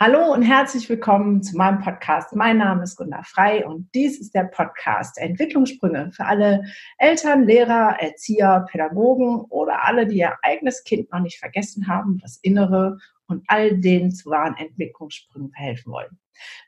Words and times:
Hallo 0.00 0.32
und 0.32 0.42
herzlich 0.42 0.88
willkommen 0.88 1.42
zu 1.42 1.56
meinem 1.56 1.80
Podcast. 1.80 2.32
Mein 2.32 2.58
Name 2.58 2.84
ist 2.84 2.94
Gunda 2.94 3.20
Frei 3.24 3.66
und 3.66 3.92
dies 3.96 4.20
ist 4.20 4.32
der 4.32 4.44
Podcast 4.44 5.18
Entwicklungssprünge 5.18 6.12
für 6.12 6.24
alle 6.24 6.62
Eltern, 6.98 7.42
Lehrer, 7.42 7.96
Erzieher, 7.98 8.64
Pädagogen 8.70 9.40
oder 9.48 9.84
alle, 9.84 10.06
die 10.06 10.18
ihr 10.18 10.36
eigenes 10.42 10.84
Kind 10.84 11.10
noch 11.10 11.18
nicht 11.18 11.40
vergessen 11.40 11.88
haben, 11.88 12.20
das 12.22 12.38
Innere 12.42 12.98
und 13.26 13.42
all 13.48 13.76
denen 13.76 14.12
zu 14.12 14.30
wahren 14.30 14.54
Entwicklungssprüngen 14.56 15.50
verhelfen 15.50 15.92
wollen. 15.92 16.16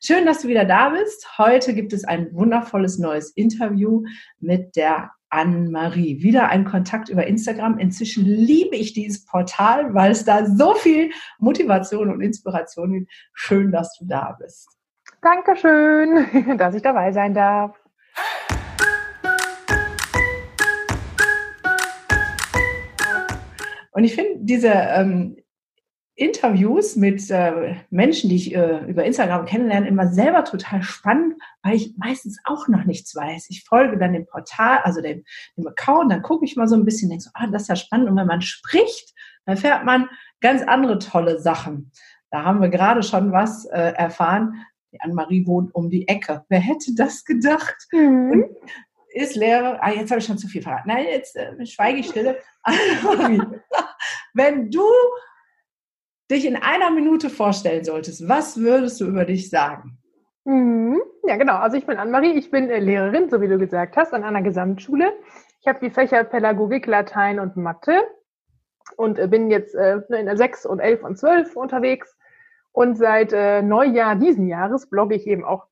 Schön, 0.02 0.26
dass 0.26 0.42
du 0.42 0.48
wieder 0.48 0.64
da 0.64 0.88
bist. 0.88 1.38
Heute 1.38 1.72
gibt 1.72 1.92
es 1.92 2.02
ein 2.02 2.34
wundervolles 2.34 2.98
neues 2.98 3.30
Interview 3.30 4.02
mit 4.40 4.74
der 4.74 5.12
Anne-Marie. 5.30 6.22
Wieder 6.22 6.48
ein 6.48 6.64
Kontakt 6.64 7.08
über 7.08 7.26
Instagram. 7.26 7.79
Inzwischen 7.79 8.24
liebe 8.24 8.76
ich 8.76 8.92
dieses 8.92 9.24
Portal, 9.24 9.94
weil 9.94 10.10
es 10.10 10.24
da 10.24 10.44
so 10.44 10.74
viel 10.74 11.10
Motivation 11.38 12.10
und 12.10 12.20
Inspiration 12.20 12.92
gibt. 12.92 13.12
Schön, 13.32 13.72
dass 13.72 13.96
du 13.98 14.04
da 14.07 14.36
bist. 14.38 14.68
Dankeschön, 15.22 16.57
dass 16.58 16.74
ich 16.74 16.82
dabei 16.82 17.12
sein 17.12 17.35
darf. 17.35 17.76
Und 23.93 24.04
ich 24.04 24.14
finde 24.14 24.36
diese 24.40 24.68
ähm, 24.68 25.36
Interviews 26.20 26.96
mit 26.96 27.30
äh, 27.30 27.76
Menschen, 27.88 28.29
die 28.29 28.36
ich 28.36 28.54
äh, 28.54 28.84
über 28.84 29.04
Instagram 29.04 29.46
kennenlerne, 29.46 29.88
immer 29.88 30.06
selber 30.12 30.44
total 30.44 30.82
spannend, 30.82 31.40
weil 31.62 31.76
ich 31.76 31.94
meistens 31.96 32.38
auch 32.44 32.69
noch 32.69 32.84
nichts 32.84 33.16
weiß. 33.16 33.46
Ich 33.48 33.64
folge 33.64 33.96
dann 33.96 34.12
dem 34.12 34.27
Portal, 34.27 34.80
also 34.84 35.00
dem, 35.00 35.24
dem 35.56 35.66
Account, 35.66 36.12
dann 36.12 36.20
gucke 36.20 36.44
ich 36.44 36.56
mal 36.56 36.69
so 36.69 36.77
ein 36.77 36.84
bisschen, 36.84 37.08
denke 37.08 37.24
so, 37.24 37.30
ah, 37.33 37.46
das 37.46 37.62
ist 37.62 37.69
ja 37.69 37.77
spannend. 37.77 38.10
Und 38.10 38.16
wenn 38.16 38.27
man 38.27 38.42
spricht, 38.42 39.14
dann 39.46 39.56
fährt 39.56 39.86
man 39.86 40.10
ganz 40.42 40.62
andere 40.62 40.98
tolle 40.98 41.41
Sachen. 41.41 41.91
Da 42.30 42.44
haben 42.44 42.60
wir 42.60 42.68
gerade 42.68 43.02
schon 43.02 43.32
was 43.32 43.64
äh, 43.64 43.94
erfahren. 43.94 44.66
Die 44.92 45.00
Anne-Marie 45.00 45.46
wohnt 45.46 45.74
um 45.74 45.88
die 45.88 46.06
Ecke. 46.06 46.44
Wer 46.50 46.60
hätte 46.60 46.94
das 46.94 47.24
gedacht? 47.24 47.77
Mhm. 47.92 48.44
ist 49.14 49.36
Lehrer. 49.36 49.78
Ah, 49.80 49.90
jetzt 49.90 50.10
habe 50.10 50.20
ich 50.20 50.27
schon 50.27 50.36
zu 50.36 50.48
viel 50.48 50.60
verraten. 50.60 50.88
Nein, 50.88 51.06
jetzt 51.10 51.34
äh, 51.34 51.64
schweige 51.64 52.00
ich 52.00 52.08
stille. 52.08 52.36
wenn 54.34 54.70
du 54.70 54.84
dich 56.31 56.47
in 56.47 56.56
einer 56.56 56.91
Minute 56.91 57.31
vorstellen 57.31 57.84
solltest, 57.84 58.28
was 58.28 58.59
würdest 58.59 59.00
du 59.00 59.06
über 59.06 59.25
dich 59.25 59.50
sagen? 59.50 59.98
Mhm. 60.45 61.00
Ja, 61.25 61.36
genau. 61.36 61.56
Also 61.56 61.77
ich 61.77 61.86
bin 61.86 61.98
Anne-Marie, 61.98 62.33
ich 62.33 62.50
bin 62.50 62.70
äh, 62.70 62.78
Lehrerin, 62.78 63.28
so 63.28 63.41
wie 63.41 63.48
du 63.48 63.59
gesagt 63.59 63.97
hast, 63.97 64.14
an 64.14 64.25
einer 64.25 64.42
Gesamtschule. 64.42 65.12
Ich 65.61 65.69
habe 65.69 65.78
die 65.81 65.91
Fächer 65.91 66.25
Pädagogik, 66.25 66.86
Latein 66.86 67.39
und 67.39 67.56
Mathe 67.56 68.03
und 68.97 69.19
äh, 69.19 69.28
bin 69.28 69.51
jetzt 69.51 69.75
äh, 69.75 70.01
in 70.08 70.27
der 70.27 70.36
6 70.36 70.64
und 70.67 70.81
11 70.81 71.05
und 71.05 71.19
12 71.19 71.56
unterwegs. 71.56 72.17
Und 72.73 72.97
seit 72.97 73.33
Neujahr 73.33 74.14
diesen 74.14 74.47
Jahres 74.47 74.89
blogge 74.89 75.17
ich 75.17 75.27
eben 75.27 75.45
auch 75.45 75.67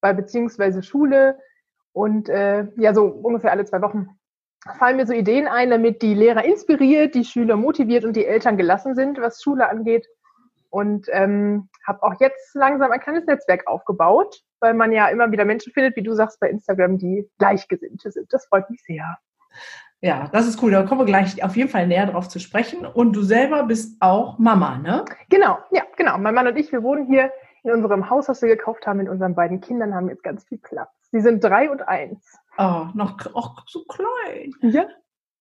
bei 0.00 0.12
beziehungsweise 0.12 0.80
Schule 0.84 1.40
und 1.92 2.28
ja, 2.28 2.94
so 2.94 3.06
ungefähr 3.06 3.50
alle 3.50 3.64
zwei 3.64 3.82
Wochen 3.82 4.10
fallen 4.78 4.96
mir 4.96 5.06
so 5.06 5.12
Ideen 5.12 5.46
ein, 5.46 5.70
damit 5.70 6.02
die 6.02 6.14
Lehrer 6.14 6.44
inspiriert, 6.44 7.14
die 7.14 7.24
Schüler 7.24 7.56
motiviert 7.56 8.04
und 8.04 8.14
die 8.14 8.26
Eltern 8.26 8.56
gelassen 8.56 8.94
sind, 8.94 9.20
was 9.20 9.42
Schule 9.42 9.68
angeht. 9.68 10.06
Und 10.70 11.06
ähm, 11.10 11.68
habe 11.86 12.02
auch 12.02 12.20
jetzt 12.20 12.54
langsam 12.54 12.90
ein 12.90 13.00
kleines 13.00 13.24
Netzwerk 13.26 13.66
aufgebaut, 13.66 14.42
weil 14.60 14.74
man 14.74 14.92
ja 14.92 15.08
immer 15.08 15.30
wieder 15.30 15.44
Menschen 15.44 15.72
findet, 15.72 15.96
wie 15.96 16.02
du 16.02 16.12
sagst 16.14 16.40
bei 16.40 16.50
Instagram, 16.50 16.98
die 16.98 17.28
Gleichgesinnte 17.38 18.10
sind. 18.10 18.32
Das 18.32 18.46
freut 18.46 18.68
mich 18.68 18.82
sehr. 18.82 19.18
Ja, 20.00 20.28
das 20.32 20.46
ist 20.46 20.62
cool. 20.62 20.70
Da 20.70 20.82
kommen 20.82 21.00
wir 21.00 21.06
gleich 21.06 21.42
auf 21.42 21.56
jeden 21.56 21.70
Fall 21.70 21.86
näher 21.86 22.06
drauf 22.06 22.28
zu 22.28 22.38
sprechen. 22.38 22.84
Und 22.84 23.14
du 23.14 23.22
selber 23.22 23.62
bist 23.64 23.96
auch 24.00 24.38
Mama, 24.38 24.78
ne? 24.78 25.04
Genau, 25.30 25.58
ja, 25.70 25.82
genau. 25.96 26.18
Mein 26.18 26.34
Mann 26.34 26.46
und 26.46 26.56
ich, 26.56 26.70
wir 26.72 26.82
wohnen 26.82 27.06
hier 27.06 27.30
in 27.66 27.72
unserem 27.72 28.08
Haus, 28.10 28.26
das 28.26 28.42
wir 28.42 28.48
gekauft 28.48 28.86
haben, 28.86 28.98
mit 28.98 29.08
unseren 29.08 29.34
beiden 29.34 29.60
Kindern, 29.60 29.94
haben 29.94 30.08
jetzt 30.08 30.22
ganz 30.22 30.44
viel 30.44 30.58
Platz. 30.58 30.90
Sie 31.10 31.20
sind 31.20 31.42
drei 31.42 31.70
und 31.70 31.86
eins. 31.86 32.38
Oh, 32.58 32.86
noch 32.94 33.18
auch 33.34 33.64
so 33.66 33.84
klein. 33.84 34.52
Ja. 34.60 34.86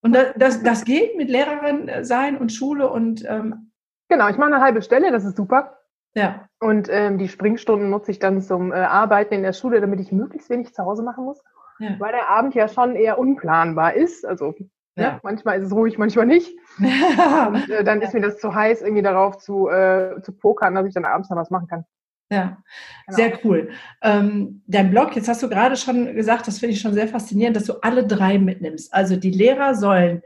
Und 0.02 0.14
das, 0.14 0.34
das, 0.36 0.64
das 0.64 0.86
geht 0.86 1.18
mit 1.18 1.30
Lehrerin 1.30 2.04
sein 2.04 2.38
und 2.38 2.52
Schule 2.52 2.90
und 2.90 3.24
ähm 3.28 3.72
genau, 4.08 4.28
ich 4.30 4.38
mache 4.38 4.54
eine 4.54 4.64
halbe 4.64 4.82
Stelle, 4.82 5.12
das 5.12 5.26
ist 5.26 5.38
super. 5.38 5.78
Ja. 6.14 6.48
Und 6.60 6.88
ähm, 6.90 7.18
die 7.18 7.28
Springstunden 7.28 7.90
nutze 7.90 8.12
ich 8.12 8.20
dann 8.20 8.42
zum 8.42 8.72
äh, 8.72 8.76
Arbeiten 8.76 9.34
in 9.34 9.44
der 9.44 9.54
Schule, 9.54 9.82
damit 9.82 10.00
ich 10.00 10.12
möglichst 10.12 10.50
wenig 10.50 10.74
zu 10.74 10.84
Hause 10.84 11.04
machen 11.04 11.26
muss. 11.26 11.44
Ja. 11.80 11.96
Weil 12.00 12.14
der 12.14 12.30
Abend 12.30 12.56
ja 12.56 12.70
schon 12.70 12.96
eher 12.96 13.20
unplanbar 13.20 13.96
ist. 13.96 14.26
Also 14.26 14.56
ne, 14.58 14.70
ja. 14.96 15.04
Ja, 15.04 15.20
manchmal 15.24 15.60
ist 15.60 15.68
es 15.68 15.74
ruhig, 15.74 15.98
manchmal 15.98 16.26
nicht. 16.26 16.58
und 16.78 17.70
äh, 17.70 17.84
dann 17.84 18.02
ist 18.02 18.14
mir 18.14 18.22
das 18.22 18.40
zu 18.40 18.56
heiß, 18.56 18.82
irgendwie 18.82 19.04
darauf 19.04 19.38
zu, 19.40 19.68
äh, 19.68 20.22
zu 20.22 20.32
pokern, 20.32 20.76
dass 20.76 20.86
ich 20.86 20.94
dann 20.94 21.06
abends 21.06 21.30
noch 21.30 21.38
was 21.38 21.52
machen 21.52 21.68
kann. 21.68 21.86
Ja, 22.32 22.58
genau. 23.06 23.18
sehr 23.18 23.40
cool. 23.44 23.70
Ähm, 24.02 24.64
dein 24.66 24.90
Blog, 24.90 25.16
jetzt 25.16 25.28
hast 25.28 25.44
du 25.44 25.50
gerade 25.50 25.76
schon 25.76 26.16
gesagt, 26.16 26.48
das 26.48 26.60
finde 26.60 26.74
ich 26.74 26.82
schon 26.82 26.94
sehr 26.94 27.08
faszinierend, 27.08 27.56
dass 27.56 27.66
du 27.66 27.74
alle 27.82 28.06
drei 28.06 28.40
mitnimmst. 28.40 28.94
Also 28.94 29.16
die 29.16 29.32
Lehrer 29.32 29.76
sollen 29.76 30.24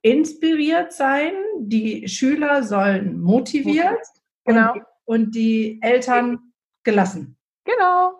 inspiriert 0.00 0.92
sein, 0.92 1.32
die 1.58 2.08
Schüler 2.08 2.62
sollen 2.62 3.20
motiviert 3.20 4.06
genau. 4.44 4.72
und, 4.72 4.82
und 5.04 5.34
die 5.34 5.80
Eltern 5.82 6.38
gelassen. 6.82 7.36
Genau. 7.64 8.12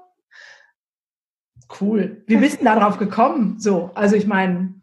Cool. 1.81 2.23
Wie 2.27 2.37
bist 2.37 2.61
du 2.61 2.65
darauf 2.65 2.99
gekommen? 2.99 3.59
So, 3.59 3.91
also 3.95 4.17
ich 4.17 4.27
meine. 4.27 4.75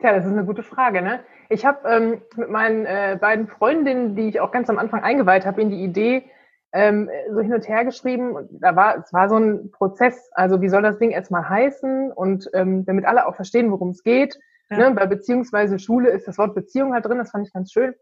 Tja, 0.00 0.12
das 0.14 0.24
ist 0.24 0.32
eine 0.32 0.44
gute 0.44 0.62
Frage, 0.62 1.02
ne? 1.02 1.20
Ich 1.48 1.64
habe 1.64 1.88
ähm, 1.88 2.22
mit 2.36 2.50
meinen 2.50 2.86
äh, 2.86 3.18
beiden 3.20 3.46
Freundinnen, 3.46 4.16
die 4.16 4.28
ich 4.28 4.40
auch 4.40 4.52
ganz 4.52 4.70
am 4.70 4.78
Anfang 4.78 5.02
eingeweiht 5.02 5.44
habe, 5.44 5.60
in 5.60 5.70
die 5.70 5.82
Idee, 5.82 6.24
ähm, 6.72 7.10
so 7.30 7.40
hin 7.40 7.54
und 7.54 7.68
her 7.68 7.84
geschrieben. 7.84 8.32
Und 8.32 8.48
da 8.62 8.74
war, 8.76 8.98
es 8.98 9.12
war 9.12 9.28
so 9.28 9.36
ein 9.36 9.70
Prozess. 9.70 10.30
Also 10.32 10.60
wie 10.60 10.68
soll 10.68 10.82
das 10.82 10.98
Ding 10.98 11.10
erstmal 11.10 11.48
heißen? 11.48 12.12
Und 12.12 12.48
ähm, 12.54 12.84
damit 12.84 13.04
alle 13.04 13.26
auch 13.26 13.36
verstehen, 13.36 13.70
worum 13.70 13.90
es 13.90 14.02
geht. 14.02 14.38
Ja. 14.70 14.78
Ne? 14.78 14.90
Bei 14.94 15.06
beziehungsweise 15.06 15.78
Schule 15.78 16.10
ist 16.10 16.26
das 16.26 16.38
Wort 16.38 16.54
Beziehung 16.54 16.94
halt 16.94 17.04
drin. 17.04 17.18
Das 17.18 17.30
fand 17.30 17.46
ich 17.46 17.52
ganz 17.52 17.72
schön. 17.72 17.94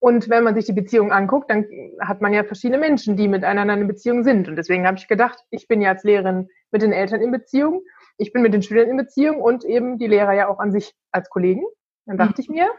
Und 0.00 0.30
wenn 0.30 0.44
man 0.44 0.54
sich 0.54 0.64
die 0.64 0.72
Beziehung 0.72 1.12
anguckt, 1.12 1.50
dann 1.50 1.66
hat 2.00 2.22
man 2.22 2.32
ja 2.32 2.42
verschiedene 2.42 2.78
Menschen, 2.78 3.16
die 3.16 3.28
miteinander 3.28 3.74
in 3.74 3.86
Beziehung 3.86 4.24
sind. 4.24 4.48
Und 4.48 4.56
deswegen 4.56 4.86
habe 4.86 4.96
ich 4.96 5.08
gedacht, 5.08 5.44
ich 5.50 5.68
bin 5.68 5.82
ja 5.82 5.90
als 5.90 6.04
Lehrerin 6.04 6.48
mit 6.70 6.80
den 6.80 6.92
Eltern 6.92 7.20
in 7.20 7.30
Beziehung, 7.30 7.82
ich 8.16 8.32
bin 8.32 8.40
mit 8.40 8.54
den 8.54 8.62
Schülern 8.62 8.88
in 8.88 8.96
Beziehung 8.96 9.42
und 9.42 9.62
eben 9.64 9.98
die 9.98 10.06
Lehrer 10.06 10.32
ja 10.32 10.48
auch 10.48 10.58
an 10.58 10.72
sich 10.72 10.94
als 11.12 11.28
Kollegen. 11.28 11.64
Dann 12.06 12.16
dachte 12.16 12.36
mhm. 12.38 12.40
ich 12.40 12.48
mir, 12.48 12.70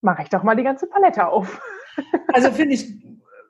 mache 0.00 0.22
ich 0.22 0.28
doch 0.28 0.44
mal 0.44 0.54
die 0.54 0.62
ganze 0.62 0.86
Palette 0.86 1.26
auf. 1.26 1.60
Also 2.32 2.52
finde 2.52 2.74
ich 2.74 2.94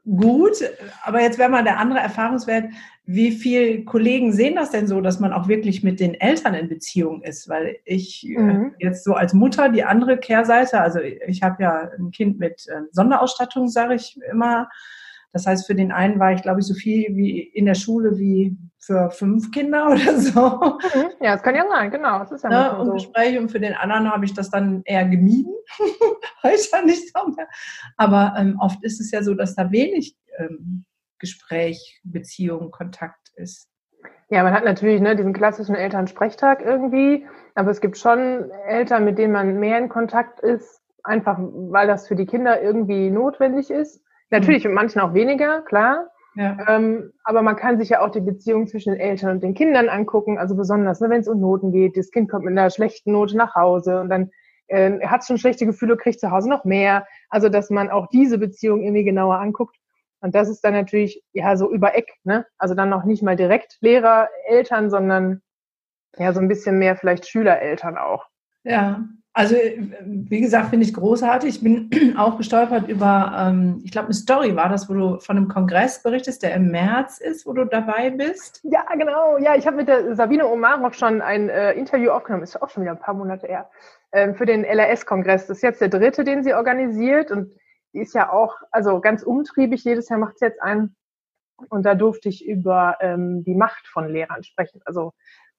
gut, 0.04 0.62
aber 1.04 1.20
jetzt 1.20 1.38
wäre 1.38 1.50
mal 1.50 1.64
der 1.64 1.78
andere 1.78 2.00
Erfahrungswert, 2.00 2.70
wie 3.06 3.32
viele 3.32 3.84
Kollegen 3.84 4.32
sehen 4.32 4.54
das 4.54 4.70
denn 4.70 4.86
so, 4.86 5.00
dass 5.00 5.18
man 5.18 5.32
auch 5.32 5.48
wirklich 5.48 5.82
mit 5.82 5.98
den 5.98 6.14
Eltern 6.14 6.54
in 6.54 6.68
Beziehung 6.68 7.22
ist? 7.22 7.48
Weil 7.48 7.78
ich 7.84 8.24
äh, 8.28 8.38
mhm. 8.38 8.74
jetzt 8.78 9.04
so 9.04 9.14
als 9.14 9.34
Mutter 9.34 9.68
die 9.68 9.84
andere 9.84 10.18
Kehrseite, 10.18 10.80
also 10.80 11.00
ich 11.00 11.42
habe 11.42 11.62
ja 11.62 11.90
ein 11.98 12.12
Kind 12.12 12.38
mit 12.38 12.66
äh, 12.68 12.82
Sonderausstattung, 12.92 13.68
sage 13.68 13.94
ich 13.94 14.16
immer, 14.30 14.68
das 15.32 15.46
heißt, 15.46 15.66
für 15.66 15.74
den 15.74 15.92
einen 15.92 16.18
war 16.18 16.32
ich, 16.32 16.42
glaube 16.42 16.60
ich, 16.60 16.66
so 16.66 16.74
viel 16.74 17.16
wie 17.16 17.40
in 17.40 17.66
der 17.66 17.74
Schule 17.74 18.18
wie 18.18 18.56
für 18.78 19.10
fünf 19.10 19.50
Kinder 19.50 19.86
oder 19.90 20.18
so. 20.18 20.40
Mhm. 20.40 21.10
Ja, 21.20 21.32
das 21.34 21.42
kann 21.42 21.54
ja 21.54 21.64
sein, 21.68 21.90
genau. 21.90 22.18
Das 22.18 22.32
ist 22.32 22.44
ja 22.44 22.50
ne? 22.50 22.78
Und 22.78 23.00
so. 23.00 23.10
Und 23.38 23.50
für 23.50 23.60
den 23.60 23.74
anderen 23.74 24.10
habe 24.10 24.24
ich 24.24 24.34
das 24.34 24.50
dann 24.50 24.82
eher 24.84 25.04
gemieden. 25.06 25.54
Nicht 26.84 27.12
so 27.12 27.28
mehr. 27.36 27.48
Aber 27.96 28.34
ähm, 28.36 28.56
oft 28.58 28.82
ist 28.82 29.00
es 29.00 29.10
ja 29.10 29.22
so, 29.22 29.34
dass 29.34 29.54
da 29.54 29.70
wenig 29.70 30.16
ähm, 30.38 30.84
Gespräch, 31.18 32.00
Beziehung, 32.02 32.70
Kontakt 32.70 33.28
ist. 33.36 33.68
Ja, 34.30 34.42
man 34.42 34.52
hat 34.52 34.64
natürlich 34.64 35.00
ne, 35.00 35.16
diesen 35.16 35.32
klassischen 35.32 35.74
Elternsprechtag 35.74 36.62
irgendwie, 36.64 37.26
aber 37.54 37.70
es 37.70 37.80
gibt 37.80 37.98
schon 37.98 38.50
Eltern, 38.66 39.04
mit 39.04 39.18
denen 39.18 39.32
man 39.32 39.58
mehr 39.58 39.78
in 39.78 39.88
Kontakt 39.88 40.40
ist, 40.40 40.80
einfach 41.02 41.36
weil 41.38 41.86
das 41.86 42.08
für 42.08 42.16
die 42.16 42.26
Kinder 42.26 42.62
irgendwie 42.62 43.10
notwendig 43.10 43.70
ist. 43.70 44.02
Natürlich 44.30 44.64
mit 44.64 44.74
manchen 44.74 45.00
auch 45.00 45.14
weniger, 45.14 45.62
klar. 45.62 46.06
Ja. 46.36 46.56
Ähm, 46.68 47.12
aber 47.24 47.42
man 47.42 47.56
kann 47.56 47.78
sich 47.78 47.88
ja 47.88 48.00
auch 48.00 48.10
die 48.10 48.20
Beziehung 48.20 48.68
zwischen 48.68 48.92
den 48.92 49.00
Eltern 49.00 49.32
und 49.32 49.42
den 49.42 49.54
Kindern 49.54 49.88
angucken, 49.88 50.38
also 50.38 50.54
besonders, 50.54 51.00
ne, 51.00 51.10
wenn 51.10 51.20
es 51.20 51.28
um 51.28 51.40
Noten 51.40 51.72
geht. 51.72 51.96
Das 51.96 52.10
Kind 52.10 52.30
kommt 52.30 52.44
mit 52.44 52.56
einer 52.56 52.70
schlechten 52.70 53.12
Note 53.12 53.36
nach 53.36 53.54
Hause 53.56 54.00
und 54.00 54.08
dann 54.08 54.30
äh, 54.68 55.00
hat 55.06 55.26
schon 55.26 55.38
schlechte 55.38 55.66
Gefühle, 55.66 55.96
kriegt 55.96 56.20
zu 56.20 56.30
Hause 56.30 56.48
noch 56.48 56.64
mehr. 56.64 57.06
Also, 57.28 57.48
dass 57.48 57.70
man 57.70 57.90
auch 57.90 58.06
diese 58.08 58.38
Beziehung 58.38 58.82
irgendwie 58.82 59.04
genauer 59.04 59.38
anguckt. 59.38 59.76
Und 60.20 60.34
das 60.34 60.48
ist 60.48 60.62
dann 60.62 60.74
natürlich, 60.74 61.22
ja, 61.32 61.56
so 61.56 61.70
über 61.70 61.96
Eck, 61.96 62.12
ne? 62.24 62.46
Also 62.58 62.74
dann 62.74 62.90
noch 62.90 63.04
nicht 63.04 63.22
mal 63.22 63.36
direkt 63.36 63.78
Lehrer, 63.80 64.28
Eltern, 64.46 64.90
sondern 64.90 65.42
ja, 66.16 66.32
so 66.32 66.40
ein 66.40 66.48
bisschen 66.48 66.78
mehr 66.78 66.96
vielleicht 66.96 67.26
Schüler, 67.26 67.60
Eltern 67.60 67.96
auch. 67.96 68.26
Ja, 68.62 69.04
also, 69.32 69.54
wie 69.54 70.40
gesagt, 70.40 70.70
finde 70.70 70.84
ich 70.84 70.92
großartig. 70.92 71.56
Ich 71.56 71.62
bin 71.62 71.90
auch 72.18 72.36
gestolpert 72.36 72.88
über, 72.88 73.32
ähm, 73.38 73.80
ich 73.84 73.92
glaube, 73.92 74.06
eine 74.06 74.14
Story 74.14 74.56
war 74.56 74.68
das, 74.68 74.88
wo 74.88 74.94
du 74.94 75.20
von 75.20 75.36
einem 75.36 75.48
Kongress 75.48 76.02
berichtest, 76.02 76.42
der 76.42 76.54
im 76.54 76.70
März 76.70 77.18
ist, 77.18 77.46
wo 77.46 77.52
du 77.52 77.64
dabei 77.64 78.10
bist. 78.10 78.60
Ja, 78.64 78.84
genau. 78.98 79.38
Ja, 79.38 79.54
ich 79.54 79.66
habe 79.66 79.76
mit 79.76 79.88
der 79.88 80.16
Sabine 80.16 80.48
Omarov 80.48 80.94
schon 80.94 81.22
ein 81.22 81.48
äh, 81.48 81.72
Interview 81.74 82.10
aufgenommen, 82.10 82.42
ist 82.42 82.60
auch 82.60 82.70
schon 82.70 82.82
wieder 82.82 82.92
ein 82.92 82.98
paar 82.98 83.14
Monate 83.14 83.46
her, 83.46 83.70
äh, 84.10 84.34
für 84.34 84.46
den 84.46 84.64
LRS-Kongress. 84.64 85.46
Das 85.46 85.58
ist 85.58 85.62
jetzt 85.62 85.80
der 85.80 85.88
dritte, 85.88 86.24
den 86.24 86.42
sie 86.42 86.54
organisiert. 86.54 87.30
Und 87.30 87.52
die 87.92 88.00
ist 88.00 88.14
ja 88.14 88.32
auch, 88.32 88.56
also 88.72 89.00
ganz 89.00 89.22
umtriebig, 89.22 89.84
jedes 89.84 90.08
Jahr 90.08 90.18
macht 90.18 90.38
sie 90.38 90.46
jetzt 90.46 90.60
einen. 90.60 90.96
Und 91.68 91.84
da 91.84 91.94
durfte 91.94 92.28
ich 92.28 92.44
über 92.44 92.96
ähm, 93.00 93.44
die 93.44 93.54
Macht 93.54 93.86
von 93.86 94.08
Lehrern 94.08 94.42
sprechen. 94.42 94.80
Also 94.86 95.12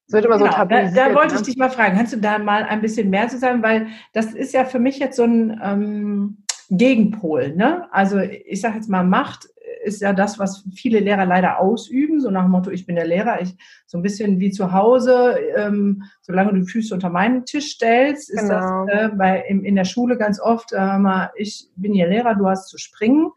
es 0.06 0.12
wird 0.12 0.24
immer 0.24 0.38
genau, 0.38 0.50
so 0.50 0.56
tabuisiert. 0.56 0.96
Da, 0.96 1.08
da 1.08 1.14
wollte 1.14 1.34
ne? 1.34 1.40
ich 1.40 1.46
dich 1.46 1.56
mal 1.56 1.70
fragen, 1.70 1.96
kannst 1.96 2.12
du 2.12 2.18
da 2.18 2.38
mal 2.38 2.64
ein 2.64 2.80
bisschen 2.80 3.10
mehr 3.10 3.28
zu 3.28 3.38
sagen? 3.38 3.62
Weil 3.62 3.88
das 4.12 4.34
ist 4.34 4.52
ja 4.52 4.64
für 4.64 4.78
mich 4.78 4.98
jetzt 4.98 5.16
so 5.16 5.24
ein 5.24 5.60
ähm, 5.62 6.44
Gegenpol. 6.70 7.54
Ne? 7.54 7.86
Also 7.92 8.18
ich 8.18 8.60
sage 8.60 8.76
jetzt 8.76 8.88
mal, 8.88 9.04
Macht 9.04 9.48
ist 9.82 10.00
ja 10.00 10.12
das, 10.12 10.38
was 10.38 10.64
viele 10.74 11.00
Lehrer 11.00 11.26
leider 11.26 11.58
ausüben, 11.58 12.20
so 12.20 12.30
nach 12.30 12.42
dem 12.42 12.50
Motto, 12.50 12.70
ich 12.70 12.86
bin 12.86 12.96
der 12.96 13.06
Lehrer, 13.06 13.40
ich 13.40 13.56
so 13.86 13.98
ein 13.98 14.02
bisschen 14.02 14.38
wie 14.40 14.50
zu 14.50 14.72
Hause, 14.72 15.38
ähm, 15.56 16.04
solange 16.20 16.52
du 16.52 16.64
Füße 16.64 16.94
unter 16.94 17.10
meinen 17.10 17.44
Tisch 17.44 17.72
stellst, 17.72 18.30
ist 18.30 18.48
genau. 18.48 18.86
das 18.86 19.12
äh, 19.12 19.14
bei, 19.14 19.40
in, 19.48 19.64
in 19.64 19.74
der 19.74 19.84
Schule 19.84 20.16
ganz 20.16 20.40
oft, 20.40 20.72
äh, 20.72 20.98
mal, 20.98 21.30
ich 21.36 21.68
bin 21.76 21.94
hier 21.94 22.06
Lehrer, 22.06 22.34
du 22.34 22.46
hast 22.48 22.68
zu 22.68 22.78
springen. 22.78 23.30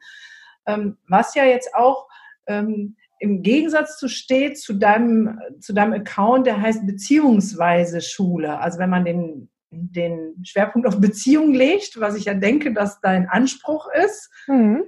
Ähm, 0.68 0.98
was 1.08 1.36
ja 1.36 1.46
jetzt 1.46 1.76
auch 1.76 2.08
ähm, 2.48 2.96
im 3.20 3.42
Gegensatz 3.42 3.98
zu 3.98 4.08
steht 4.08 4.60
zu 4.60 4.74
deinem, 4.74 5.40
zu 5.60 5.74
deinem 5.74 5.94
Account, 5.94 6.48
der 6.48 6.62
heißt 6.62 6.86
beziehungsweise 6.86 8.02
Schule. 8.02 8.60
Also 8.60 8.80
wenn 8.80 8.90
man 8.90 9.06
den, 9.06 9.50
den 9.72 10.36
Schwerpunkt 10.44 10.88
auf 10.88 11.00
Beziehung 11.00 11.54
legt, 11.54 12.00
was 12.00 12.16
ich 12.16 12.26
ja 12.26 12.34
denke, 12.34 12.74
dass 12.74 13.00
dein 13.02 13.30
Anspruch 13.30 13.88
ist, 14.06 14.30
mhm. 14.48 14.84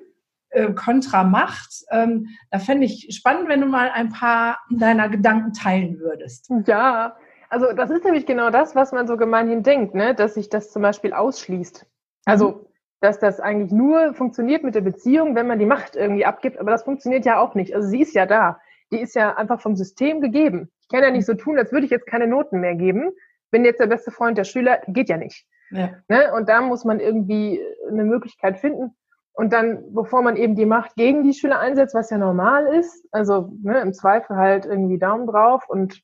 äh, 0.50 0.74
kontra 0.74 1.24
Macht, 1.24 1.84
ähm, 1.92 2.28
da 2.52 2.60
fände 2.60 2.86
ich 2.86 3.08
spannend, 3.16 3.48
wenn 3.50 3.62
du 3.62 3.68
mal 3.68 3.90
ein 3.92 4.10
paar 4.10 4.60
deiner 4.70 5.10
Gedanken 5.10 5.54
teilen 5.54 6.00
würdest. 6.00 6.52
Ja, 6.66 7.18
also 7.50 7.72
das 7.74 7.90
ist 7.90 8.04
nämlich 8.04 8.26
genau 8.26 8.50
das, 8.50 8.76
was 8.76 8.92
man 8.92 9.08
so 9.08 9.16
gemeinhin 9.16 9.64
denkt, 9.64 9.96
ne? 9.96 10.14
dass 10.14 10.34
sich 10.34 10.50
das 10.50 10.72
zum 10.72 10.82
Beispiel 10.82 11.14
ausschließt. 11.14 11.86
Also 12.26 12.50
mhm 12.50 12.68
dass 13.00 13.20
das 13.20 13.40
eigentlich 13.40 13.72
nur 13.72 14.14
funktioniert 14.14 14.64
mit 14.64 14.76
der 14.76 14.82
Beziehung, 14.82 15.36
wenn 15.36 15.48
man 15.48 15.60
die 15.60 15.66
Macht 15.66 15.96
irgendwie 15.96 16.26
abgibt. 16.26 16.58
Aber 16.58 16.72
das 16.72 16.84
funktioniert 16.84 17.26
ja 17.26 17.40
auch 17.40 17.56
nicht. 17.56 17.76
Also 17.76 17.88
sie 17.88 18.02
ist 18.02 18.16
ja 18.16 18.26
da. 18.26 18.60
Die 18.92 19.00
ist 19.00 19.16
ja 19.16 19.36
einfach 19.36 19.62
vom 19.62 19.76
System 19.76 20.22
gegeben. 20.22 20.72
Ich 20.82 20.88
kann 20.88 21.04
ja 21.04 21.12
nicht 21.12 21.26
so 21.26 21.34
tun, 21.34 21.58
als 21.58 21.72
würde 21.72 21.86
ich 21.86 21.92
jetzt 21.92 22.08
keine 22.08 22.28
Noten 22.28 22.60
mehr 22.60 22.76
geben. 22.76 23.12
Bin 23.52 23.66
jetzt 23.66 23.80
der 23.80 23.88
beste 23.88 24.12
Freund 24.12 24.38
der 24.38 24.46
Schüler, 24.46 24.80
geht 24.88 25.10
ja 25.10 25.18
nicht. 25.18 25.46
Ja. 25.72 25.92
Ne? 26.08 26.34
Und 26.34 26.50
da 26.50 26.62
muss 26.62 26.86
man 26.86 27.00
irgendwie 27.00 27.62
eine 27.90 28.04
Möglichkeit 28.04 28.58
finden. 28.58 28.96
Und 29.34 29.54
dann, 29.54 29.94
bevor 29.94 30.24
man 30.24 30.36
eben 30.36 30.56
die 30.56 30.66
Macht 30.66 30.96
gegen 30.96 31.24
die 31.24 31.34
Schüler 31.34 31.60
einsetzt, 31.60 31.94
was 31.94 32.10
ja 32.10 32.18
normal 32.18 32.66
ist, 32.74 33.08
also 33.12 33.52
ne, 33.62 33.82
im 33.82 33.94
Zweifel 33.94 34.36
halt 34.36 34.66
irgendwie 34.66 34.98
Daumen 34.98 35.28
drauf 35.28 35.70
und 35.70 36.02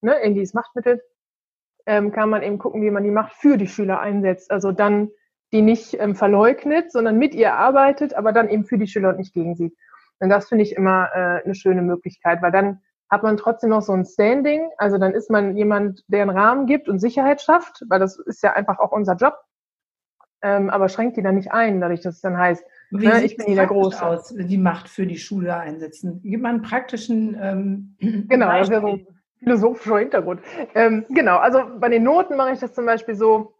ne, 0.00 0.16
irgendwie 0.22 0.40
das 0.40 0.54
Machtmittel, 0.54 1.02
ähm, 1.84 2.10
kann 2.10 2.30
man 2.30 2.42
eben 2.42 2.58
gucken, 2.58 2.80
wie 2.80 2.90
man 2.90 3.04
die 3.04 3.10
Macht 3.10 3.34
für 3.34 3.58
die 3.58 3.66
Schüler 3.66 4.00
einsetzt. 4.00 4.50
Also 4.50 4.72
dann 4.72 5.10
die 5.52 5.62
nicht 5.62 5.94
ähm, 5.98 6.14
verleugnet, 6.14 6.92
sondern 6.92 7.18
mit 7.18 7.34
ihr 7.34 7.54
arbeitet, 7.54 8.14
aber 8.14 8.32
dann 8.32 8.48
eben 8.48 8.64
für 8.64 8.78
die 8.78 8.86
Schüler 8.86 9.10
und 9.10 9.18
nicht 9.18 9.34
gegen 9.34 9.54
sie. 9.54 9.74
Und 10.20 10.28
das 10.28 10.48
finde 10.48 10.64
ich 10.64 10.76
immer 10.76 11.08
äh, 11.14 11.44
eine 11.44 11.54
schöne 11.54 11.82
Möglichkeit, 11.82 12.42
weil 12.42 12.52
dann 12.52 12.80
hat 13.08 13.22
man 13.24 13.36
trotzdem 13.36 13.70
noch 13.70 13.82
so 13.82 13.92
ein 13.92 14.04
Standing. 14.04 14.70
Also 14.78 14.98
dann 14.98 15.12
ist 15.12 15.30
man 15.30 15.56
jemand, 15.56 16.04
der 16.08 16.22
einen 16.22 16.30
Rahmen 16.30 16.66
gibt 16.66 16.88
und 16.88 17.00
Sicherheit 17.00 17.42
schafft, 17.42 17.82
weil 17.88 17.98
das 17.98 18.18
ist 18.18 18.42
ja 18.42 18.52
einfach 18.52 18.78
auch 18.78 18.92
unser 18.92 19.16
Job. 19.16 19.34
Ähm, 20.42 20.70
aber 20.70 20.88
schränkt 20.88 21.16
die 21.16 21.22
dann 21.22 21.34
nicht 21.34 21.52
ein, 21.52 21.80
dadurch, 21.80 22.00
dass 22.00 22.14
es 22.16 22.20
dann 22.22 22.38
heißt, 22.38 22.64
Wie 22.90 23.08
ne, 23.08 23.24
ich 23.24 23.36
bin 23.36 23.46
die 23.46 23.54
der 23.54 23.66
Große. 23.66 24.02
Aus, 24.02 24.34
die 24.34 24.56
Macht 24.56 24.88
für 24.88 25.06
die 25.06 25.18
Schule 25.18 25.54
einsetzen. 25.54 26.22
Gibt 26.22 26.42
man 26.42 26.56
einen 26.56 26.62
praktischen 26.62 27.36
ähm, 27.38 27.96
Genau, 28.28 28.50
das 28.50 28.70
wäre 28.70 28.80
so 28.80 28.88
ein 28.88 29.06
philosophischer 29.38 29.98
Hintergrund. 29.98 30.40
Ähm, 30.74 31.04
genau, 31.10 31.38
also 31.38 31.62
bei 31.78 31.88
den 31.88 32.04
Noten 32.04 32.36
mache 32.36 32.52
ich 32.52 32.60
das 32.60 32.72
zum 32.72 32.86
Beispiel 32.86 33.16
so, 33.16 33.54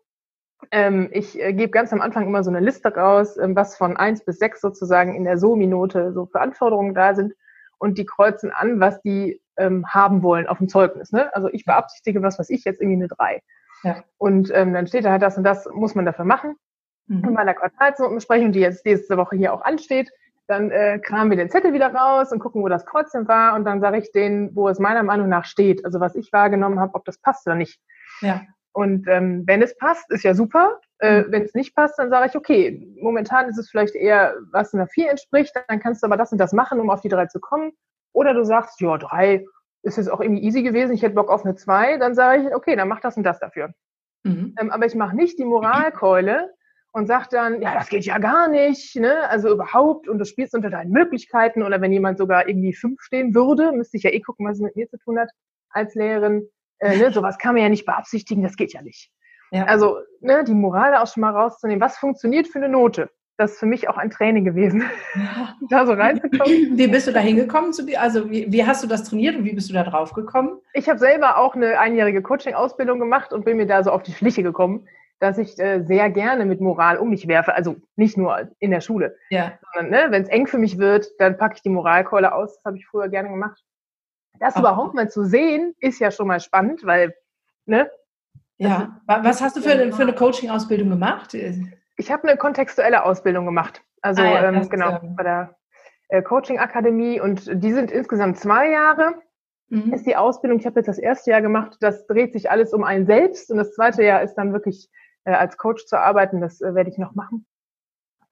ähm, 0.71 1.09
ich 1.13 1.41
äh, 1.41 1.53
gebe 1.53 1.71
ganz 1.71 1.93
am 1.93 2.01
Anfang 2.01 2.27
immer 2.27 2.45
so 2.45 2.51
eine 2.51 2.61
Liste 2.61 2.95
raus, 2.95 3.37
ähm, 3.37 3.57
was 3.57 3.77
von 3.77 3.97
eins 3.97 4.25
bis 4.25 4.39
sechs 4.39 4.61
sozusagen 4.61 5.15
in 5.15 5.25
der 5.25 5.39
SOMI-Note 5.39 6.13
so 6.13 6.27
für 6.27 6.41
Anforderungen 6.41 6.95
da 6.95 7.15
sind. 7.15 7.35
Und 7.79 7.97
die 7.97 8.05
kreuzen 8.05 8.51
an, 8.51 8.79
was 8.79 9.01
die 9.01 9.41
ähm, 9.57 9.87
haben 9.89 10.23
wollen 10.23 10.47
auf 10.47 10.59
dem 10.59 10.69
Zeugnis. 10.69 11.13
Ne? 11.13 11.35
Also 11.35 11.49
ich 11.51 11.65
beabsichtige 11.65 12.23
was, 12.23 12.39
was 12.39 12.51
ich 12.51 12.65
jetzt 12.65 12.81
irgendwie 12.81 12.99
eine 12.99 13.09
drei. 13.09 13.43
Ja. 13.83 14.05
Und 14.19 14.51
ähm, 14.55 14.75
dann 14.75 14.87
steht 14.87 15.05
da 15.05 15.11
halt 15.13 15.23
das 15.23 15.39
und 15.39 15.45
das 15.45 15.67
muss 15.73 15.95
man 15.95 16.05
dafür 16.05 16.27
machen. 16.27 16.57
Mhm. 17.07 17.25
In 17.25 17.33
meiner 17.33 17.55
Quartalsnotenbesprechung, 17.55 18.53
die 18.53 18.61
jetzt 18.61 18.85
nächste 18.85 19.17
Woche 19.17 19.37
hier 19.37 19.55
auch 19.55 19.63
ansteht, 19.63 20.11
dann 20.47 20.71
äh, 20.71 20.99
kramen 20.99 21.31
wir 21.31 21.37
den 21.37 21.49
Zettel 21.49 21.73
wieder 21.73 21.95
raus 21.95 22.33
und 22.33 22.41
gucken, 22.41 22.63
wo 22.63 22.69
das 22.69 22.85
Kreuzchen 22.85 23.29
war. 23.29 23.55
Und 23.55 23.65
dann 23.65 23.81
sage 23.81 23.99
ich 23.99 24.13
denen, 24.13 24.55
wo 24.55 24.69
es 24.69 24.79
meiner 24.79 25.03
Meinung 25.03 25.29
nach 25.29 25.45
steht. 25.45 25.85
Also 25.85 26.01
was 26.01 26.15
ich 26.17 26.33
wahrgenommen 26.33 26.81
habe, 26.81 26.95
ob 26.95 27.05
das 27.05 27.19
passt 27.19 27.47
oder 27.47 27.57
nicht. 27.57 27.81
Ja. 28.21 28.43
Und 28.73 29.09
ähm, 29.09 29.45
wenn 29.47 29.63
es 29.63 29.77
passt, 29.77 30.11
ist 30.11 30.23
ja 30.23 30.35
super. 30.35 30.79
Äh, 30.99 31.23
mhm. 31.23 31.33
wenn 31.33 31.43
es 31.43 31.55
nicht 31.55 31.75
passt, 31.75 31.99
dann 31.99 32.11
sage 32.11 32.29
ich, 32.29 32.37
okay, 32.37 32.95
momentan 33.01 33.49
ist 33.49 33.59
es 33.59 33.71
vielleicht 33.71 33.95
eher, 33.95 34.37
was 34.53 34.75
einer 34.75 34.87
4 34.87 35.11
entspricht, 35.11 35.55
dann 35.69 35.81
kannst 35.81 36.03
du 36.03 36.07
aber 36.07 36.17
das 36.17 36.33
und 36.33 36.39
das 36.39 36.53
machen, 36.53 36.79
um 36.81 36.91
auf 36.91 37.01
die 37.01 37.09
3 37.09 37.27
zu 37.27 37.41
kommen. 37.41 37.73
Oder 38.13 38.35
du 38.35 38.45
sagst, 38.45 38.81
ja, 38.81 38.97
3 38.97 39.45
ist 39.83 39.97
jetzt 39.97 40.11
auch 40.11 40.21
irgendwie 40.21 40.43
easy 40.43 40.63
gewesen, 40.63 40.93
ich 40.93 41.03
hätte 41.03 41.15
Bock 41.15 41.31
auf 41.31 41.45
eine 41.45 41.55
2, 41.55 41.97
dann 41.97 42.15
sage 42.15 42.43
ich, 42.43 42.55
okay, 42.55 42.77
dann 42.77 42.89
mach 42.89 43.01
das 43.01 43.17
und 43.17 43.23
das 43.23 43.41
dafür. 43.41 43.73
Mhm. 44.25 44.55
Ähm, 44.61 44.71
aber 44.71 44.87
ich 44.87 44.95
mache 44.95 45.17
nicht 45.17 45.39
die 45.39 45.45
Moralkeule 45.45 46.51
und 46.93 47.07
sage 47.07 47.29
dann, 47.31 47.63
ja, 47.63 47.75
das 47.75 47.89
geht 47.89 48.05
ja 48.05 48.19
gar 48.19 48.49
nicht, 48.49 48.97
ne? 48.97 49.29
also 49.29 49.51
überhaupt, 49.51 50.09
und 50.09 50.19
du 50.19 50.25
spielst 50.25 50.55
unter 50.55 50.71
deinen 50.71 50.91
Möglichkeiten. 50.91 51.63
Oder 51.63 51.81
wenn 51.81 51.93
jemand 51.93 52.19
sogar 52.19 52.49
irgendwie 52.49 52.75
5 52.75 53.01
stehen 53.01 53.35
würde, 53.35 53.73
müsste 53.73 53.97
ich 53.97 54.03
ja 54.03 54.11
eh 54.11 54.21
gucken, 54.21 54.47
was 54.47 54.57
es 54.57 54.63
mit 54.63 54.77
mir 54.77 54.89
zu 54.89 54.99
tun 54.99 55.19
hat 55.19 55.31
als 55.71 55.95
Lehrerin 55.95 56.49
äh, 56.81 56.97
ne, 56.97 57.13
sowas 57.13 57.39
kann 57.39 57.55
man 57.55 57.63
ja 57.63 57.69
nicht 57.69 57.87
beabsichtigen, 57.87 58.43
das 58.43 58.57
geht 58.57 58.73
ja 58.73 58.83
nicht. 58.83 59.11
Ja. 59.53 59.65
Also 59.65 59.99
ne, 60.21 60.45
die 60.45 60.55
Moral 60.55 60.93
da 60.93 61.03
auch 61.03 61.13
schon 61.13 61.23
mal 61.23 61.35
rauszunehmen, 61.35 61.81
was 61.81 61.99
funktioniert 61.99 62.49
für 62.49 62.59
eine 62.59 62.69
Note? 62.69 63.11
Das 63.37 63.53
ist 63.53 63.59
für 63.59 63.67
mich 63.67 63.89
auch 63.89 63.97
ein 63.97 64.11
Training 64.11 64.45
gewesen, 64.45 64.85
ja. 65.15 65.57
da 65.71 65.87
so 65.87 65.95
reinzukommen. 65.95 66.45
Wie 66.79 66.87
bist 66.89 67.07
du 67.07 67.13
da 67.13 67.21
hingekommen? 67.21 67.73
Zu 67.73 67.87
dir? 67.87 68.01
Also 68.03 68.31
wie, 68.31 68.53
wie, 68.53 68.67
hast 68.67 68.85
du 68.85 68.87
das 68.87 69.05
trainiert 69.05 69.35
und 69.35 69.45
wie 69.45 69.55
bist 69.55 69.71
du 69.71 69.73
da 69.73 69.83
drauf 69.83 70.13
gekommen? 70.13 70.59
Ich 70.75 70.91
habe 70.91 70.99
selber 70.99 71.39
auch 71.39 71.55
eine 71.55 71.79
einjährige 71.79 72.21
Coaching-Ausbildung 72.21 72.99
gemacht 72.99 73.33
und 73.33 73.47
bin 73.47 73.57
mir 73.57 73.67
da 73.67 73.83
so 73.83 73.93
auf 73.93 74.03
die 74.03 74.13
Schliche 74.13 74.43
gekommen, 74.43 74.87
dass 75.21 75.39
ich 75.39 75.59
äh, 75.59 75.83
sehr 75.83 76.11
gerne 76.11 76.45
mit 76.45 76.61
Moral 76.61 76.99
um 76.99 77.09
mich 77.09 77.29
werfe. 77.29 77.55
Also 77.55 77.77
nicht 77.97 78.19
nur 78.19 78.51
in 78.59 78.71
der 78.71 78.83
Schule, 78.83 79.17
ja. 79.31 79.59
sondern 79.73 79.91
ne, 79.91 80.07
wenn 80.11 80.23
es 80.23 80.29
eng 80.29 80.47
für 80.47 80.59
mich 80.59 80.77
wird, 80.77 81.07
dann 81.19 81.39
packe 81.39 81.55
ich 81.57 81.63
die 81.63 81.71
Moralkeule 81.71 82.35
aus. 82.35 82.57
Das 82.57 82.65
habe 82.67 82.77
ich 82.77 82.87
früher 82.87 83.09
gerne 83.09 83.31
gemacht. 83.31 83.63
Das 84.41 84.57
Ach. 84.57 84.61
überhaupt 84.61 84.95
mal 84.95 85.09
zu 85.09 85.25
sehen, 85.25 85.75
ist 85.79 86.01
ja 86.01 86.11
schon 86.11 86.27
mal 86.27 86.41
spannend, 86.41 86.85
weil, 86.85 87.15
ne? 87.67 87.91
Ja, 88.57 89.01
was 89.07 89.41
hast 89.41 89.57
du 89.57 89.61
für 89.61 89.73
eine, 89.73 89.93
für 89.93 90.03
eine 90.03 90.15
Coaching-Ausbildung 90.15 90.91
gemacht? 90.91 91.35
Ich 91.97 92.11
habe 92.11 92.29
eine 92.29 92.37
kontextuelle 92.37 93.05
Ausbildung 93.05 93.47
gemacht. 93.47 93.83
Also 94.03 94.23
ah, 94.23 94.27
ja, 94.27 94.49
ähm, 94.49 94.69
genau, 94.69 94.97
ist, 94.97 95.17
bei 95.17 95.23
der 95.23 95.57
äh, 96.09 96.23
Coaching-Akademie 96.23 97.21
und 97.21 97.51
die 97.63 97.73
sind 97.73 97.91
insgesamt 97.91 98.39
zwei 98.39 98.71
Jahre. 98.71 99.15
Mhm. 99.69 99.93
Ist 99.93 100.07
die 100.07 100.17
Ausbildung, 100.17 100.59
ich 100.59 100.67
habe 100.67 100.81
jetzt 100.81 100.89
das 100.89 100.99
erste 100.99 101.31
Jahr 101.31 101.43
gemacht, 101.43 101.77
das 101.81 102.07
dreht 102.07 102.33
sich 102.33 102.51
alles 102.51 102.73
um 102.73 102.83
einen 102.83 103.07
selbst 103.07 103.51
und 103.51 103.59
das 103.59 103.75
zweite 103.75 104.03
Jahr 104.03 104.23
ist 104.23 104.35
dann 104.35 104.53
wirklich 104.53 104.91
äh, 105.25 105.33
als 105.33 105.57
Coach 105.59 105.87
zu 105.87 105.99
arbeiten, 105.99 106.41
das 106.41 106.61
äh, 106.61 106.75
werde 106.75 106.91
ich 106.91 106.99
noch 106.99 107.15
machen. 107.15 107.47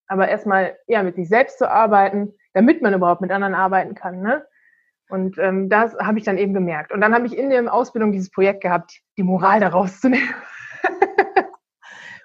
Aber 0.09 0.29
erstmal 0.29 0.77
ja 0.87 1.03
mit 1.03 1.17
sich 1.17 1.29
selbst 1.29 1.59
zu 1.59 1.71
arbeiten, 1.71 2.35
damit 2.55 2.83
man 2.83 2.95
überhaupt 2.95 3.21
mit 3.21 3.31
anderen 3.31 3.55
arbeiten 3.55 3.95
kann. 3.95 4.21
Ne? 4.21 4.45
Und 5.09 5.39
ähm, 5.39 5.69
das 5.69 5.95
habe 5.99 6.19
ich 6.19 6.25
dann 6.25 6.39
eben 6.39 6.53
gemerkt. 6.53 6.93
Und 6.93 7.01
dann 7.01 7.15
habe 7.15 7.27
ich 7.27 7.37
in 7.37 7.51
der 7.51 7.73
Ausbildung 7.73 8.13
dieses 8.13 8.31
Projekt 8.31 8.63
gehabt, 8.63 9.01
die 9.17 9.23
Moral 9.23 9.61
daraus 9.61 10.01
zu 10.01 10.11
nehmen. 10.11 10.35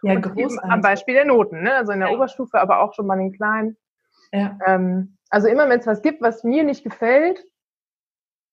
ja, 0.04 0.20
großartig. 0.20 0.72
Am 0.72 0.82
Beispiel 0.82 1.16
der 1.16 1.26
Noten, 1.26 1.64
ne? 1.64 1.74
also 1.76 1.94
in 1.94 2.00
der 2.00 2.10
ja. 2.10 2.16
Oberstufe, 2.16 2.60
aber 2.60 2.80
auch 2.80 2.94
schon 2.94 3.08
bei 3.08 3.16
den 3.16 3.32
Kleinen. 3.32 3.78
Ja. 4.32 4.58
Ähm, 4.66 5.18
also 5.30 5.48
immer, 5.48 5.70
wenn 5.70 5.80
es 5.80 5.88
was 5.88 6.02
gibt, 6.02 6.22
was 6.22 6.44
mir 6.44 6.64
nicht 6.64 6.84
gefällt, 6.84 7.44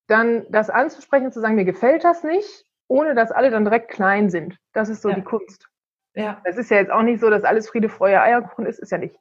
dann 0.07 0.47
das 0.51 0.71
anzusprechen 0.71 1.27
und 1.27 1.33
zu 1.33 1.41
sagen, 1.41 1.55
mir 1.55 1.65
gefällt 1.65 2.05
das 2.05 2.23
nicht, 2.23 2.67
ohne 2.89 3.15
dass 3.15 3.33
alle 3.33 3.51
dann 3.51 3.65
direkt 3.65 3.91
klein 3.91 4.31
sind. 4.31 4.59
Das 4.73 4.89
ist 4.89 5.03
so 5.03 5.09
ja. 5.09 5.17
die 5.17 5.23
Kunst. 5.23 5.69
Ja. 6.15 6.41
Es 6.45 6.57
ist 6.57 6.71
ja 6.71 6.79
jetzt 6.79 6.91
auch 6.91 7.03
nicht 7.03 7.21
so, 7.21 7.31
dass 7.31 7.45
alles 7.45 7.69
Friede, 7.69 7.89
Freude, 7.89 8.21
Eierkuchen 8.21 8.67
ist, 8.67 8.79
ist 8.79 8.91
ja 8.91 8.99
nicht. 8.99 9.17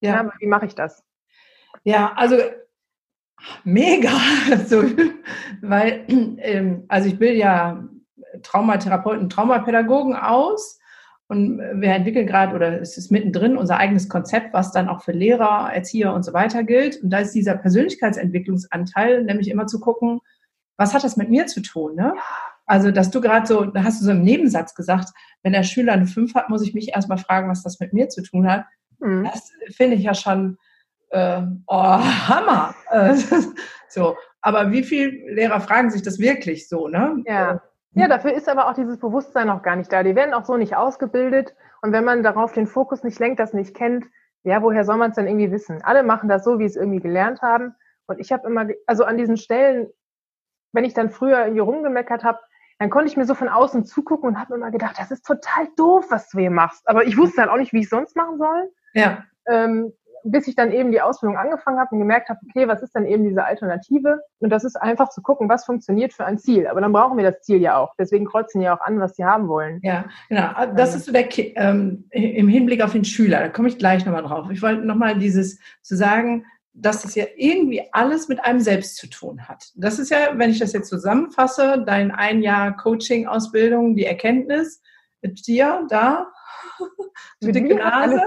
Ja. 0.00 0.20
aber 0.20 0.32
wie 0.38 0.46
mache 0.46 0.66
ich 0.66 0.74
das? 0.74 1.04
Ja, 1.82 2.12
also 2.16 2.36
Mega, 3.64 4.10
so, 4.66 4.82
weil, 5.62 6.04
ähm, 6.08 6.84
also 6.88 7.08
ich 7.08 7.18
bilde 7.18 7.38
ja 7.38 7.88
Traumatherapeuten, 8.42 9.28
Traumapädagogen 9.28 10.14
aus 10.14 10.78
und 11.28 11.58
wir 11.58 11.90
entwickeln 11.90 12.26
gerade 12.26 12.54
oder 12.56 12.80
es 12.80 12.96
ist 12.96 13.10
mittendrin 13.10 13.56
unser 13.56 13.76
eigenes 13.76 14.08
Konzept, 14.08 14.52
was 14.52 14.72
dann 14.72 14.88
auch 14.88 15.02
für 15.02 15.12
Lehrer, 15.12 15.70
Erzieher 15.72 16.12
und 16.12 16.24
so 16.24 16.32
weiter 16.32 16.64
gilt. 16.64 17.02
Und 17.02 17.10
da 17.10 17.18
ist 17.18 17.34
dieser 17.34 17.56
Persönlichkeitsentwicklungsanteil, 17.56 19.22
nämlich 19.22 19.48
immer 19.48 19.66
zu 19.66 19.78
gucken, 19.78 20.20
was 20.76 20.92
hat 20.92 21.04
das 21.04 21.16
mit 21.16 21.30
mir 21.30 21.46
zu 21.46 21.60
tun? 21.62 21.94
Ne? 21.94 22.14
Also, 22.66 22.90
dass 22.90 23.10
du 23.10 23.20
gerade 23.20 23.46
so, 23.46 23.64
da 23.64 23.84
hast 23.84 24.00
du 24.00 24.06
so 24.06 24.10
im 24.10 24.22
Nebensatz 24.22 24.74
gesagt, 24.74 25.10
wenn 25.42 25.52
der 25.52 25.62
Schüler 25.62 25.92
eine 25.92 26.06
5 26.06 26.34
hat, 26.34 26.48
muss 26.48 26.62
ich 26.62 26.74
mich 26.74 26.94
erstmal 26.94 27.18
fragen, 27.18 27.48
was 27.48 27.62
das 27.62 27.78
mit 27.80 27.92
mir 27.92 28.08
zu 28.08 28.22
tun 28.22 28.50
hat. 28.50 28.64
Mhm. 28.98 29.24
Das 29.24 29.52
finde 29.76 29.96
ich 29.96 30.02
ja 30.02 30.14
schon 30.14 30.56
äh, 31.10 31.42
oh, 31.66 31.98
Hammer. 32.28 32.74
Äh, 32.90 33.14
so, 33.88 34.16
aber 34.40 34.70
wie 34.72 34.82
viele 34.82 35.10
Lehrer 35.32 35.60
fragen 35.60 35.90
sich 35.90 36.02
das 36.02 36.18
wirklich 36.18 36.68
so, 36.68 36.88
ne? 36.88 37.22
Ja. 37.26 37.62
Ja, 37.94 38.06
dafür 38.06 38.32
ist 38.32 38.48
aber 38.48 38.68
auch 38.68 38.74
dieses 38.74 39.00
Bewusstsein 39.00 39.48
noch 39.48 39.62
gar 39.62 39.74
nicht 39.74 39.92
da. 39.92 40.04
Die 40.04 40.14
werden 40.14 40.32
auch 40.32 40.44
so 40.44 40.56
nicht 40.56 40.76
ausgebildet. 40.76 41.56
Und 41.82 41.92
wenn 41.92 42.04
man 42.04 42.22
darauf 42.22 42.52
den 42.52 42.68
Fokus 42.68 43.02
nicht 43.02 43.18
lenkt, 43.18 43.40
das 43.40 43.52
nicht 43.52 43.74
kennt, 43.74 44.04
ja, 44.44 44.62
woher 44.62 44.84
soll 44.84 44.96
man 44.96 45.10
es 45.10 45.16
denn 45.16 45.26
irgendwie 45.26 45.50
wissen? 45.50 45.82
Alle 45.82 46.04
machen 46.04 46.28
das 46.28 46.44
so, 46.44 46.60
wie 46.60 46.64
es 46.64 46.76
irgendwie 46.76 47.00
gelernt 47.00 47.42
haben. 47.42 47.74
Und 48.06 48.20
ich 48.20 48.30
habe 48.32 48.46
immer, 48.46 48.68
also 48.86 49.04
an 49.04 49.18
diesen 49.18 49.36
Stellen, 49.36 49.88
wenn 50.72 50.84
ich 50.84 50.94
dann 50.94 51.10
früher 51.10 51.40
irgendwie 51.40 51.60
rumgemeckert 51.60 52.22
habe, 52.22 52.38
dann 52.78 52.90
konnte 52.90 53.08
ich 53.08 53.16
mir 53.16 53.26
so 53.26 53.34
von 53.34 53.48
außen 53.48 53.84
zugucken 53.84 54.28
und 54.28 54.38
habe 54.38 54.52
mir 54.52 54.58
immer 54.58 54.70
gedacht, 54.70 54.96
das 54.98 55.10
ist 55.10 55.26
total 55.26 55.68
doof, 55.76 56.06
was 56.10 56.30
du 56.30 56.38
hier 56.38 56.50
machst. 56.50 56.88
Aber 56.88 57.04
ich 57.04 57.18
wusste 57.18 57.42
dann 57.42 57.50
auch 57.50 57.58
nicht, 57.58 57.72
wie 57.72 57.80
ich 57.80 57.84
es 57.84 57.90
sonst 57.90 58.16
machen 58.16 58.38
soll. 58.38 58.72
Ja. 58.94 59.24
Ähm, 59.46 59.92
bis 60.24 60.46
ich 60.48 60.54
dann 60.54 60.72
eben 60.72 60.90
die 60.90 61.00
Ausbildung 61.00 61.36
angefangen 61.36 61.78
habe 61.78 61.90
und 61.92 61.98
gemerkt 61.98 62.28
habe, 62.28 62.40
okay, 62.48 62.68
was 62.68 62.82
ist 62.82 62.94
dann 62.94 63.06
eben 63.06 63.24
diese 63.24 63.44
Alternative? 63.44 64.20
Und 64.38 64.50
das 64.50 64.64
ist 64.64 64.76
einfach 64.76 65.10
zu 65.10 65.22
gucken, 65.22 65.48
was 65.48 65.64
funktioniert 65.64 66.12
für 66.12 66.24
ein 66.24 66.38
Ziel. 66.38 66.66
Aber 66.66 66.80
dann 66.80 66.92
brauchen 66.92 67.16
wir 67.16 67.30
das 67.30 67.42
Ziel 67.42 67.60
ja 67.60 67.76
auch. 67.76 67.94
Deswegen 67.98 68.26
kreuzen 68.26 68.60
ja 68.60 68.76
auch 68.76 68.80
an, 68.80 69.00
was 69.00 69.16
sie 69.16 69.24
haben 69.24 69.48
wollen. 69.48 69.80
Ja, 69.82 70.04
genau. 70.28 70.50
Das 70.76 70.94
ist 70.94 71.06
so 71.06 71.12
der 71.12 71.26
ähm, 71.56 72.04
im 72.10 72.48
Hinblick 72.48 72.82
auf 72.82 72.92
den 72.92 73.04
Schüler. 73.04 73.40
Da 73.40 73.48
komme 73.48 73.68
ich 73.68 73.78
gleich 73.78 74.04
nochmal 74.04 74.22
drauf. 74.22 74.50
Ich 74.50 74.62
wollte 74.62 74.84
nochmal 74.84 75.18
dieses 75.18 75.58
zu 75.82 75.96
sagen, 75.96 76.44
dass 76.72 77.04
es 77.04 77.14
ja 77.14 77.26
irgendwie 77.36 77.82
alles 77.92 78.28
mit 78.28 78.40
einem 78.44 78.60
selbst 78.60 78.96
zu 78.96 79.08
tun 79.08 79.48
hat. 79.48 79.70
Das 79.74 79.98
ist 79.98 80.10
ja, 80.10 80.18
wenn 80.34 80.50
ich 80.50 80.58
das 80.58 80.72
jetzt 80.72 80.88
zusammenfasse, 80.88 81.82
dein 81.86 82.10
ein 82.10 82.42
Jahr 82.42 82.76
Coaching-Ausbildung, 82.76 83.96
die 83.96 84.06
Erkenntnis 84.06 84.80
mit 85.22 85.46
dir 85.46 85.86
da, 85.88 86.30
mit 87.40 87.54
der 87.54 87.62
Nase. 87.62 88.22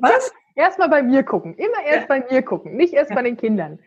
Was? 0.00 0.32
Erstmal 0.58 0.88
bei 0.88 1.04
mir 1.04 1.22
gucken. 1.22 1.54
Immer 1.54 1.84
erst 1.86 2.08
ja. 2.08 2.18
bei 2.18 2.24
mir 2.28 2.42
gucken, 2.42 2.76
nicht 2.76 2.92
erst 2.92 3.10
ja. 3.10 3.16
bei 3.16 3.22
den 3.22 3.36
Kindern. 3.36 3.78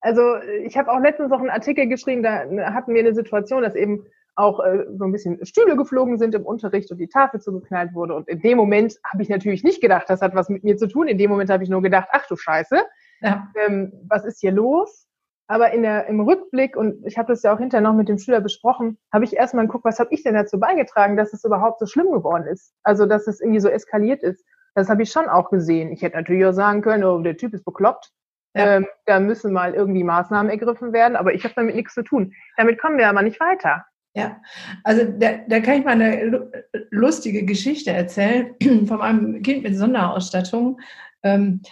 Also 0.00 0.36
ich 0.64 0.76
habe 0.76 0.90
auch 0.90 0.98
letztens 0.98 1.30
noch 1.30 1.38
einen 1.38 1.50
Artikel 1.50 1.86
geschrieben, 1.86 2.22
da 2.24 2.40
hatten 2.74 2.94
wir 2.94 3.00
eine 3.00 3.14
Situation, 3.14 3.62
dass 3.62 3.76
eben 3.76 4.06
auch 4.34 4.58
äh, 4.58 4.84
so 4.98 5.04
ein 5.04 5.12
bisschen 5.12 5.44
Stühle 5.46 5.76
geflogen 5.76 6.18
sind 6.18 6.34
im 6.34 6.44
Unterricht 6.44 6.90
und 6.90 6.98
die 6.98 7.08
Tafel 7.08 7.40
zugeknallt 7.40 7.94
wurde. 7.94 8.14
Und 8.14 8.28
in 8.28 8.40
dem 8.40 8.58
Moment 8.58 8.98
habe 9.04 9.22
ich 9.22 9.28
natürlich 9.28 9.62
nicht 9.62 9.80
gedacht, 9.80 10.06
das 10.08 10.20
hat 10.20 10.34
was 10.34 10.48
mit 10.48 10.64
mir 10.64 10.76
zu 10.76 10.88
tun. 10.88 11.06
In 11.06 11.16
dem 11.16 11.30
Moment 11.30 11.48
habe 11.48 11.62
ich 11.62 11.70
nur 11.70 11.80
gedacht, 11.80 12.08
ach 12.10 12.26
du 12.26 12.36
Scheiße, 12.36 12.82
ja. 13.20 13.48
ähm, 13.64 13.92
was 14.08 14.24
ist 14.24 14.40
hier 14.40 14.52
los? 14.52 15.06
Aber 15.46 15.70
in 15.70 15.82
der, 15.82 16.06
im 16.08 16.20
Rückblick, 16.20 16.76
und 16.76 17.06
ich 17.06 17.18
habe 17.18 17.28
das 17.28 17.44
ja 17.44 17.54
auch 17.54 17.58
hinterher 17.58 17.82
noch 17.82 17.94
mit 17.94 18.08
dem 18.08 18.18
Schüler 18.18 18.40
besprochen, 18.40 18.98
habe 19.12 19.24
ich 19.24 19.36
erstmal 19.36 19.66
geguckt, 19.66 19.84
was 19.84 20.00
habe 20.00 20.12
ich 20.12 20.24
denn 20.24 20.34
dazu 20.34 20.58
beigetragen, 20.58 21.16
dass 21.16 21.32
es 21.32 21.44
überhaupt 21.44 21.78
so 21.78 21.86
schlimm 21.86 22.10
geworden 22.10 22.46
ist. 22.46 22.74
Also, 22.82 23.06
dass 23.06 23.28
es 23.28 23.40
irgendwie 23.40 23.60
so 23.60 23.68
eskaliert 23.68 24.24
ist. 24.24 24.44
Das 24.76 24.90
habe 24.90 25.02
ich 25.02 25.10
schon 25.10 25.26
auch 25.28 25.50
gesehen. 25.50 25.90
Ich 25.90 26.02
hätte 26.02 26.16
natürlich 26.16 26.44
auch 26.44 26.52
sagen 26.52 26.82
können, 26.82 27.02
oh, 27.02 27.18
der 27.18 27.38
Typ 27.38 27.54
ist 27.54 27.64
bekloppt. 27.64 28.10
Ja. 28.54 28.76
Ähm, 28.76 28.86
da 29.06 29.18
müssen 29.20 29.52
mal 29.52 29.74
irgendwie 29.74 30.04
Maßnahmen 30.04 30.50
ergriffen 30.50 30.92
werden, 30.92 31.16
aber 31.16 31.32
ich 31.32 31.44
habe 31.44 31.54
damit 31.56 31.74
nichts 31.74 31.94
zu 31.94 32.02
tun. 32.02 32.34
Damit 32.58 32.78
kommen 32.78 32.98
wir 32.98 33.08
aber 33.08 33.22
nicht 33.22 33.40
weiter. 33.40 33.86
Ja, 34.14 34.40
also 34.84 35.04
da, 35.04 35.38
da 35.48 35.60
kann 35.60 35.78
ich 35.78 35.84
mal 35.84 35.92
eine 35.92 36.50
lustige 36.90 37.44
Geschichte 37.44 37.90
erzählen 37.90 38.54
von 38.86 39.00
einem 39.00 39.42
Kind 39.42 39.62
mit 39.62 39.76
Sonderausstattung. 39.76 40.78
Ähm, 41.22 41.62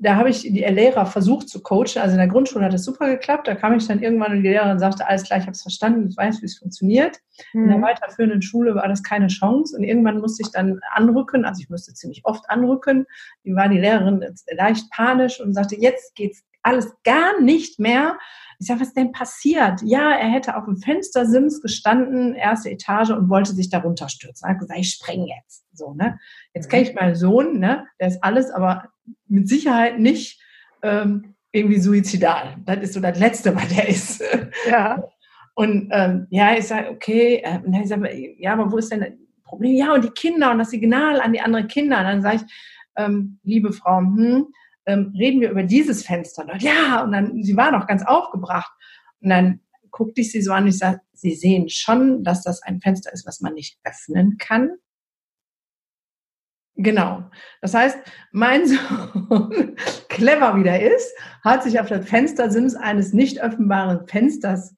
da 0.00 0.16
habe 0.16 0.30
ich 0.30 0.42
die 0.42 0.64
Lehrer 0.64 1.04
versucht 1.04 1.48
zu 1.48 1.62
coachen. 1.62 2.00
Also 2.00 2.12
in 2.12 2.18
der 2.18 2.28
Grundschule 2.28 2.64
hat 2.64 2.72
das 2.72 2.84
super 2.84 3.06
geklappt. 3.06 3.48
Da 3.48 3.54
kam 3.54 3.74
ich 3.74 3.86
dann 3.86 4.02
irgendwann 4.02 4.32
und 4.32 4.42
die 4.42 4.48
Lehrerin 4.48 4.78
sagte, 4.78 5.06
alles 5.06 5.24
klar, 5.24 5.38
ich 5.38 5.44
habe 5.44 5.52
es 5.52 5.62
verstanden, 5.62 6.08
ich 6.08 6.16
weiß, 6.16 6.40
wie 6.40 6.46
es 6.46 6.58
funktioniert. 6.58 7.18
Mhm. 7.52 7.64
In 7.64 7.68
der 7.68 7.78
mhm. 7.78 7.82
weiterführenden 7.82 8.42
Schule 8.42 8.74
war 8.74 8.88
das 8.88 9.02
keine 9.02 9.26
Chance. 9.26 9.76
Und 9.76 9.84
irgendwann 9.84 10.20
musste 10.20 10.42
ich 10.42 10.50
dann 10.52 10.80
anrücken. 10.92 11.44
Also 11.44 11.60
ich 11.60 11.68
musste 11.68 11.92
ziemlich 11.92 12.22
oft 12.24 12.48
anrücken. 12.48 13.06
Die 13.44 13.54
war 13.54 13.68
die 13.68 13.78
Lehrerin 13.78 14.24
leicht 14.52 14.90
panisch 14.90 15.40
und 15.40 15.52
sagte, 15.52 15.76
jetzt 15.76 16.14
geht's 16.14 16.42
alles 16.62 16.90
gar 17.04 17.40
nicht 17.40 17.78
mehr. 17.78 18.18
Ich 18.60 18.66
sage, 18.66 18.80
was 18.80 18.92
denn 18.92 19.12
passiert? 19.12 19.80
Ja, 19.84 20.10
er 20.10 20.28
hätte 20.30 20.56
auf 20.56 20.64
dem 20.64 20.78
Fenstersims 20.78 21.62
gestanden, 21.62 22.34
erste 22.34 22.70
Etage 22.70 23.10
und 23.10 23.28
wollte 23.28 23.52
sich 23.52 23.70
darunter 23.70 24.08
stürzen. 24.08 24.46
Er 24.46 24.54
hat 24.54 24.58
gesagt, 24.58 24.80
ich 24.80 24.90
spreng 24.90 25.26
jetzt. 25.26 25.64
So, 25.72 25.94
ne? 25.94 26.18
Jetzt 26.54 26.66
mhm. 26.66 26.70
kenne 26.70 26.82
ich 26.82 26.94
meinen 26.94 27.14
Sohn, 27.14 27.58
ne? 27.58 27.86
Der 28.00 28.08
ist 28.08 28.22
alles, 28.22 28.50
aber 28.50 28.88
mit 29.28 29.48
Sicherheit 29.48 30.00
nicht 30.00 30.40
ähm, 30.82 31.34
irgendwie 31.52 31.78
suizidal. 31.78 32.56
Das 32.64 32.78
ist 32.78 32.94
so 32.94 33.00
das 33.00 33.18
Letzte, 33.18 33.54
was 33.54 33.68
der 33.68 33.88
ist. 33.88 34.22
Ja. 34.68 35.04
Und 35.54 35.88
ähm, 35.92 36.26
ja, 36.30 36.56
ich 36.56 36.66
sage, 36.66 36.90
okay, 36.90 37.42
äh, 37.44 37.58
ich 37.82 37.88
sag, 37.88 38.00
ja, 38.38 38.52
aber 38.52 38.70
wo 38.70 38.76
ist 38.76 38.92
denn 38.92 39.00
das 39.00 39.10
Problem? 39.42 39.74
Ja, 39.74 39.92
und 39.92 40.04
die 40.04 40.10
Kinder 40.10 40.52
und 40.52 40.58
das 40.58 40.70
Signal 40.70 41.20
an 41.20 41.32
die 41.32 41.40
anderen 41.40 41.66
Kinder. 41.68 41.98
Und 41.98 42.04
dann 42.04 42.22
sage 42.22 42.36
ich, 42.36 42.42
ähm, 42.96 43.40
liebe 43.42 43.72
Frau, 43.72 43.98
hm, 43.98 44.46
ähm, 44.88 45.14
reden 45.16 45.40
wir 45.40 45.50
über 45.50 45.62
dieses 45.62 46.04
Fenster. 46.04 46.42
Und 46.42 46.62
ja, 46.62 47.04
und 47.04 47.12
dann, 47.12 47.42
sie 47.42 47.56
war 47.56 47.70
noch 47.70 47.86
ganz 47.86 48.04
aufgebracht. 48.04 48.72
Und 49.20 49.30
dann 49.30 49.60
guckte 49.90 50.20
ich 50.20 50.32
sie 50.32 50.42
so 50.42 50.52
an 50.52 50.64
und 50.64 50.70
ich 50.70 50.78
sage, 50.78 51.00
Sie 51.20 51.34
sehen 51.34 51.68
schon, 51.68 52.22
dass 52.22 52.42
das 52.42 52.62
ein 52.62 52.80
Fenster 52.80 53.12
ist, 53.12 53.26
was 53.26 53.40
man 53.40 53.54
nicht 53.54 53.80
öffnen 53.82 54.38
kann. 54.38 54.70
Genau. 56.76 57.28
Das 57.60 57.74
heißt, 57.74 57.98
mein 58.30 58.66
Sohn, 58.68 59.76
clever 60.08 60.56
wie 60.56 60.62
der 60.62 60.94
ist, 60.94 61.12
hat 61.42 61.64
sich 61.64 61.80
auf 61.80 61.88
das 61.88 62.08
Fenstersims 62.08 62.76
eines 62.76 63.12
nicht 63.12 63.40
öffnbaren 63.40 64.06
Fensters 64.06 64.76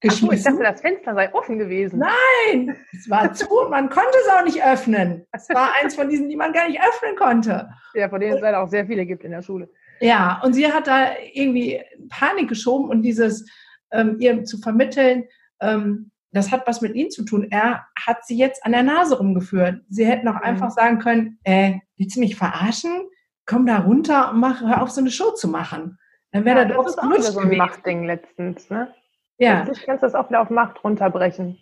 geschmissen. 0.00 0.28
Ach, 0.28 0.32
ich 0.32 0.42
dachte, 0.42 0.62
das 0.62 0.80
Fenster 0.80 1.14
sei 1.14 1.34
offen 1.34 1.58
gewesen. 1.58 1.98
Nein, 1.98 2.76
es 2.92 3.08
war 3.08 3.32
zu 3.32 3.48
und 3.48 3.70
man 3.70 3.88
konnte 3.88 4.16
es 4.24 4.32
auch 4.32 4.44
nicht 4.44 4.62
öffnen. 4.62 5.26
Es 5.32 5.48
war 5.50 5.72
eins 5.80 5.94
von 5.94 6.08
diesen, 6.08 6.28
die 6.28 6.36
man 6.36 6.52
gar 6.52 6.68
nicht 6.68 6.80
öffnen 6.80 7.16
konnte. 7.16 7.70
Ja, 7.94 8.08
von 8.08 8.20
denen 8.20 8.36
es 8.36 8.40
leider 8.40 8.60
auch 8.62 8.68
sehr 8.68 8.86
viele 8.86 9.06
gibt 9.06 9.24
in 9.24 9.32
der 9.32 9.42
Schule. 9.42 9.68
Ja, 10.00 10.40
und 10.44 10.54
sie 10.54 10.72
hat 10.72 10.86
da 10.86 11.08
irgendwie 11.32 11.82
Panik 12.08 12.48
geschoben 12.48 12.88
und 12.88 13.02
dieses 13.02 13.46
ähm, 13.90 14.16
ihr 14.20 14.44
zu 14.44 14.58
vermitteln, 14.58 15.24
ähm, 15.60 16.10
das 16.32 16.52
hat 16.52 16.66
was 16.66 16.80
mit 16.80 16.94
ihnen 16.94 17.10
zu 17.10 17.24
tun. 17.24 17.48
Er 17.50 17.86
hat 17.98 18.26
sie 18.26 18.36
jetzt 18.36 18.64
an 18.64 18.72
der 18.72 18.82
Nase 18.82 19.18
rumgeführt. 19.18 19.82
Sie 19.88 20.04
hätten 20.04 20.28
auch 20.28 20.34
mhm. 20.34 20.42
einfach 20.42 20.70
sagen 20.70 20.98
können, 20.98 21.38
äh, 21.42 21.74
willst 21.96 22.16
du 22.16 22.20
mich 22.20 22.36
verarschen? 22.36 23.08
Komm 23.46 23.66
da 23.66 23.78
runter 23.78 24.30
und 24.30 24.40
mach, 24.40 24.60
hör 24.60 24.82
auf, 24.82 24.90
so 24.90 25.00
eine 25.00 25.10
Show 25.10 25.32
zu 25.32 25.48
machen. 25.48 25.98
Dann 26.32 26.44
wäre 26.44 26.60
ja, 26.60 26.64
da 26.66 26.74
das 26.74 26.92
ist 26.92 26.98
auch 26.98 27.18
so 27.20 27.40
ein 27.40 27.56
Machtding 27.56 28.04
letztens, 28.04 28.68
ne? 28.68 28.92
Ja. 29.38 29.64
Du 29.64 29.72
kannst 29.86 30.02
das 30.02 30.14
auch 30.14 30.28
wieder 30.28 30.40
auf 30.40 30.50
Macht 30.50 30.82
runterbrechen. 30.84 31.58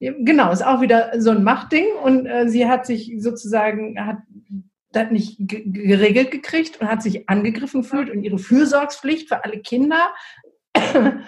Genau, 0.00 0.52
ist 0.52 0.64
auch 0.64 0.80
wieder 0.80 1.20
so 1.20 1.30
ein 1.30 1.42
Machtding 1.42 1.86
und 2.02 2.26
äh, 2.26 2.48
sie 2.48 2.66
hat 2.66 2.86
sich 2.86 3.12
sozusagen, 3.18 3.98
hat 4.04 4.18
das 4.92 5.10
nicht 5.10 5.36
geregelt 5.40 6.30
gekriegt 6.30 6.80
und 6.80 6.88
hat 6.88 7.02
sich 7.02 7.28
angegriffen 7.28 7.82
gefühlt 7.82 8.10
und 8.10 8.22
ihre 8.22 8.38
Fürsorgspflicht 8.38 9.28
für 9.28 9.44
alle 9.44 9.58
Kinder. 9.60 10.12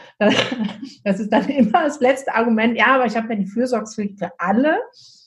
das 1.05 1.21
ist 1.21 1.33
dann 1.33 1.49
immer 1.49 1.85
das 1.85 2.01
letzte 2.01 2.35
Argument. 2.35 2.77
Ja, 2.77 2.95
aber 2.95 3.07
ich 3.07 3.17
habe 3.17 3.29
ja 3.31 3.35
die 3.37 3.47
Fürsorgspflicht 3.47 4.19
für 4.19 4.31
alle. 4.39 4.79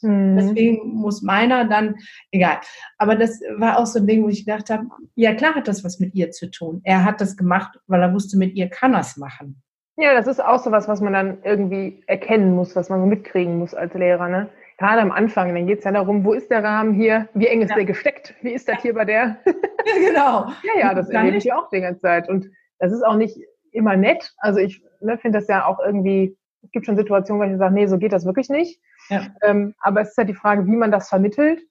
Mhm. 0.01 0.37
Deswegen 0.37 0.89
muss 0.89 1.21
meiner 1.21 1.65
dann, 1.65 1.95
egal. 2.31 2.59
Aber 2.97 3.15
das 3.15 3.41
war 3.57 3.77
auch 3.77 3.85
so 3.85 3.99
ein 3.99 4.07
Ding, 4.07 4.23
wo 4.23 4.29
ich 4.29 4.45
gedacht 4.45 4.69
habe, 4.69 4.87
ja 5.15 5.33
klar 5.33 5.55
hat 5.55 5.67
das 5.67 5.83
was 5.83 5.99
mit 5.99 6.15
ihr 6.15 6.31
zu 6.31 6.49
tun. 6.49 6.81
Er 6.83 7.03
hat 7.03 7.21
das 7.21 7.37
gemacht, 7.37 7.79
weil 7.87 8.01
er 8.01 8.13
wusste, 8.13 8.37
mit 8.37 8.55
ihr 8.55 8.69
kann 8.69 8.93
er 8.93 9.01
es 9.01 9.17
machen. 9.17 9.61
Ja, 9.99 10.13
das 10.13 10.27
ist 10.27 10.41
auch 10.41 10.59
so 10.59 10.71
was, 10.71 10.87
was 10.87 11.01
man 11.01 11.11
dann 11.11 11.37
irgendwie 11.43 12.01
erkennen 12.07 12.55
muss, 12.55 12.73
was 12.73 12.89
man 12.89 13.01
so 13.01 13.05
mitkriegen 13.05 13.59
muss 13.59 13.73
als 13.73 13.93
Lehrer. 13.93 14.29
Ne? 14.29 14.49
Gerade 14.77 15.01
am 15.01 15.11
Anfang, 15.11 15.53
dann 15.53 15.67
geht 15.67 15.79
es 15.79 15.83
ja 15.83 15.91
darum, 15.91 16.23
wo 16.23 16.31
ist 16.31 16.49
der 16.49 16.63
Rahmen 16.63 16.93
hier, 16.93 17.27
wie 17.33 17.47
eng 17.47 17.61
ist 17.61 17.71
ja. 17.71 17.75
der 17.75 17.83
gesteckt, 17.83 18.33
wie 18.41 18.53
ist 18.53 18.69
das 18.69 18.81
hier 18.81 18.93
bei 18.93 19.05
der? 19.05 19.37
Ja, 19.85 20.09
genau. 20.09 20.51
ja, 20.63 20.79
ja, 20.79 20.93
das 20.93 21.09
erlebe 21.09 21.37
ich 21.37 21.45
ja 21.45 21.57
auch 21.57 21.69
die 21.69 21.79
ganze 21.79 22.01
Zeit. 22.01 22.27
Und 22.29 22.49
das 22.79 22.91
ist 22.91 23.01
auch 23.01 23.15
nicht 23.15 23.39
immer 23.71 23.95
nett. 23.95 24.33
Also 24.37 24.59
ich 24.59 24.83
ne, 24.99 25.17
finde 25.17 25.39
das 25.39 25.47
ja 25.47 25.65
auch 25.65 25.79
irgendwie, 25.79 26.37
es 26.61 26.71
gibt 26.71 26.85
schon 26.85 26.97
Situationen, 26.97 27.41
wo 27.41 27.51
ich 27.51 27.57
sage, 27.57 27.73
nee, 27.73 27.87
so 27.87 27.97
geht 27.97 28.11
das 28.11 28.25
wirklich 28.25 28.49
nicht. 28.49 28.79
Ja. 29.09 29.27
Ähm, 29.41 29.73
aber 29.79 30.01
es 30.01 30.09
ist 30.09 30.17
ja 30.17 30.25
die 30.25 30.33
Frage, 30.33 30.67
wie 30.67 30.75
man 30.75 30.91
das 30.91 31.09
vermittelt 31.09 31.61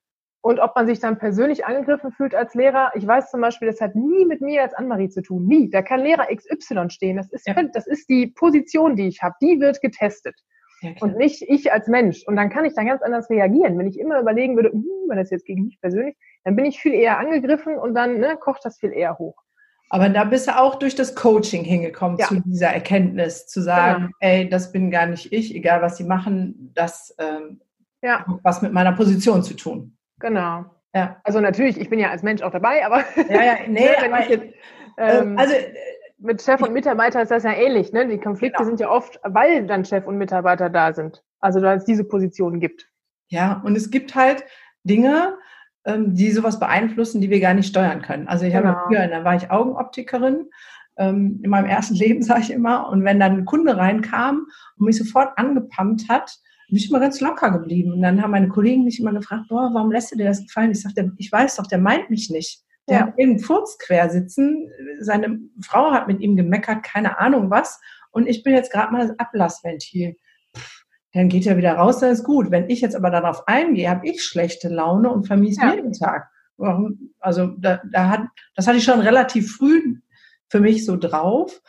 und 0.48 0.60
ob 0.60 0.74
man 0.76 0.86
sich 0.86 0.98
dann 0.98 1.18
persönlich 1.18 1.66
angegriffen 1.66 2.10
fühlt 2.10 2.34
als 2.34 2.54
Lehrer. 2.54 2.90
Ich 2.94 3.06
weiß 3.06 3.30
zum 3.30 3.42
Beispiel, 3.42 3.68
das 3.68 3.82
hat 3.82 3.94
nie 3.94 4.24
mit 4.24 4.40
mir 4.40 4.62
als 4.62 4.72
Annemarie 4.72 5.10
zu 5.10 5.20
tun. 5.20 5.44
Nie. 5.44 5.68
Da 5.68 5.82
kann 5.82 6.00
Lehrer 6.00 6.34
XY 6.34 6.88
stehen. 6.88 7.18
Das 7.18 7.30
ist, 7.30 7.46
ja. 7.46 7.54
das 7.74 7.86
ist 7.86 8.08
die 8.08 8.28
Position, 8.28 8.96
die 8.96 9.08
ich 9.08 9.20
habe. 9.22 9.34
Die 9.42 9.60
wird 9.60 9.82
getestet. 9.82 10.36
Ja, 10.80 10.92
und 11.00 11.18
nicht 11.18 11.42
ich 11.42 11.70
als 11.70 11.86
Mensch. 11.86 12.26
Und 12.26 12.36
dann 12.36 12.48
kann 12.48 12.64
ich 12.64 12.72
dann 12.72 12.86
ganz 12.86 13.02
anders 13.02 13.28
reagieren. 13.28 13.76
Wenn 13.76 13.88
ich 13.88 14.00
immer 14.00 14.18
überlegen 14.18 14.56
würde, 14.56 14.70
hm, 14.70 14.86
wenn 15.08 15.18
das 15.18 15.28
jetzt 15.28 15.44
gegen 15.44 15.64
mich 15.64 15.78
persönlich, 15.82 16.16
dann 16.44 16.56
bin 16.56 16.64
ich 16.64 16.80
viel 16.80 16.94
eher 16.94 17.18
angegriffen 17.18 17.76
und 17.76 17.92
dann 17.92 18.18
ne, 18.18 18.38
kocht 18.40 18.64
das 18.64 18.78
viel 18.78 18.94
eher 18.94 19.18
hoch. 19.18 19.36
Aber 19.90 20.08
da 20.08 20.24
bist 20.24 20.48
du 20.48 20.58
auch 20.58 20.76
durch 20.76 20.94
das 20.94 21.14
Coaching 21.14 21.62
hingekommen 21.62 22.16
ja. 22.16 22.26
zu 22.26 22.40
dieser 22.40 22.68
Erkenntnis, 22.68 23.48
zu 23.48 23.60
sagen, 23.60 24.04
genau. 24.04 24.16
ey, 24.20 24.48
das 24.48 24.72
bin 24.72 24.90
gar 24.90 25.04
nicht 25.04 25.30
ich, 25.30 25.54
egal 25.54 25.82
was 25.82 25.98
sie 25.98 26.04
machen, 26.04 26.72
das 26.74 27.14
ähm, 27.18 27.60
ja. 28.00 28.20
hat 28.20 28.40
was 28.42 28.62
mit 28.62 28.72
meiner 28.72 28.92
Position 28.92 29.42
zu 29.42 29.52
tun. 29.52 29.97
Genau. 30.20 30.64
Ja. 30.94 31.20
Also 31.24 31.40
natürlich, 31.40 31.78
ich 31.78 31.90
bin 31.90 31.98
ja 31.98 32.10
als 32.10 32.22
Mensch 32.22 32.42
auch 32.42 32.50
dabei, 32.50 32.84
aber 32.84 33.04
ja, 33.28 33.42
ja, 33.42 33.54
nee, 33.68 33.80
ne, 33.80 33.96
wenn 34.00 34.22
ich 34.22 34.28
jetzt, 34.28 34.44
ähm, 34.96 35.28
ähm 35.30 35.38
also 35.38 35.54
mit 36.18 36.42
Chef 36.42 36.60
und 36.60 36.72
Mitarbeiter 36.72 37.22
ist 37.22 37.30
das 37.30 37.44
ja 37.44 37.52
ähnlich, 37.52 37.92
ne? 37.92 38.06
Die 38.08 38.18
Konflikte 38.18 38.58
genau. 38.58 38.68
sind 38.68 38.80
ja 38.80 38.90
oft, 38.90 39.20
weil 39.22 39.66
dann 39.66 39.84
Chef 39.84 40.06
und 40.06 40.18
Mitarbeiter 40.18 40.68
da 40.68 40.92
sind. 40.92 41.22
Also 41.40 41.62
weil 41.62 41.78
es 41.78 41.84
diese 41.84 42.04
Positionen 42.04 42.58
gibt. 42.58 42.88
Ja, 43.28 43.60
und 43.64 43.76
es 43.76 43.90
gibt 43.90 44.14
halt 44.14 44.44
Dinge, 44.82 45.36
ähm, 45.84 46.14
die 46.14 46.30
sowas 46.32 46.58
beeinflussen, 46.58 47.20
die 47.20 47.30
wir 47.30 47.40
gar 47.40 47.54
nicht 47.54 47.68
steuern 47.68 48.02
können. 48.02 48.26
Also 48.26 48.46
ich 48.46 48.52
genau. 48.52 48.68
habe 48.68 48.88
früher, 48.88 49.06
da 49.06 49.24
war 49.24 49.36
ich 49.36 49.50
Augenoptikerin. 49.50 50.50
Ähm, 50.96 51.40
in 51.44 51.50
meinem 51.50 51.66
ersten 51.66 51.94
Leben, 51.96 52.22
sage 52.22 52.40
ich 52.40 52.50
immer. 52.50 52.88
Und 52.88 53.04
wenn 53.04 53.20
dann 53.20 53.38
ein 53.38 53.44
Kunde 53.44 53.76
reinkam 53.76 54.46
und 54.76 54.86
mich 54.86 54.98
sofort 54.98 55.38
angepumpt 55.38 56.08
hat, 56.08 56.38
bin 56.68 56.76
ich 56.76 56.88
immer 56.88 57.00
ganz 57.00 57.20
locker 57.20 57.50
geblieben. 57.50 57.92
Und 57.92 58.02
dann 58.02 58.22
haben 58.22 58.30
meine 58.30 58.48
Kollegen 58.48 58.84
mich 58.84 59.00
immer 59.00 59.12
gefragt, 59.12 59.46
boah, 59.48 59.70
warum 59.72 59.90
lässt 59.90 60.12
du 60.12 60.16
dir 60.16 60.26
das 60.26 60.42
gefallen? 60.42 60.70
Ich 60.70 60.82
sagte, 60.82 61.12
ich 61.16 61.32
weiß 61.32 61.56
doch, 61.56 61.66
der 61.66 61.78
meint 61.78 62.10
mich 62.10 62.30
nicht. 62.30 62.62
Der 62.88 62.98
ja. 62.98 63.06
hat 63.06 63.18
irgendeinen 63.18 63.44
Furz 63.44 63.78
quer 63.78 64.10
sitzen. 64.10 64.70
Seine 65.00 65.40
Frau 65.62 65.90
hat 65.92 66.08
mit 66.08 66.20
ihm 66.20 66.36
gemeckert, 66.36 66.82
keine 66.82 67.18
Ahnung 67.18 67.50
was. 67.50 67.80
Und 68.10 68.28
ich 68.28 68.42
bin 68.42 68.54
jetzt 68.54 68.72
gerade 68.72 68.92
mal 68.92 69.06
das 69.06 69.18
Ablassventil. 69.18 70.16
Pff, 70.56 70.84
dann 71.12 71.28
geht 71.28 71.46
er 71.46 71.56
wieder 71.56 71.72
raus, 71.72 72.00
dann 72.00 72.12
ist 72.12 72.24
gut. 72.24 72.50
Wenn 72.50 72.68
ich 72.68 72.80
jetzt 72.80 72.96
aber 72.96 73.10
darauf 73.10 73.48
eingehe, 73.48 73.88
habe 73.88 74.06
ich 74.06 74.22
schlechte 74.22 74.68
Laune 74.68 75.10
und 75.10 75.26
vermiese 75.26 75.62
ja. 75.62 75.74
mir 75.74 75.82
den 75.82 75.92
Tag. 75.92 76.28
Also 77.20 77.46
da, 77.58 77.80
da 77.90 78.08
hat, 78.08 78.22
das 78.54 78.66
hatte 78.66 78.78
ich 78.78 78.84
schon 78.84 79.00
relativ 79.00 79.56
früh 79.56 80.00
für 80.48 80.60
mich 80.60 80.84
so 80.84 80.96
drauf. 80.96 81.60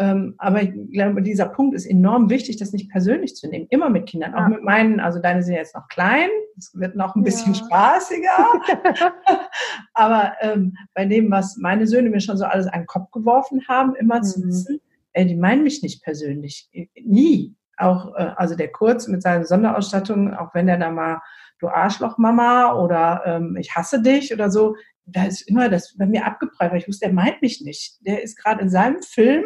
Ähm, 0.00 0.34
aber 0.38 0.62
ich 0.62 0.72
glaube, 0.92 1.20
dieser 1.20 1.44
Punkt 1.44 1.74
ist 1.74 1.84
enorm 1.84 2.30
wichtig, 2.30 2.56
das 2.56 2.72
nicht 2.72 2.90
persönlich 2.90 3.36
zu 3.36 3.46
nehmen. 3.48 3.66
Immer 3.68 3.90
mit 3.90 4.06
Kindern, 4.08 4.34
auch 4.34 4.48
mit 4.48 4.62
meinen, 4.62 4.98
also 4.98 5.20
deine 5.20 5.42
sind 5.42 5.56
jetzt 5.56 5.74
noch 5.74 5.88
klein, 5.88 6.30
es 6.56 6.72
wird 6.74 6.96
noch 6.96 7.14
ein 7.14 7.22
bisschen 7.22 7.52
ja. 7.52 7.60
spaßiger. 7.66 9.10
aber 9.92 10.32
ähm, 10.40 10.74
bei 10.94 11.04
dem, 11.04 11.30
was 11.30 11.58
meine 11.58 11.86
Söhne 11.86 12.08
mir 12.08 12.20
schon 12.20 12.38
so 12.38 12.46
alles 12.46 12.66
an 12.66 12.80
den 12.80 12.86
Kopf 12.86 13.10
geworfen 13.10 13.60
haben, 13.68 13.94
immer 13.94 14.20
mhm. 14.20 14.22
zu 14.22 14.42
wissen, 14.42 14.80
ey, 15.12 15.26
die 15.26 15.36
meinen 15.36 15.64
mich 15.64 15.82
nicht 15.82 16.02
persönlich. 16.02 16.70
Nie. 17.04 17.54
Auch, 17.76 18.14
äh, 18.14 18.32
also 18.36 18.56
der 18.56 18.72
Kurz 18.72 19.06
mit 19.06 19.22
seiner 19.22 19.44
Sonderausstattung, 19.44 20.32
auch 20.32 20.54
wenn 20.54 20.66
der 20.66 20.78
da 20.78 20.90
mal, 20.90 21.20
du 21.58 21.68
Arschloch-Mama 21.68 22.72
oder 22.72 23.22
ähm, 23.26 23.58
ich 23.60 23.76
hasse 23.76 24.00
dich 24.00 24.32
oder 24.32 24.50
so, 24.50 24.76
da 25.04 25.24
ist 25.24 25.42
immer 25.42 25.68
das 25.68 25.94
bei 25.98 26.06
mir 26.06 26.24
abgeprallt, 26.24 26.72
weil 26.72 26.78
ich 26.78 26.88
wusste, 26.88 27.04
der 27.04 27.14
meint 27.14 27.42
mich 27.42 27.60
nicht. 27.60 27.98
Der 28.06 28.22
ist 28.22 28.36
gerade 28.36 28.62
in 28.62 28.70
seinem 28.70 29.02
Film 29.02 29.44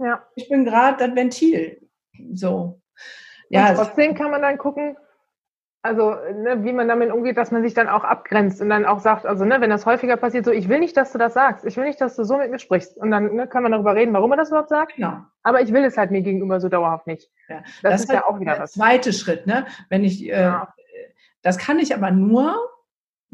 ja. 0.00 0.22
Ich 0.34 0.48
bin 0.48 0.64
gerade 0.64 1.06
das 1.06 1.14
Ventil. 1.14 1.88
So. 2.32 2.80
Ja, 3.48 3.70
und 3.70 3.76
trotzdem 3.76 4.14
kann 4.14 4.30
man 4.30 4.42
dann 4.42 4.58
gucken, 4.58 4.96
also 5.82 6.10
ne, 6.10 6.62
wie 6.62 6.72
man 6.72 6.88
damit 6.88 7.10
umgeht, 7.10 7.38
dass 7.38 7.50
man 7.50 7.62
sich 7.62 7.72
dann 7.72 7.88
auch 7.88 8.04
abgrenzt 8.04 8.60
und 8.60 8.68
dann 8.68 8.84
auch 8.84 9.00
sagt, 9.00 9.24
also 9.24 9.44
ne, 9.44 9.60
wenn 9.60 9.70
das 9.70 9.86
häufiger 9.86 10.16
passiert, 10.16 10.44
so 10.44 10.50
ich 10.50 10.68
will 10.68 10.78
nicht, 10.78 10.96
dass 10.96 11.12
du 11.12 11.18
das 11.18 11.34
sagst, 11.34 11.64
ich 11.64 11.76
will 11.76 11.84
nicht, 11.84 12.00
dass 12.00 12.16
du 12.16 12.24
so 12.24 12.36
mit 12.36 12.50
mir 12.50 12.58
sprichst 12.58 12.98
und 12.98 13.10
dann 13.10 13.34
ne, 13.34 13.46
kann 13.46 13.62
man 13.62 13.72
darüber 13.72 13.94
reden, 13.94 14.12
warum 14.12 14.28
man 14.28 14.38
das 14.38 14.48
überhaupt 14.48 14.68
sagt. 14.68 14.96
Genau. 14.96 15.18
Aber 15.42 15.62
ich 15.62 15.72
will 15.72 15.84
es 15.84 15.96
halt 15.96 16.10
mir 16.10 16.20
gegenüber 16.20 16.60
so 16.60 16.68
dauerhaft 16.68 17.06
nicht. 17.06 17.30
Ja. 17.48 17.62
Das, 17.82 17.92
das, 17.92 18.00
ist 18.02 18.08
halt 18.10 18.20
ja 18.20 18.26
auch 18.26 18.38
wieder 18.38 18.52
der 18.52 18.62
was. 18.62 18.72
Zweite 18.72 19.12
Schritt, 19.12 19.46
ne? 19.46 19.66
Wenn 19.88 20.04
ich, 20.04 20.24
äh, 20.24 20.42
ja. 20.42 20.74
das 21.42 21.56
kann 21.56 21.78
ich 21.78 21.94
aber 21.94 22.10
nur 22.10 22.56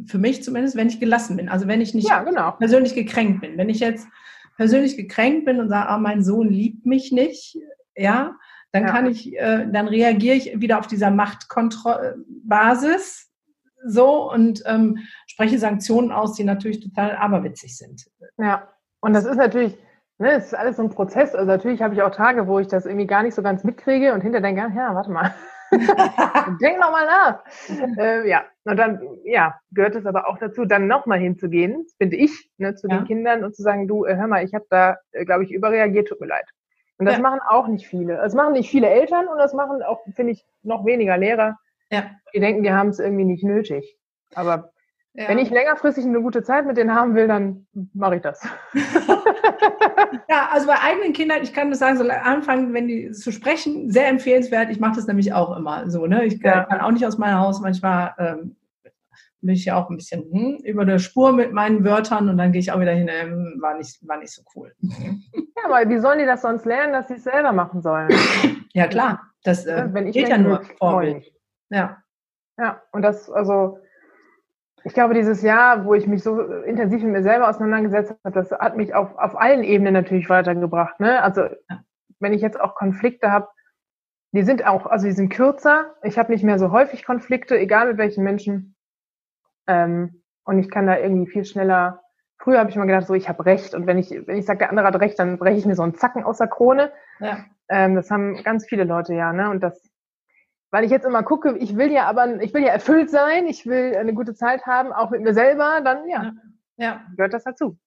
für 0.06 0.18
mich 0.18 0.44
zumindest, 0.44 0.76
wenn 0.76 0.88
ich 0.88 1.00
gelassen 1.00 1.36
bin. 1.36 1.48
Also 1.48 1.66
wenn 1.66 1.80
ich 1.80 1.94
nicht 1.94 2.08
ja, 2.08 2.22
genau. 2.22 2.52
persönlich 2.52 2.94
gekränkt 2.94 3.40
bin. 3.40 3.58
Wenn 3.58 3.68
ich 3.68 3.80
jetzt 3.80 4.06
persönlich 4.56 4.96
gekränkt 4.96 5.44
bin 5.44 5.60
und 5.60 5.68
sage, 5.68 5.88
ah, 5.88 5.98
mein 5.98 6.22
Sohn 6.22 6.48
liebt 6.48 6.86
mich 6.86 7.12
nicht, 7.12 7.58
ja, 7.94 8.36
dann 8.72 8.84
ja. 8.84 8.90
kann 8.90 9.06
ich, 9.06 9.36
äh, 9.36 9.66
dann 9.70 9.88
reagiere 9.88 10.36
ich 10.36 10.60
wieder 10.60 10.78
auf 10.78 10.86
dieser 10.86 11.10
Machtbasis 11.10 11.72
so 13.86 14.30
und 14.30 14.62
ähm, 14.66 14.98
spreche 15.26 15.58
Sanktionen 15.58 16.12
aus, 16.12 16.34
die 16.34 16.44
natürlich 16.44 16.80
total 16.80 17.16
aberwitzig 17.16 17.76
sind. 17.76 18.06
Ja, 18.38 18.68
und 19.00 19.12
das 19.12 19.24
ist 19.24 19.36
natürlich, 19.36 19.78
ne, 20.18 20.32
es 20.32 20.46
ist 20.46 20.54
alles 20.54 20.76
so 20.76 20.82
ein 20.82 20.90
Prozess. 20.90 21.34
Also 21.34 21.46
natürlich 21.46 21.82
habe 21.82 21.94
ich 21.94 22.02
auch 22.02 22.10
Tage, 22.10 22.46
wo 22.46 22.58
ich 22.58 22.66
das 22.66 22.86
irgendwie 22.86 23.06
gar 23.06 23.22
nicht 23.22 23.34
so 23.34 23.42
ganz 23.42 23.64
mitkriege 23.64 24.12
und 24.12 24.20
hinter 24.22 24.40
denke, 24.40 24.72
ja, 24.74 24.94
warte 24.94 25.10
mal. 25.10 25.34
Denk 26.60 26.78
nochmal 26.78 27.06
nach. 27.06 27.44
äh, 27.98 28.28
ja, 28.28 28.44
und 28.64 28.76
dann 28.76 29.00
ja, 29.24 29.58
gehört 29.72 29.96
es 29.96 30.06
aber 30.06 30.28
auch 30.28 30.38
dazu, 30.38 30.64
dann 30.64 30.86
nochmal 30.86 31.18
hinzugehen, 31.18 31.86
finde 31.98 32.16
ich, 32.16 32.50
ne, 32.58 32.74
zu 32.74 32.88
ja. 32.88 32.96
den 32.96 33.06
Kindern 33.06 33.44
und 33.44 33.54
zu 33.54 33.62
sagen, 33.62 33.88
du, 33.88 34.04
äh, 34.04 34.16
hör 34.16 34.26
mal, 34.26 34.44
ich 34.44 34.54
habe 34.54 34.66
da, 34.70 34.96
äh, 35.12 35.24
glaube 35.24 35.44
ich, 35.44 35.52
überreagiert, 35.52 36.08
tut 36.08 36.20
mir 36.20 36.28
leid. 36.28 36.48
Und 36.98 37.06
das 37.06 37.16
ja. 37.16 37.22
machen 37.22 37.40
auch 37.46 37.68
nicht 37.68 37.86
viele. 37.86 38.16
Das 38.16 38.34
machen 38.34 38.54
nicht 38.54 38.70
viele 38.70 38.88
Eltern 38.88 39.26
und 39.28 39.38
das 39.38 39.52
machen 39.52 39.82
auch, 39.82 40.00
finde 40.14 40.32
ich, 40.32 40.46
noch 40.62 40.86
weniger 40.86 41.18
Lehrer. 41.18 41.58
Ja. 41.90 42.10
Die 42.34 42.40
denken, 42.40 42.62
die 42.62 42.72
haben 42.72 42.88
es 42.88 42.98
irgendwie 42.98 43.24
nicht 43.24 43.44
nötig. 43.44 43.98
Aber 44.34 44.72
ja. 45.16 45.28
Wenn 45.28 45.38
ich 45.38 45.50
längerfristig 45.50 46.04
eine 46.04 46.20
gute 46.20 46.42
Zeit 46.42 46.66
mit 46.66 46.76
denen 46.76 46.94
haben 46.94 47.14
will, 47.14 47.26
dann 47.26 47.66
mache 47.94 48.16
ich 48.16 48.22
das. 48.22 48.46
ja, 50.28 50.48
also 50.50 50.66
bei 50.66 50.78
eigenen 50.78 51.14
Kindern, 51.14 51.38
ich 51.42 51.54
kann 51.54 51.70
das 51.70 51.78
sagen, 51.78 51.96
so 51.96 52.06
anfangen, 52.06 52.74
wenn 52.74 52.86
die 52.86 53.10
zu 53.12 53.32
sprechen, 53.32 53.90
sehr 53.90 54.08
empfehlenswert. 54.08 54.68
Ich 54.70 54.78
mache 54.78 54.96
das 54.96 55.06
nämlich 55.06 55.32
auch 55.32 55.56
immer 55.56 55.88
so. 55.88 56.06
Ne? 56.06 56.26
Ich 56.26 56.42
ja. 56.42 56.64
kann 56.64 56.80
auch 56.80 56.90
nicht 56.90 57.06
aus 57.06 57.16
meinem 57.16 57.38
Haus. 57.38 57.60
Manchmal 57.62 58.14
ähm, 58.18 58.56
bin 59.40 59.54
ich 59.54 59.64
ja 59.64 59.76
auch 59.76 59.88
ein 59.88 59.96
bisschen 59.96 60.24
hm, 60.30 60.58
über 60.64 60.84
der 60.84 60.98
Spur 60.98 61.32
mit 61.32 61.52
meinen 61.52 61.82
Wörtern 61.82 62.28
und 62.28 62.36
dann 62.36 62.52
gehe 62.52 62.60
ich 62.60 62.70
auch 62.72 62.80
wieder 62.80 62.92
hin, 62.92 63.08
ähm, 63.10 63.56
war, 63.60 63.78
nicht, 63.78 64.06
war 64.06 64.18
nicht 64.18 64.34
so 64.34 64.42
cool. 64.54 64.74
Ja, 64.80 65.70
weil 65.70 65.88
wie 65.88 65.98
sollen 65.98 66.18
die 66.18 66.26
das 66.26 66.42
sonst 66.42 66.66
lernen, 66.66 66.92
dass 66.92 67.08
sie 67.08 67.14
es 67.14 67.24
selber 67.24 67.52
machen 67.52 67.80
sollen? 67.80 68.10
Ja, 68.74 68.86
klar. 68.86 69.22
Das 69.44 69.64
äh, 69.64 69.88
wenn 69.92 70.08
ich 70.08 70.12
geht 70.12 70.28
ja 70.28 70.36
nur 70.36 70.62
Vorbild. 70.78 71.32
Ja. 71.70 72.02
Ja, 72.58 72.82
und 72.92 73.00
das, 73.00 73.30
also 73.30 73.78
ich 74.86 74.94
glaube, 74.94 75.14
dieses 75.14 75.42
Jahr, 75.42 75.84
wo 75.84 75.94
ich 75.94 76.06
mich 76.06 76.22
so 76.22 76.40
intensiv 76.40 77.02
mit 77.02 77.10
mir 77.10 77.22
selber 77.24 77.48
auseinandergesetzt 77.48 78.14
habe, 78.22 78.32
das 78.32 78.52
hat 78.52 78.76
mich 78.76 78.94
auf, 78.94 79.18
auf 79.18 79.36
allen 79.36 79.64
Ebenen 79.64 79.92
natürlich 79.92 80.28
weitergebracht. 80.28 81.00
Ne? 81.00 81.20
Also 81.20 81.48
wenn 82.20 82.32
ich 82.32 82.40
jetzt 82.40 82.60
auch 82.60 82.76
Konflikte 82.76 83.32
habe, 83.32 83.48
die 84.30 84.44
sind 84.44 84.64
auch, 84.64 84.86
also 84.86 85.06
die 85.06 85.12
sind 85.12 85.30
kürzer. 85.30 85.96
Ich 86.04 86.18
habe 86.18 86.30
nicht 86.30 86.44
mehr 86.44 86.60
so 86.60 86.70
häufig 86.70 87.04
Konflikte, 87.04 87.58
egal 87.58 87.88
mit 87.88 87.98
welchen 87.98 88.22
Menschen. 88.22 88.76
Ähm, 89.66 90.22
und 90.44 90.60
ich 90.60 90.70
kann 90.70 90.86
da 90.86 90.96
irgendwie 90.96 91.28
viel 91.28 91.44
schneller. 91.44 92.02
Früher 92.38 92.60
habe 92.60 92.70
ich 92.70 92.76
mal 92.76 92.86
gedacht, 92.86 93.08
so 93.08 93.14
ich 93.14 93.28
habe 93.28 93.44
Recht. 93.44 93.74
Und 93.74 93.88
wenn 93.88 93.98
ich, 93.98 94.12
wenn 94.12 94.36
ich 94.36 94.46
sage, 94.46 94.60
der 94.60 94.70
andere 94.70 94.86
hat 94.86 95.00
Recht, 95.00 95.18
dann 95.18 95.38
breche 95.38 95.58
ich 95.58 95.66
mir 95.66 95.74
so 95.74 95.82
einen 95.82 95.96
Zacken 95.96 96.22
aus 96.22 96.38
der 96.38 96.46
Krone. 96.46 96.92
Ja. 97.18 97.38
Ähm, 97.68 97.96
das 97.96 98.08
haben 98.12 98.40
ganz 98.44 98.64
viele 98.66 98.84
Leute 98.84 99.14
ja, 99.14 99.32
ne? 99.32 99.50
Und 99.50 99.64
das 99.64 99.90
weil 100.70 100.84
ich 100.84 100.90
jetzt 100.90 101.06
immer 101.06 101.22
gucke, 101.22 101.56
ich 101.58 101.76
will 101.76 101.92
ja 101.92 102.06
aber, 102.06 102.40
ich 102.42 102.52
will 102.52 102.62
ja 102.62 102.72
erfüllt 102.72 103.10
sein, 103.10 103.46
ich 103.46 103.66
will 103.66 103.96
eine 103.96 104.14
gute 104.14 104.34
Zeit 104.34 104.66
haben, 104.66 104.92
auch 104.92 105.10
mit 105.10 105.22
mir 105.22 105.34
selber, 105.34 105.80
dann 105.82 106.08
ja, 106.08 106.32
ja. 106.76 107.02
gehört 107.16 107.34
das 107.34 107.44
dazu. 107.44 107.78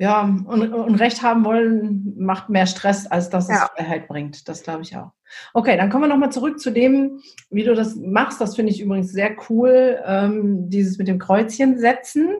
Ja, 0.00 0.22
und, 0.22 0.72
und 0.72 0.94
Recht 0.94 1.22
haben 1.22 1.44
wollen 1.44 2.14
macht 2.16 2.48
mehr 2.48 2.66
Stress, 2.66 3.06
als 3.06 3.28
dass 3.28 3.50
es 3.50 3.58
ja. 3.58 3.68
Freiheit 3.76 4.08
bringt. 4.08 4.48
Das 4.48 4.62
glaube 4.62 4.80
ich 4.80 4.96
auch. 4.96 5.12
Okay, 5.52 5.76
dann 5.76 5.90
kommen 5.90 6.04
wir 6.04 6.08
nochmal 6.08 6.32
zurück 6.32 6.58
zu 6.58 6.70
dem, 6.70 7.20
wie 7.50 7.64
du 7.64 7.74
das 7.74 7.96
machst. 7.96 8.40
Das 8.40 8.56
finde 8.56 8.72
ich 8.72 8.80
übrigens 8.80 9.12
sehr 9.12 9.36
cool, 9.50 10.00
ähm, 10.06 10.70
dieses 10.70 10.96
mit 10.96 11.06
dem 11.06 11.18
Kreuzchen 11.18 11.78
setzen, 11.78 12.30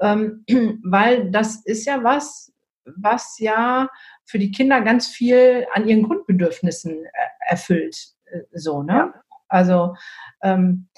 ähm, 0.00 0.44
weil 0.84 1.30
das 1.30 1.56
ist 1.66 1.84
ja 1.84 2.02
was, 2.02 2.50
was 2.86 3.38
ja 3.40 3.90
für 4.24 4.38
die 4.38 4.50
Kinder 4.50 4.80
ganz 4.80 5.06
viel 5.06 5.66
an 5.74 5.86
ihren 5.86 6.02
Grundbedürfnissen 6.02 7.04
äh, 7.04 7.08
erfüllt. 7.40 8.15
Äh, 8.26 8.40
so, 8.52 8.82
ne? 8.82 8.92
Ja. 8.92 9.14
Also 9.48 9.94
ähm, 10.42 10.88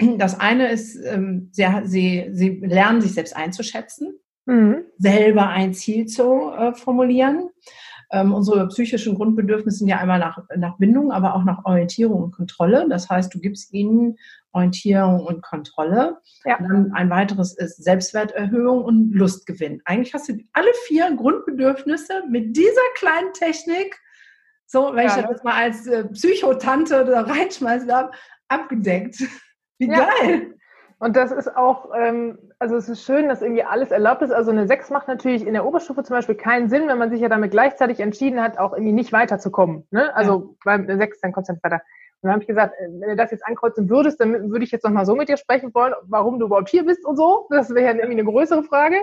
das 0.18 0.38
eine 0.38 0.70
ist, 0.70 0.96
ähm, 1.04 1.50
sie, 1.52 1.66
sie, 1.84 2.28
sie 2.32 2.60
lernen 2.60 3.00
sich 3.00 3.14
selbst 3.14 3.36
einzuschätzen, 3.36 4.18
mhm. 4.46 4.84
selber 4.98 5.48
ein 5.48 5.74
Ziel 5.74 6.06
zu 6.06 6.50
äh, 6.50 6.74
formulieren. 6.74 7.50
Ähm, 8.12 8.34
unsere 8.34 8.66
psychischen 8.68 9.14
Grundbedürfnisse 9.14 9.78
sind 9.78 9.88
ja 9.88 9.98
einmal 9.98 10.18
nach, 10.18 10.42
nach 10.56 10.78
Bindung, 10.78 11.12
aber 11.12 11.36
auch 11.36 11.44
nach 11.44 11.64
Orientierung 11.64 12.24
und 12.24 12.32
Kontrolle. 12.32 12.88
Das 12.88 13.08
heißt, 13.08 13.32
du 13.32 13.38
gibst 13.38 13.72
ihnen 13.72 14.16
Orientierung 14.52 15.24
und 15.24 15.42
Kontrolle. 15.42 16.18
Ja. 16.44 16.58
dann 16.58 16.92
ein 16.92 17.08
weiteres 17.08 17.56
ist 17.56 17.84
Selbstwerterhöhung 17.84 18.82
und 18.82 19.12
Lustgewinn. 19.12 19.80
Eigentlich 19.84 20.12
hast 20.12 20.28
du 20.28 20.38
alle 20.52 20.70
vier 20.88 21.14
Grundbedürfnisse 21.14 22.24
mit 22.28 22.56
dieser 22.56 22.80
kleinen 22.96 23.32
Technik 23.32 23.96
so, 24.70 24.94
wenn 24.94 25.08
ja, 25.08 25.16
ich 25.16 25.22
das 25.22 25.30
jetzt 25.30 25.44
mal 25.44 25.54
als 25.54 25.86
äh, 25.88 26.04
Psychotante 26.04 27.04
da 27.04 27.22
reinschmeißen 27.22 27.88
darf, 27.88 28.14
abgedeckt. 28.46 29.16
Wie 29.78 29.88
ja. 29.88 30.06
geil! 30.06 30.54
Und 31.00 31.16
das 31.16 31.32
ist 31.32 31.56
auch, 31.56 31.90
ähm, 31.96 32.38
also 32.58 32.76
es 32.76 32.88
ist 32.88 33.04
schön, 33.04 33.28
dass 33.28 33.40
irgendwie 33.40 33.64
alles 33.64 33.90
erlaubt 33.90 34.20
ist. 34.22 34.32
Also 34.32 34.50
eine 34.50 34.68
6 34.68 34.90
macht 34.90 35.08
natürlich 35.08 35.46
in 35.46 35.54
der 35.54 35.64
Oberstufe 35.64 36.04
zum 36.04 36.14
Beispiel 36.14 36.34
keinen 36.34 36.68
Sinn, 36.68 36.86
wenn 36.88 36.98
man 36.98 37.10
sich 37.10 37.20
ja 37.20 37.30
damit 37.30 37.50
gleichzeitig 37.50 38.00
entschieden 38.00 38.40
hat, 38.40 38.58
auch 38.58 38.74
irgendwie 38.74 38.92
nicht 38.92 39.10
weiterzukommen. 39.10 39.86
Ne? 39.90 40.14
Also 40.14 40.56
ja. 40.66 40.76
bei 40.76 40.96
6, 40.96 41.20
dann 41.22 41.32
kommt 41.32 41.44
es 41.44 41.48
ja 41.48 41.54
nicht 41.54 41.64
weiter. 41.64 41.80
Und 42.22 42.28
dann 42.28 42.32
habe 42.32 42.42
ich 42.42 42.48
gesagt, 42.48 42.74
äh, 42.78 42.88
wenn 43.00 43.08
du 43.08 43.16
das 43.16 43.30
jetzt 43.30 43.46
ankreuzen 43.46 43.88
würdest, 43.88 44.20
dann 44.20 44.50
würde 44.50 44.64
ich 44.64 44.70
jetzt 44.70 44.84
nochmal 44.84 45.06
so 45.06 45.16
mit 45.16 45.30
dir 45.30 45.38
sprechen 45.38 45.74
wollen, 45.74 45.94
warum 46.02 46.38
du 46.38 46.46
überhaupt 46.46 46.68
hier 46.68 46.84
bist 46.84 47.04
und 47.04 47.16
so. 47.16 47.46
Das 47.48 47.74
wäre 47.74 47.86
ja 47.86 47.94
irgendwie 47.94 48.20
eine 48.20 48.30
größere 48.30 48.62
Frage. 48.62 48.96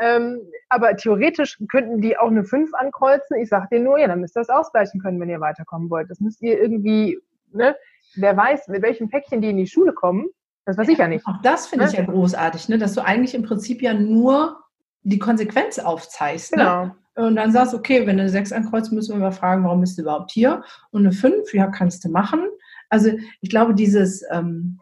Ähm, 0.00 0.40
aber 0.68 0.96
theoretisch 0.96 1.58
könnten 1.68 2.00
die 2.00 2.16
auch 2.16 2.28
eine 2.28 2.44
5 2.44 2.72
ankreuzen. 2.74 3.36
Ich 3.38 3.48
sage 3.48 3.68
denen 3.70 3.84
nur, 3.84 3.98
ja, 3.98 4.08
dann 4.08 4.20
müsst 4.20 4.36
ihr 4.36 4.40
das 4.40 4.48
ausgleichen 4.48 5.00
können, 5.00 5.20
wenn 5.20 5.28
ihr 5.28 5.40
weiterkommen 5.40 5.90
wollt. 5.90 6.10
Das 6.10 6.20
müsst 6.20 6.42
ihr 6.42 6.60
irgendwie, 6.60 7.18
ne? 7.52 7.76
Wer 8.14 8.36
weiß, 8.36 8.68
mit 8.68 8.82
welchem 8.82 9.08
Päckchen 9.08 9.40
die 9.40 9.50
in 9.50 9.56
die 9.56 9.66
Schule 9.66 9.92
kommen, 9.92 10.26
das 10.64 10.78
weiß 10.78 10.88
ich 10.88 10.98
ja 10.98 11.08
nicht. 11.08 11.26
Auch 11.26 11.40
das 11.42 11.66
finde 11.66 11.86
ne? 11.86 11.90
ich 11.90 11.96
ja 11.96 12.04
großartig, 12.04 12.68
ne? 12.68 12.78
dass 12.78 12.94
du 12.94 13.04
eigentlich 13.04 13.34
im 13.34 13.42
Prinzip 13.42 13.82
ja 13.82 13.94
nur 13.94 14.62
die 15.02 15.18
Konsequenz 15.18 15.78
aufzeigst. 15.78 16.54
Ne? 16.56 16.62
Genau. 16.62 16.84
Ne? 16.84 16.94
Und 17.14 17.36
dann 17.36 17.52
sagst 17.52 17.74
okay, 17.74 18.06
wenn 18.06 18.16
du 18.16 18.22
eine 18.22 18.30
6 18.30 18.52
ankreuzt, 18.52 18.92
müssen 18.92 19.14
wir 19.14 19.20
mal 19.20 19.32
fragen, 19.32 19.64
warum 19.64 19.80
bist 19.80 19.98
du 19.98 20.02
überhaupt 20.02 20.30
hier? 20.30 20.62
Und 20.90 21.02
eine 21.02 21.12
5, 21.12 21.52
ja, 21.52 21.66
kannst 21.66 22.04
du 22.04 22.08
machen. 22.10 22.40
Also 22.88 23.10
ich 23.40 23.50
glaube, 23.50 23.74
dieses, 23.74 24.24
ähm, 24.30 24.78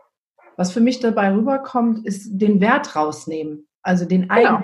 was 0.57 0.71
für 0.71 0.81
mich 0.81 1.01
dabei 1.01 1.33
rüberkommt, 1.33 2.07
ist 2.07 2.29
den 2.31 2.61
Wert 2.61 2.95
rausnehmen. 2.95 3.67
Also 3.83 4.05
den 4.05 4.29
genau. 4.29 4.63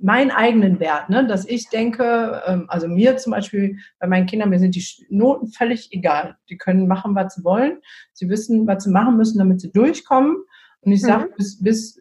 Meinen 0.00 0.30
eigenen 0.30 0.78
Wert, 0.80 1.10
ne? 1.10 1.26
dass 1.26 1.46
ich 1.46 1.68
denke, 1.68 2.42
ähm, 2.46 2.66
also 2.68 2.86
mir 2.88 3.16
zum 3.16 3.32
Beispiel, 3.32 3.78
bei 3.98 4.06
meinen 4.06 4.26
Kindern, 4.26 4.50
mir 4.50 4.60
sind 4.60 4.74
die 4.74 4.84
Noten 5.10 5.48
völlig 5.48 5.92
egal. 5.92 6.36
Die 6.48 6.56
können 6.56 6.86
machen, 6.86 7.14
was 7.14 7.34
sie 7.34 7.44
wollen. 7.44 7.78
Sie 8.12 8.28
wissen, 8.28 8.66
was 8.66 8.84
sie 8.84 8.90
machen 8.90 9.16
müssen, 9.16 9.38
damit 9.38 9.60
sie 9.60 9.72
durchkommen. 9.72 10.36
Und 10.82 10.92
ich 10.92 11.02
sage, 11.02 11.26
mhm. 11.26 11.34
bis, 11.36 11.62
bis, 11.62 12.00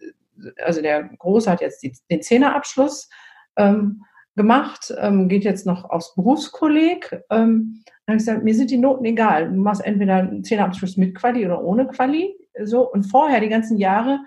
also 0.64 0.82
der 0.82 1.10
Große 1.18 1.50
hat 1.50 1.62
jetzt 1.62 1.82
die, 1.82 1.94
den 2.12 2.22
Zehnerabschluss 2.22 3.10
ähm, 3.56 4.04
gemacht, 4.36 4.94
ähm, 5.00 5.28
geht 5.28 5.44
jetzt 5.44 5.66
noch 5.66 5.90
aufs 5.90 6.14
Berufskolleg. 6.14 7.24
Ähm, 7.32 7.84
dann 8.06 8.14
habe 8.14 8.18
ich 8.18 8.26
gesagt, 8.26 8.44
mir 8.44 8.54
sind 8.54 8.70
die 8.70 8.78
Noten 8.78 9.06
egal. 9.06 9.50
Du 9.50 9.60
machst 9.60 9.84
entweder 9.84 10.18
einen 10.18 10.44
Zehnerabschluss 10.44 10.98
mit 10.98 11.16
Quali 11.16 11.44
oder 11.46 11.64
ohne 11.64 11.88
Quali. 11.88 12.36
So, 12.64 12.90
und 12.90 13.04
vorher, 13.04 13.40
die 13.40 13.50
ganzen 13.50 13.78
Jahre, 13.78 14.20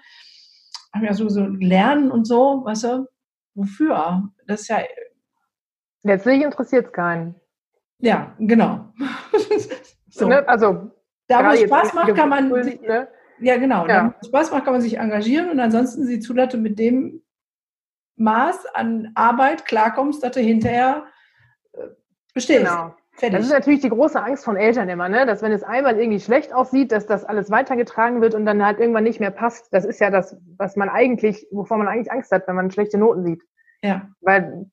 haben 0.92 1.04
ja 1.04 1.14
so, 1.14 1.28
so 1.28 1.46
lernen 1.46 2.10
und 2.10 2.26
so, 2.26 2.62
weißt 2.64 2.84
du, 2.84 3.06
wofür? 3.60 4.30
Das 4.46 4.62
ist 4.62 4.68
ja. 4.68 4.80
Letztlich 6.02 6.42
interessiert 6.42 6.86
es 6.86 6.92
keinen. 6.92 7.34
Ja, 7.98 8.34
genau. 8.38 8.92
so. 10.08 10.28
Ne? 10.28 10.48
Also, 10.48 10.90
da 11.28 11.44
wo 11.44 11.52
es 11.52 11.60
Spaß 11.60 11.94
macht, 11.94 12.14
kann 12.14 12.28
man. 12.28 12.48
Ne? 12.48 13.08
Ja, 13.40 13.56
genau. 13.58 13.86
Ja. 13.86 14.14
Da, 14.20 14.26
Spaß 14.26 14.50
macht, 14.50 14.64
kann 14.64 14.72
man 14.72 14.82
sich 14.82 14.98
engagieren 14.98 15.50
und 15.50 15.60
ansonsten 15.60 16.04
sieh 16.06 16.20
zu, 16.20 16.32
dass 16.34 16.52
du 16.52 16.58
mit 16.58 16.78
dem 16.78 17.22
Maß 18.16 18.66
an 18.74 19.12
Arbeit 19.14 19.64
klarkommst, 19.64 20.22
dass 20.22 20.32
du 20.32 20.40
hinterher 20.40 21.06
äh, 21.72 21.88
bestehst. 22.34 22.60
Genau. 22.60 22.94
Fertig. 23.20 23.38
Das 23.38 23.46
ist 23.46 23.52
natürlich 23.52 23.80
die 23.80 23.90
große 23.90 24.20
Angst 24.20 24.46
von 24.46 24.56
Eltern 24.56 24.88
immer, 24.88 25.10
ne? 25.10 25.26
dass 25.26 25.42
wenn 25.42 25.52
es 25.52 25.62
einmal 25.62 25.98
irgendwie 25.98 26.20
schlecht 26.20 26.54
aussieht, 26.54 26.90
dass 26.90 27.06
das 27.06 27.24
alles 27.24 27.50
weitergetragen 27.50 28.22
wird 28.22 28.34
und 28.34 28.46
dann 28.46 28.64
halt 28.64 28.80
irgendwann 28.80 29.04
nicht 29.04 29.20
mehr 29.20 29.30
passt. 29.30 29.72
Das 29.72 29.84
ist 29.84 30.00
ja 30.00 30.10
das, 30.10 30.38
was 30.56 30.74
man 30.74 30.88
eigentlich, 30.88 31.46
wovor 31.50 31.76
man 31.76 31.86
eigentlich 31.86 32.10
Angst 32.10 32.32
hat, 32.32 32.48
wenn 32.48 32.56
man 32.56 32.70
schlechte 32.70 32.96
Noten 32.96 33.22
sieht. 33.22 33.42
Ja. 33.82 34.08
Weil 34.22 34.66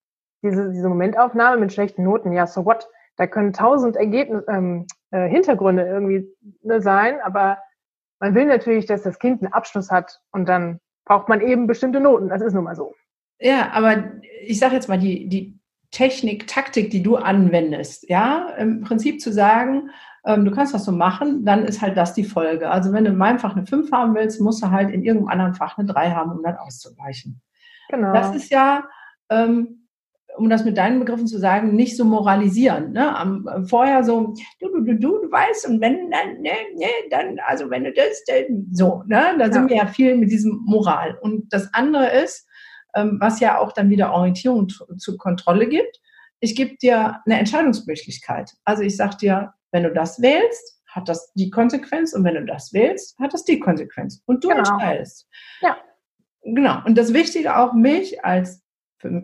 diese, 0.44 0.72
diese 0.72 0.88
Momentaufnahme 0.88 1.58
mit 1.58 1.74
schlechten 1.74 2.04
Noten, 2.04 2.32
ja, 2.32 2.48
so 2.48 2.66
what? 2.66 2.88
Da 3.18 3.28
können 3.28 3.52
tausend 3.52 3.98
Ergebnisse, 3.98 4.46
ähm, 4.48 4.88
äh, 5.12 5.28
Hintergründe 5.28 5.86
irgendwie 5.86 6.34
ne, 6.62 6.82
sein, 6.82 7.20
aber 7.22 7.58
man 8.20 8.34
will 8.34 8.46
natürlich, 8.46 8.86
dass 8.86 9.02
das 9.02 9.20
Kind 9.20 9.42
einen 9.42 9.52
Abschluss 9.52 9.92
hat 9.92 10.22
und 10.32 10.48
dann 10.48 10.80
braucht 11.04 11.28
man 11.28 11.42
eben 11.42 11.68
bestimmte 11.68 12.00
Noten. 12.00 12.30
Das 12.30 12.42
ist 12.42 12.54
nun 12.54 12.64
mal 12.64 12.76
so. 12.76 12.96
Ja, 13.40 13.72
aber 13.74 14.06
ich 14.42 14.58
sage 14.58 14.76
jetzt 14.76 14.88
mal, 14.88 14.98
die, 14.98 15.28
die 15.28 15.60
Technik, 15.91 16.47
Taktik, 16.47 16.89
die 16.89 17.02
du 17.02 17.15
anwendest, 17.15 18.10
ja, 18.10 18.50
im 18.58 18.82
Prinzip 18.82 19.21
zu 19.21 19.32
sagen, 19.32 19.89
ähm, 20.26 20.43
du 20.43 20.52
kannst 20.52 20.73
das 20.73 20.86
so 20.86 20.91
machen, 20.91 21.45
dann 21.45 21.63
ist 21.63 21.82
halt 21.82 21.95
das 21.95 22.13
die 22.13 22.26
Folge. 22.26 22.69
Also 22.69 22.91
wenn 22.91 23.06
du 23.06 23.12
in 23.12 23.17
meinem 23.17 23.39
Fach 23.39 23.56
eine 23.56 23.65
5 23.65 23.91
haben 23.91 24.13
willst, 24.13 24.41
musst 24.41 24.62
du 24.62 24.69
halt 24.69 24.91
in 24.91 25.04
irgendeinem 25.04 25.30
anderen 25.30 25.54
Fach 25.56 25.78
eine 25.78 25.88
3 25.88 26.12
haben, 26.12 26.32
um 26.32 26.43
das 26.43 26.60
auszugleichen. 26.60 27.41
Genau. 27.89 28.13
Das 28.13 28.36
ist 28.36 28.52
ja, 28.52 28.84
ähm, 29.30 29.88
um 30.36 30.50
das 30.50 30.65
mit 30.65 30.78
deinen 30.78 31.00
Begriffen 31.00 31.28
zu 31.28 31.39
sagen, 31.39 31.76
nicht 31.76 31.95
so 31.97 32.06
moralisieren. 32.06 32.91
Ne? 32.91 33.15
Am, 33.15 33.47
äh, 33.47 33.65
vorher 33.65 34.04
so, 34.04 34.34
du, 34.60 34.69
du, 34.69 34.82
du, 34.82 34.95
du, 34.95 35.21
du 35.21 35.32
weißt, 35.32 35.67
und 35.69 35.82
wenn, 35.82 36.12
dann, 36.12 36.41
ne, 36.41 36.52
ne, 36.76 36.88
dann, 37.10 37.39
also 37.45 37.69
wenn 37.69 37.86
du 37.86 37.93
das, 37.93 38.23
dann, 38.26 38.67
so, 38.71 39.04
ne? 39.08 39.36
Da 39.39 39.52
sind 39.52 39.69
wir 39.69 39.78
ja 39.78 39.88
viel 39.88 40.15
mit 40.17 40.30
diesem 40.30 40.62
Moral. 40.65 41.17
Und 41.21 41.52
das 41.52 41.73
andere 41.73 42.12
ist, 42.12 42.47
was 43.20 43.40
ja 43.40 43.60
auch 43.60 43.72
dann 43.72 43.90
wieder 43.90 44.14
Orientierung 44.14 44.70
zur 44.70 45.18
Kontrolle 45.18 45.68
gibt. 45.68 46.00
Ich 46.40 46.56
gebe 46.56 46.78
dir 46.78 47.22
eine 47.26 47.40
Entscheidungsmöglichkeit. 47.40 48.54
Also 48.64 48.84
ich 48.84 48.96
sage 48.96 49.18
dir, 49.18 49.54
wenn 49.72 49.84
du 49.84 49.94
das 49.94 50.22
wählst, 50.22 50.82
hat 50.88 51.10
das 51.10 51.34
die 51.34 51.50
Konsequenz 51.50 52.14
und 52.14 52.24
wenn 52.24 52.36
du 52.36 52.46
das 52.46 52.74
wählst, 52.74 53.18
hat 53.20 53.34
das 53.34 53.44
die 53.44 53.60
Konsequenz. 53.60 54.22
Und 54.26 54.44
du 54.44 54.50
genau. 54.50 54.60
entscheidest. 54.60 55.28
Ja. 55.62 55.78
Genau. 56.44 56.84
Und 56.86 56.98
das 56.98 57.14
Wichtige 57.14 57.58
auch, 57.58 57.74
mich 57.74 58.24
als 58.24 58.64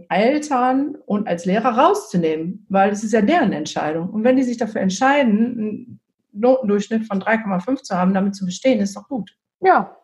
Eltern 0.09 0.95
und 1.05 1.27
als 1.27 1.45
Lehrer 1.45 1.77
rauszunehmen, 1.77 2.65
weil 2.69 2.91
es 2.91 3.03
ist 3.03 3.13
ja 3.13 3.21
deren 3.21 3.53
Entscheidung. 3.53 4.09
Und 4.09 4.23
wenn 4.23 4.35
die 4.35 4.43
sich 4.43 4.57
dafür 4.57 4.81
entscheiden, 4.81 5.57
einen 5.57 5.99
Notendurchschnitt 6.31 7.05
von 7.05 7.21
3,5 7.21 7.81
zu 7.83 7.95
haben, 7.95 8.13
damit 8.13 8.35
zu 8.35 8.45
bestehen, 8.45 8.79
ist 8.79 8.95
doch 8.95 9.07
gut. 9.07 9.35
Ja, 9.61 9.97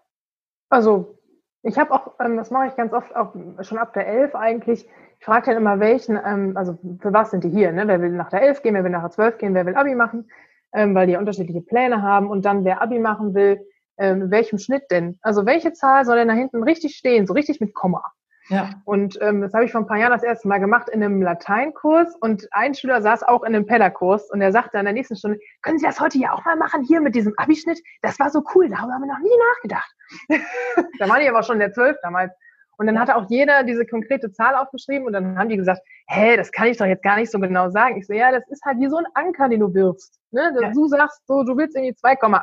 also 0.70 1.19
ich 1.64 1.78
habe 1.78 1.92
auch, 1.94 2.14
ähm, 2.20 2.38
das 2.38 2.52
mache 2.52 2.68
ich 2.68 2.76
ganz 2.76 2.94
oft, 2.94 3.16
auch 3.16 3.34
schon 3.62 3.78
ab 3.78 3.94
der 3.94 4.08
11 4.08 4.36
eigentlich. 4.36 4.88
Ich 5.20 5.26
frage 5.26 5.48
dann 5.48 5.58
immer, 5.58 5.80
welchen, 5.80 6.18
ähm, 6.24 6.56
also 6.56 6.78
für 7.02 7.14
was 7.14 7.32
sind 7.32 7.44
die 7.44 7.50
hier? 7.50 7.72
Ne? 7.72 7.88
Wer 7.88 8.02
will 8.02 8.12
nach 8.12 8.30
der 8.30 8.42
11 8.42 8.62
gehen, 8.62 8.76
wer 8.76 8.84
will 8.84 8.92
nach 8.92 9.02
der 9.02 9.12
12 9.12 9.38
gehen, 9.38 9.54
wer 9.54 9.66
will 9.66 9.76
Abi 9.76 9.96
machen, 9.96 10.30
ähm, 10.74 10.96
weil 10.96 11.08
die 11.08 11.14
ja 11.14 11.20
unterschiedliche 11.20 11.62
Pläne 11.62 12.02
haben. 12.02 12.30
Und 12.30 12.46
dann, 12.46 12.64
wer 12.64 12.82
Abi 12.82 13.00
machen 13.00 13.34
will, 13.34 13.60
ähm, 13.98 14.32
welchem 14.32 14.60
Schnitt 14.60 14.84
denn? 14.92 15.20
Also 15.22 15.46
welche 15.46 15.74
Zahl 15.74 16.06
soll 16.06 16.16
denn 16.18 16.30
da 16.30 16.34
hinten 16.34 16.64
richtig 16.64 16.96
stehen, 16.96 17.28
so 17.28 17.34
richtig 17.34 17.60
mit 17.60 17.74
Komma? 17.74 18.04
Ja. 18.50 18.72
Und 18.84 19.18
ähm, 19.22 19.42
das 19.42 19.54
habe 19.54 19.66
ich 19.66 19.72
vor 19.72 19.82
ein 19.82 19.88
paar 19.88 19.98
Jahren 19.98 20.12
das 20.12 20.24
erste 20.24 20.48
Mal 20.48 20.60
gemacht 20.60 20.90
in 20.90 21.04
einem 21.04 21.22
Lateinkurs 21.22 22.16
und 22.20 22.48
ein 22.52 22.74
Schüler 22.74 23.02
saß 23.02 23.24
auch 23.24 23.44
in 23.44 23.56
einem 23.56 23.66
Pellerkurs 23.66 24.30
und 24.32 24.42
er 24.42 24.52
sagte 24.52 24.80
an 24.80 24.86
der 24.86 24.94
nächsten 24.94 25.16
Stunde, 25.16 25.40
können 25.62 25.78
Sie 25.78 25.86
das 25.86 26.00
heute 26.00 26.18
ja 26.18 26.34
auch 26.34 26.44
mal 26.46 26.56
machen 26.56 26.84
hier 26.84 27.00
mit 27.00 27.14
diesem 27.14 27.34
Abischnitt? 27.38 27.80
Das 28.02 28.20
war 28.20 28.32
so 28.32 28.44
cool, 28.56 28.68
darüber 28.70 28.94
haben 28.94 29.04
wir 29.04 29.14
noch 29.14 29.20
nie 29.20 29.30
nachgedacht. 29.54 29.96
da 31.00 31.08
war 31.08 31.22
ich 31.22 31.30
aber 31.30 31.44
schon 31.44 31.60
der 31.60 31.72
Zwölf 31.72 31.96
damals. 32.02 32.34
Und 32.78 32.88
dann 32.88 32.98
hatte 32.98 33.18
auch 33.18 33.26
jeder 33.30 33.64
diese 33.64 33.86
konkrete 33.86 34.32
Zahl 34.32 34.56
aufgeschrieben 34.56 35.06
und 35.06 35.12
dann 35.12 35.38
haben 35.38 35.50
die 35.50 35.58
gesagt, 35.58 35.82
hä, 36.08 36.38
das 36.38 36.52
kann 36.52 36.68
ich 36.68 36.78
doch 36.78 36.86
jetzt 36.86 37.04
gar 37.04 37.18
nicht 37.18 37.30
so 37.30 37.38
genau 37.38 37.70
sagen. 37.70 37.98
Ich 37.98 38.08
so, 38.08 38.14
ja, 38.14 38.32
das 38.32 38.48
ist 38.48 38.64
halt 38.64 38.80
wie 38.80 38.88
so 38.88 38.96
ein 38.96 39.06
Anker, 39.16 39.50
den 39.50 39.60
du 39.60 39.74
wirfst. 39.74 40.18
Ne? 40.32 40.54
Ja. 40.62 40.72
Du 40.72 40.88
sagst 40.88 41.28
so, 41.28 41.44
du 41.44 41.58
willst 41.58 41.76
irgendwie 41.76 41.94
2,8. 41.94 42.40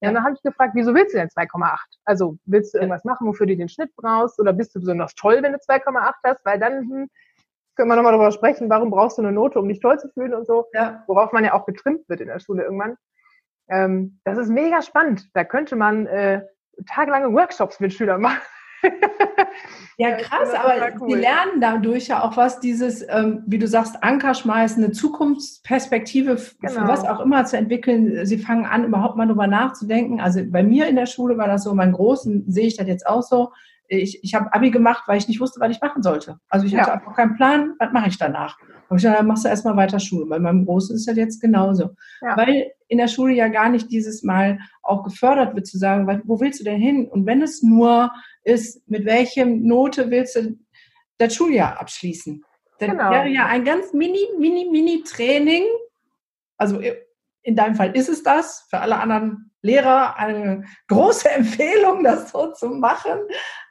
Ja, 0.00 0.10
und 0.10 0.14
dann 0.14 0.24
habe 0.24 0.34
ich 0.34 0.42
gefragt, 0.42 0.72
wieso 0.74 0.94
willst 0.94 1.14
du 1.14 1.18
denn 1.18 1.28
2,8? 1.28 1.76
Also 2.04 2.38
willst 2.44 2.74
du 2.74 2.78
irgendwas 2.78 3.04
machen, 3.04 3.26
wofür 3.26 3.46
du 3.46 3.56
den 3.56 3.68
Schnitt 3.68 3.94
brauchst? 3.96 4.38
Oder 4.38 4.52
bist 4.52 4.74
du 4.74 4.80
besonders 4.80 5.14
toll, 5.14 5.42
wenn 5.42 5.52
du 5.52 5.58
2,8 5.58 6.12
hast? 6.24 6.44
Weil 6.44 6.60
dann 6.60 6.88
hm, 6.88 7.10
können 7.74 7.88
wir 7.88 7.96
nochmal 7.96 8.12
darüber 8.12 8.30
sprechen, 8.30 8.70
warum 8.70 8.90
brauchst 8.90 9.18
du 9.18 9.22
eine 9.22 9.32
Note, 9.32 9.58
um 9.58 9.68
dich 9.68 9.80
toll 9.80 9.98
zu 9.98 10.08
fühlen 10.08 10.34
und 10.34 10.46
so. 10.46 10.66
Ja. 10.72 11.02
Worauf 11.06 11.32
man 11.32 11.44
ja 11.44 11.54
auch 11.54 11.66
getrimmt 11.66 12.08
wird 12.08 12.20
in 12.20 12.28
der 12.28 12.38
Schule 12.38 12.62
irgendwann. 12.62 12.96
Ähm, 13.68 14.20
das 14.24 14.38
ist 14.38 14.48
mega 14.48 14.82
spannend. 14.82 15.28
Da 15.34 15.44
könnte 15.44 15.74
man 15.76 16.06
äh, 16.06 16.42
tagelange 16.86 17.32
Workshops 17.32 17.80
mit 17.80 17.92
Schülern 17.92 18.20
machen. 18.20 18.40
Ja, 19.98 20.16
krass, 20.16 20.54
aber 20.54 20.88
cool. 21.00 21.08
die 21.08 21.14
lernen 21.14 21.60
dadurch 21.60 22.08
ja 22.08 22.22
auch 22.22 22.36
was, 22.36 22.60
dieses, 22.60 23.04
ähm, 23.08 23.42
wie 23.46 23.58
du 23.58 23.66
sagst, 23.66 24.02
Anker 24.02 24.34
schmeißen, 24.34 24.82
eine 24.82 24.92
Zukunftsperspektive 24.92 26.38
genau. 26.60 26.72
für 26.72 26.88
was 26.88 27.04
auch 27.04 27.20
immer 27.20 27.44
zu 27.44 27.56
entwickeln. 27.56 28.24
Sie 28.26 28.38
fangen 28.38 28.66
an, 28.66 28.84
überhaupt 28.84 29.16
mal 29.16 29.26
drüber 29.26 29.46
nachzudenken. 29.46 30.20
Also 30.20 30.40
bei 30.46 30.62
mir 30.62 30.88
in 30.88 30.96
der 30.96 31.06
Schule 31.06 31.38
war 31.38 31.48
das 31.48 31.64
so, 31.64 31.74
meinen 31.74 31.92
Großen 31.92 32.44
sehe 32.50 32.66
ich 32.66 32.76
das 32.76 32.86
jetzt 32.86 33.06
auch 33.06 33.22
so. 33.22 33.52
Ich, 33.88 34.22
ich 34.22 34.34
habe 34.34 34.52
Abi 34.52 34.70
gemacht, 34.70 35.04
weil 35.06 35.18
ich 35.18 35.28
nicht 35.28 35.40
wusste, 35.40 35.60
was 35.60 35.70
ich 35.70 35.80
machen 35.80 36.02
sollte. 36.02 36.38
Also 36.48 36.66
ich 36.66 36.76
hatte 36.76 36.90
ja. 36.90 36.94
einfach 36.94 37.16
keinen 37.16 37.36
Plan, 37.36 37.74
was 37.78 37.92
mache 37.92 38.08
ich 38.08 38.18
danach. 38.18 38.58
Und 38.88 38.98
ich 38.98 39.02
dachte, 39.02 39.18
dann 39.18 39.26
machst 39.26 39.44
du 39.44 39.48
erstmal 39.48 39.76
weiter 39.76 39.98
Schule. 39.98 40.26
Bei 40.26 40.38
meinem 40.38 40.64
Großen 40.64 40.94
ist 40.94 41.08
das 41.08 41.16
jetzt 41.16 41.40
genauso. 41.40 41.90
Ja. 42.20 42.36
Weil 42.36 42.72
in 42.88 42.98
der 42.98 43.08
Schule 43.08 43.34
ja 43.34 43.48
gar 43.48 43.68
nicht 43.68 43.90
dieses 43.90 44.22
Mal 44.22 44.58
auch 44.82 45.04
gefördert 45.04 45.54
wird, 45.54 45.66
zu 45.66 45.78
sagen, 45.78 46.22
wo 46.24 46.40
willst 46.40 46.60
du 46.60 46.64
denn 46.64 46.80
hin? 46.80 47.06
Und 47.08 47.26
wenn 47.26 47.42
es 47.42 47.62
nur 47.62 48.10
ist, 48.44 48.88
mit 48.88 49.04
welchem 49.04 49.66
Note 49.66 50.10
willst 50.10 50.36
du 50.36 50.58
das 51.18 51.34
Schuljahr 51.34 51.80
abschließen? 51.80 52.42
Dann 52.78 52.90
genau. 52.92 53.10
wäre 53.10 53.28
ja 53.28 53.46
ein 53.46 53.64
ganz 53.64 53.92
mini, 53.92 54.26
mini, 54.38 54.68
mini 54.70 55.02
Training. 55.02 55.64
Also 56.56 56.80
in 57.42 57.56
deinem 57.56 57.74
Fall 57.74 57.96
ist 57.96 58.08
es 58.08 58.22
das. 58.22 58.66
Für 58.70 58.80
alle 58.80 58.98
anderen 58.98 59.50
Lehrer 59.62 60.16
eine 60.16 60.64
große 60.88 61.30
Empfehlung, 61.36 62.04
das 62.04 62.30
so 62.30 62.52
zu 62.52 62.68
machen. 62.68 63.18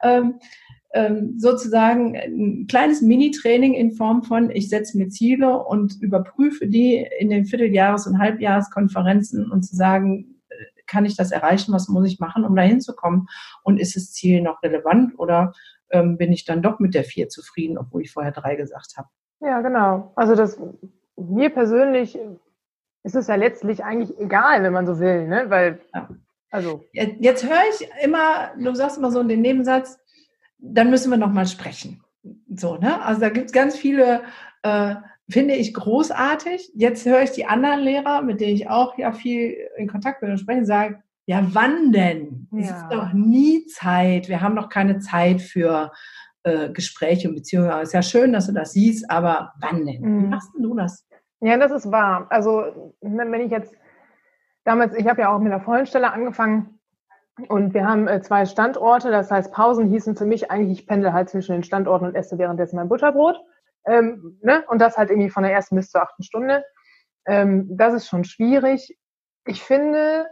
Ähm, 0.04 0.40
ähm, 0.94 1.36
sozusagen 1.38 2.16
ein 2.16 2.66
kleines 2.68 3.02
Mini-Training 3.02 3.74
in 3.74 3.92
Form 3.92 4.24
von, 4.24 4.50
ich 4.50 4.70
setze 4.70 4.98
mir 4.98 5.10
Ziele 5.10 5.64
und 5.64 6.02
überprüfe 6.02 6.68
die 6.68 7.06
in 7.20 7.30
den 7.30 7.46
Vierteljahres- 7.46 8.08
und 8.08 8.20
Halbjahreskonferenzen 8.20 9.52
und 9.52 9.64
zu 9.64 9.76
sagen, 9.76 10.40
äh, 10.50 10.56
kann 10.88 11.06
ich 11.06 11.18
das 11.18 11.32
erreichen, 11.32 11.74
was 11.74 11.90
muss 11.90 12.08
ich 12.08 12.20
machen, 12.20 12.46
um 12.46 12.56
da 12.56 12.62
hinzukommen 12.62 13.28
und 13.64 13.80
ist 13.80 13.96
das 13.96 14.14
Ziel 14.14 14.42
noch 14.42 14.64
relevant 14.64 15.20
oder 15.20 15.54
ähm, 15.92 16.18
bin 16.18 16.32
ich 16.32 16.46
dann 16.46 16.62
doch 16.62 16.80
mit 16.80 16.94
der 16.94 17.04
vier 17.04 17.28
zufrieden, 17.28 17.78
obwohl 17.78 18.02
ich 18.02 18.12
vorher 18.12 18.32
drei 18.32 18.56
gesagt 18.56 18.94
habe. 18.98 19.10
Ja, 19.42 19.62
genau. 19.62 20.14
Also 20.16 20.36
das 20.36 20.60
mir 21.18 21.50
persönlich 21.50 22.18
ist 23.08 23.16
es 23.16 23.28
ja 23.28 23.36
letztlich 23.36 23.86
eigentlich 23.86 24.20
egal, 24.20 24.64
wenn 24.64 24.74
man 24.74 24.86
so 24.86 25.00
will, 25.00 25.28
ne? 25.28 25.46
Weil 25.48 25.80
ja. 25.96 26.10
also 26.52 26.84
jetzt 26.92 27.46
höre 27.46 27.64
ich 27.72 27.88
immer, 28.04 28.52
du 28.60 28.76
sagst 28.76 28.98
immer 28.98 29.12
so 29.12 29.22
in 29.22 29.30
den 29.30 29.42
Nebensatz, 29.42 29.98
dann 30.60 30.90
müssen 30.90 31.10
wir 31.10 31.18
noch 31.18 31.32
mal 31.32 31.48
sprechen. 31.48 32.04
So, 32.54 32.76
ne? 32.76 33.02
Also 33.02 33.22
da 33.22 33.30
gibt 33.30 33.48
es 33.48 33.54
ganz 33.54 33.78
viele, 33.78 34.24
äh, 34.64 34.96
finde 35.30 35.56
ich 35.56 35.74
großartig. 35.74 36.72
Jetzt 36.76 37.06
höre 37.06 37.24
ich 37.24 37.32
die 37.32 37.46
anderen 37.46 37.80
Lehrer, 37.80 38.22
mit 38.22 38.42
denen 38.42 38.56
ich 38.56 38.70
auch 38.70 38.98
ja 38.98 39.14
viel 39.14 39.56
in 39.78 39.88
Kontakt 39.88 40.20
bin 40.20 40.32
und 40.32 40.40
sprechen, 40.40 40.66
sagen, 40.66 41.02
ja, 41.28 41.46
wann 41.54 41.94
denn? 41.94 42.50
Ja. 42.52 42.60
Es 42.60 42.70
ist 42.72 42.88
doch 42.92 43.14
nie 43.14 43.66
Zeit. 43.68 44.28
Wir 44.28 44.42
haben 44.42 44.56
doch 44.58 44.68
keine 44.68 45.00
Zeit 45.00 45.42
für 45.42 45.94
äh, 46.44 46.70
Gespräche 46.72 47.30
und 47.30 47.36
Beziehungen. 47.36 47.70
Es 47.70 47.90
ist 47.90 47.94
ja 47.94 48.02
schön, 48.02 48.34
dass 48.34 48.48
du 48.48 48.54
das 48.54 48.74
siehst, 48.74 49.10
aber 49.10 49.54
wann 49.62 49.86
denn? 49.86 50.02
Mhm. 50.02 50.24
Wie 50.24 50.28
machst 50.28 50.50
du 50.58 50.76
das? 50.76 51.07
Ja, 51.42 51.58
das 51.58 51.72
ist 51.72 51.92
wahr. 51.92 52.28
Also, 52.30 52.96
wenn 53.02 53.42
ich 53.42 53.52
jetzt 53.52 53.76
damals, 54.66 54.96
ich 54.96 55.08
habe 55.08 55.22
ja 55.22 55.34
auch 55.34 55.40
mit 55.40 55.52
der 55.52 55.62
vollen 55.62 55.86
Stelle 55.86 56.12
angefangen, 56.12 56.80
Und 57.50 57.74
wir 57.74 57.88
haben 57.88 58.08
äh, 58.08 58.22
zwei 58.22 58.46
Standorte, 58.46 59.12
das 59.12 59.30
heißt, 59.32 59.54
Pausen 59.54 59.88
hießen 59.90 60.16
für 60.16 60.26
mich 60.26 60.50
eigentlich, 60.52 60.80
ich 60.80 60.88
pendel 60.88 61.14
halt 61.14 61.30
zwischen 61.30 61.54
den 61.54 61.64
Standorten 61.64 62.08
und 62.08 62.16
esse 62.16 62.38
währenddessen 62.40 62.78
mein 62.78 62.90
Butterbrot. 62.90 63.40
Ähm, 63.86 64.40
ne? 64.42 64.64
Und 64.70 64.80
das 64.82 64.98
halt 64.98 65.12
irgendwie 65.12 65.30
von 65.30 65.44
der 65.44 65.54
ersten 65.54 65.76
bis 65.76 65.92
zur 65.92 66.02
achten 66.02 66.24
Stunde. 66.24 66.66
Ähm, 67.28 67.68
das 67.78 67.94
ist 67.94 68.08
schon 68.08 68.24
schwierig. 68.24 68.98
Ich 69.46 69.64
finde, 69.64 70.28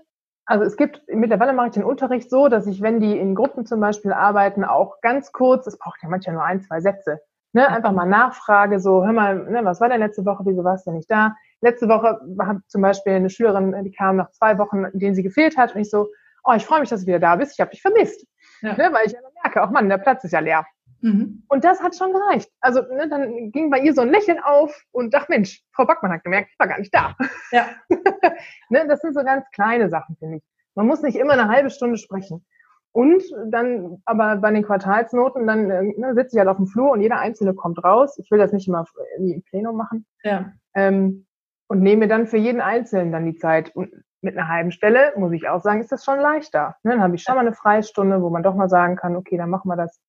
also 0.46 0.66
es 0.66 0.78
gibt, 0.78 1.04
mittlerweile 1.08 1.54
mache 1.54 1.68
ich 1.68 1.74
den 1.74 1.84
Unterricht 1.84 2.30
so, 2.30 2.48
dass 2.50 2.68
ich, 2.68 2.82
wenn 2.82 3.00
die 3.00 3.18
in 3.20 3.36
Gruppen 3.36 3.66
zum 3.66 3.80
Beispiel 3.80 4.14
arbeiten, 4.14 4.64
auch 4.64 5.02
ganz 5.02 5.32
kurz, 5.32 5.68
es 5.68 5.78
braucht 5.78 6.02
ja 6.04 6.10
manchmal 6.10 6.36
nur 6.36 6.46
ein, 6.46 6.62
zwei 6.62 6.82
Sätze, 6.82 7.22
ne, 7.56 7.70
einfach 7.70 7.94
mal 7.94 8.06
nachfrage, 8.06 8.82
so, 8.82 9.06
hör 9.06 9.14
mal, 9.14 9.38
ne, 9.50 9.64
was 9.64 9.80
war 9.80 9.88
denn 9.88 10.02
letzte 10.02 10.26
Woche, 10.26 10.44
wieso 10.46 10.66
warst 10.66 10.86
du 10.86 10.92
nicht 10.92 11.10
da? 11.10 11.36
Letzte 11.62 11.88
Woche 11.88 12.20
hat 12.40 12.58
zum 12.68 12.82
Beispiel 12.82 13.14
eine 13.14 13.30
Schülerin, 13.30 13.74
die 13.86 13.94
kam 13.94 14.18
nach 14.18 14.30
zwei 14.32 14.58
Wochen, 14.58 14.84
in 14.84 15.00
denen 15.00 15.16
sie 15.16 15.24
gefehlt 15.24 15.58
hat, 15.58 15.74
und 15.74 15.80
ich 15.80 15.90
so, 15.90 16.10
oh, 16.44 16.52
ich 16.54 16.66
freue 16.66 16.82
mich, 16.82 16.90
dass 16.90 17.02
du 17.02 17.08
wieder 17.08 17.20
da 17.20 17.38
bist, 17.38 17.54
ich 17.54 17.62
habe 17.62 17.72
dich 17.72 17.82
vermisst. 17.82 18.28
Ja. 18.62 18.74
Ne, 18.74 18.90
weil 18.92 19.08
ich 19.08 19.14
ja 19.14 19.20
merke, 19.42 19.64
auch 19.64 19.72
Mann, 19.72 19.88
der 19.88 19.98
Platz 19.98 20.26
ist 20.26 20.34
ja 20.34 20.40
leer. 20.40 20.66
Mhm. 21.00 21.44
Und 21.48 21.64
das 21.64 21.82
hat 21.82 21.96
schon 21.96 22.12
gereicht. 22.12 22.52
Also 22.60 22.82
ne, 22.82 23.08
dann 23.08 23.52
ging 23.52 23.70
bei 23.70 23.80
ihr 23.80 23.94
so 23.94 24.02
ein 24.02 24.10
Lächeln 24.10 24.40
auf 24.44 24.78
und 24.92 25.14
dachte, 25.14 25.28
Mensch, 25.30 25.64
Frau 25.72 25.86
Backmann 25.86 26.12
hat 26.12 26.26
gemerkt, 26.26 26.50
ich 26.52 26.60
war 26.60 26.68
gar 26.68 26.80
nicht 26.80 26.94
da. 26.94 27.16
Ja. 27.52 27.70
ne, 28.70 28.86
das 28.86 29.00
sind 29.00 29.14
so 29.14 29.24
ganz 29.24 29.46
kleine 29.52 29.90
Sachen, 29.90 30.18
finde 30.18 30.38
ich. 30.38 30.44
Man 30.74 30.88
muss 30.88 31.02
nicht 31.02 31.16
immer 31.16 31.34
eine 31.34 31.48
halbe 31.48 31.70
Stunde 31.70 31.98
sprechen. 31.98 32.46
Und 32.96 33.24
dann, 33.50 34.02
aber 34.06 34.38
bei 34.38 34.52
den 34.52 34.64
Quartalsnoten, 34.64 35.46
dann 35.46 35.70
äh, 35.70 35.84
ne, 35.98 36.16
sitze 36.16 36.38
ich 36.38 36.40
halt 36.40 36.48
auf 36.48 36.56
dem 36.56 36.68
Flur 36.68 36.92
und 36.92 37.02
jeder 37.02 37.20
Einzelne 37.20 37.54
kommt 37.54 37.84
raus. 37.84 38.18
Ich 38.18 38.32
will 38.32 38.40
das 38.40 38.54
nicht 38.54 38.70
immer 38.70 38.86
irgendwie 39.18 39.34
im 39.34 39.44
Plenum 39.44 39.76
machen. 39.76 40.06
Ja. 40.24 40.54
Ähm, 40.74 41.26
und 41.68 41.82
nehme 41.82 42.08
dann 42.08 42.26
für 42.26 42.38
jeden 42.38 42.62
Einzelnen 42.62 43.12
dann 43.12 43.26
die 43.26 43.36
Zeit. 43.36 43.76
Und 43.76 43.92
mit 44.22 44.38
einer 44.38 44.48
halben 44.48 44.72
Stelle, 44.72 45.12
muss 45.18 45.34
ich 45.34 45.50
auch 45.50 45.60
sagen, 45.60 45.82
ist 45.82 45.92
das 45.92 46.06
schon 46.06 46.22
leichter. 46.22 46.78
Ne? 46.84 46.92
Dann 46.92 47.02
habe 47.02 47.16
ich 47.16 47.24
schon 47.24 47.36
mal 47.36 47.42
eine 47.42 47.52
Freistunde, 47.52 48.22
wo 48.22 48.30
man 48.30 48.44
doch 48.44 48.56
mal 48.56 48.70
sagen 48.70 48.96
kann, 48.96 49.18
okay, 49.18 49.36
dann 49.36 49.50
machen 49.50 49.68
wir 49.68 49.76
das. 49.76 50.00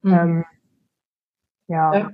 Mhm. 0.00 0.12
Ähm, 0.14 0.44
ja. 1.68 1.94
ja. 1.94 2.10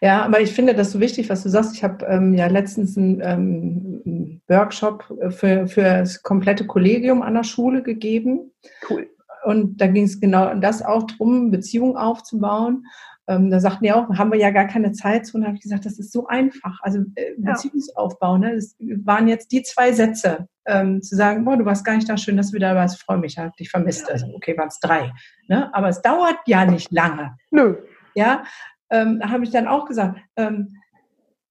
Ja, 0.00 0.22
aber 0.22 0.40
ich 0.40 0.52
finde 0.52 0.74
das 0.74 0.92
so 0.92 1.00
wichtig, 1.00 1.28
was 1.30 1.42
du 1.42 1.48
sagst. 1.48 1.74
Ich 1.74 1.84
habe 1.84 2.04
ähm, 2.06 2.34
ja 2.34 2.46
letztens 2.46 2.96
einen 2.96 3.20
ähm, 3.22 4.40
Workshop 4.48 5.04
für, 5.30 5.66
für 5.66 5.82
das 5.82 6.22
komplette 6.22 6.66
Kollegium 6.66 7.22
an 7.22 7.34
der 7.34 7.44
Schule 7.44 7.82
gegeben. 7.82 8.52
Cool. 8.88 9.08
Und 9.44 9.80
da 9.80 9.86
ging 9.86 10.04
es 10.04 10.20
genau 10.20 10.54
das 10.54 10.82
auch 10.82 11.04
drum, 11.04 11.50
Beziehungen 11.50 11.96
aufzubauen. 11.96 12.84
Ähm, 13.30 13.48
da 13.48 13.60
sagten 13.60 13.84
die 13.84 13.92
auch, 13.92 14.08
haben 14.10 14.32
wir 14.32 14.38
ja 14.40 14.50
gar 14.50 14.66
keine 14.66 14.90
Zeit 14.90 15.24
zu. 15.24 15.36
Und 15.36 15.42
da 15.42 15.48
habe 15.48 15.56
ich 15.56 15.62
gesagt, 15.62 15.86
das 15.86 16.00
ist 16.00 16.12
so 16.12 16.26
einfach. 16.26 16.80
Also 16.82 16.98
äh, 17.14 17.34
Beziehungsaufbau, 17.38 18.38
ne? 18.38 18.56
das 18.56 18.76
waren 19.04 19.28
jetzt 19.28 19.52
die 19.52 19.62
zwei 19.62 19.92
Sätze. 19.92 20.48
Ähm, 20.66 21.00
zu 21.00 21.16
sagen, 21.16 21.44
boah, 21.44 21.56
du 21.56 21.64
warst 21.64 21.84
gar 21.84 21.94
nicht 21.94 22.08
da, 22.08 22.16
schön, 22.16 22.36
dass 22.36 22.50
du 22.50 22.56
wieder 22.56 22.74
warst, 22.74 23.00
freue 23.00 23.18
mich, 23.18 23.38
habe 23.38 23.52
dich 23.58 23.70
vermisst. 23.70 24.10
Also, 24.10 24.26
okay, 24.34 24.56
waren 24.58 24.68
es 24.68 24.78
drei. 24.78 25.12
Ne? 25.48 25.72
Aber 25.74 25.88
es 25.88 26.02
dauert 26.02 26.36
ja 26.46 26.64
nicht 26.64 26.92
lange. 26.92 27.36
Nö. 27.50 27.76
Ja, 28.14 28.44
ähm, 28.90 29.20
habe 29.24 29.44
ich 29.44 29.50
dann 29.50 29.66
auch 29.66 29.86
gesagt, 29.86 30.20
ähm, 30.36 30.76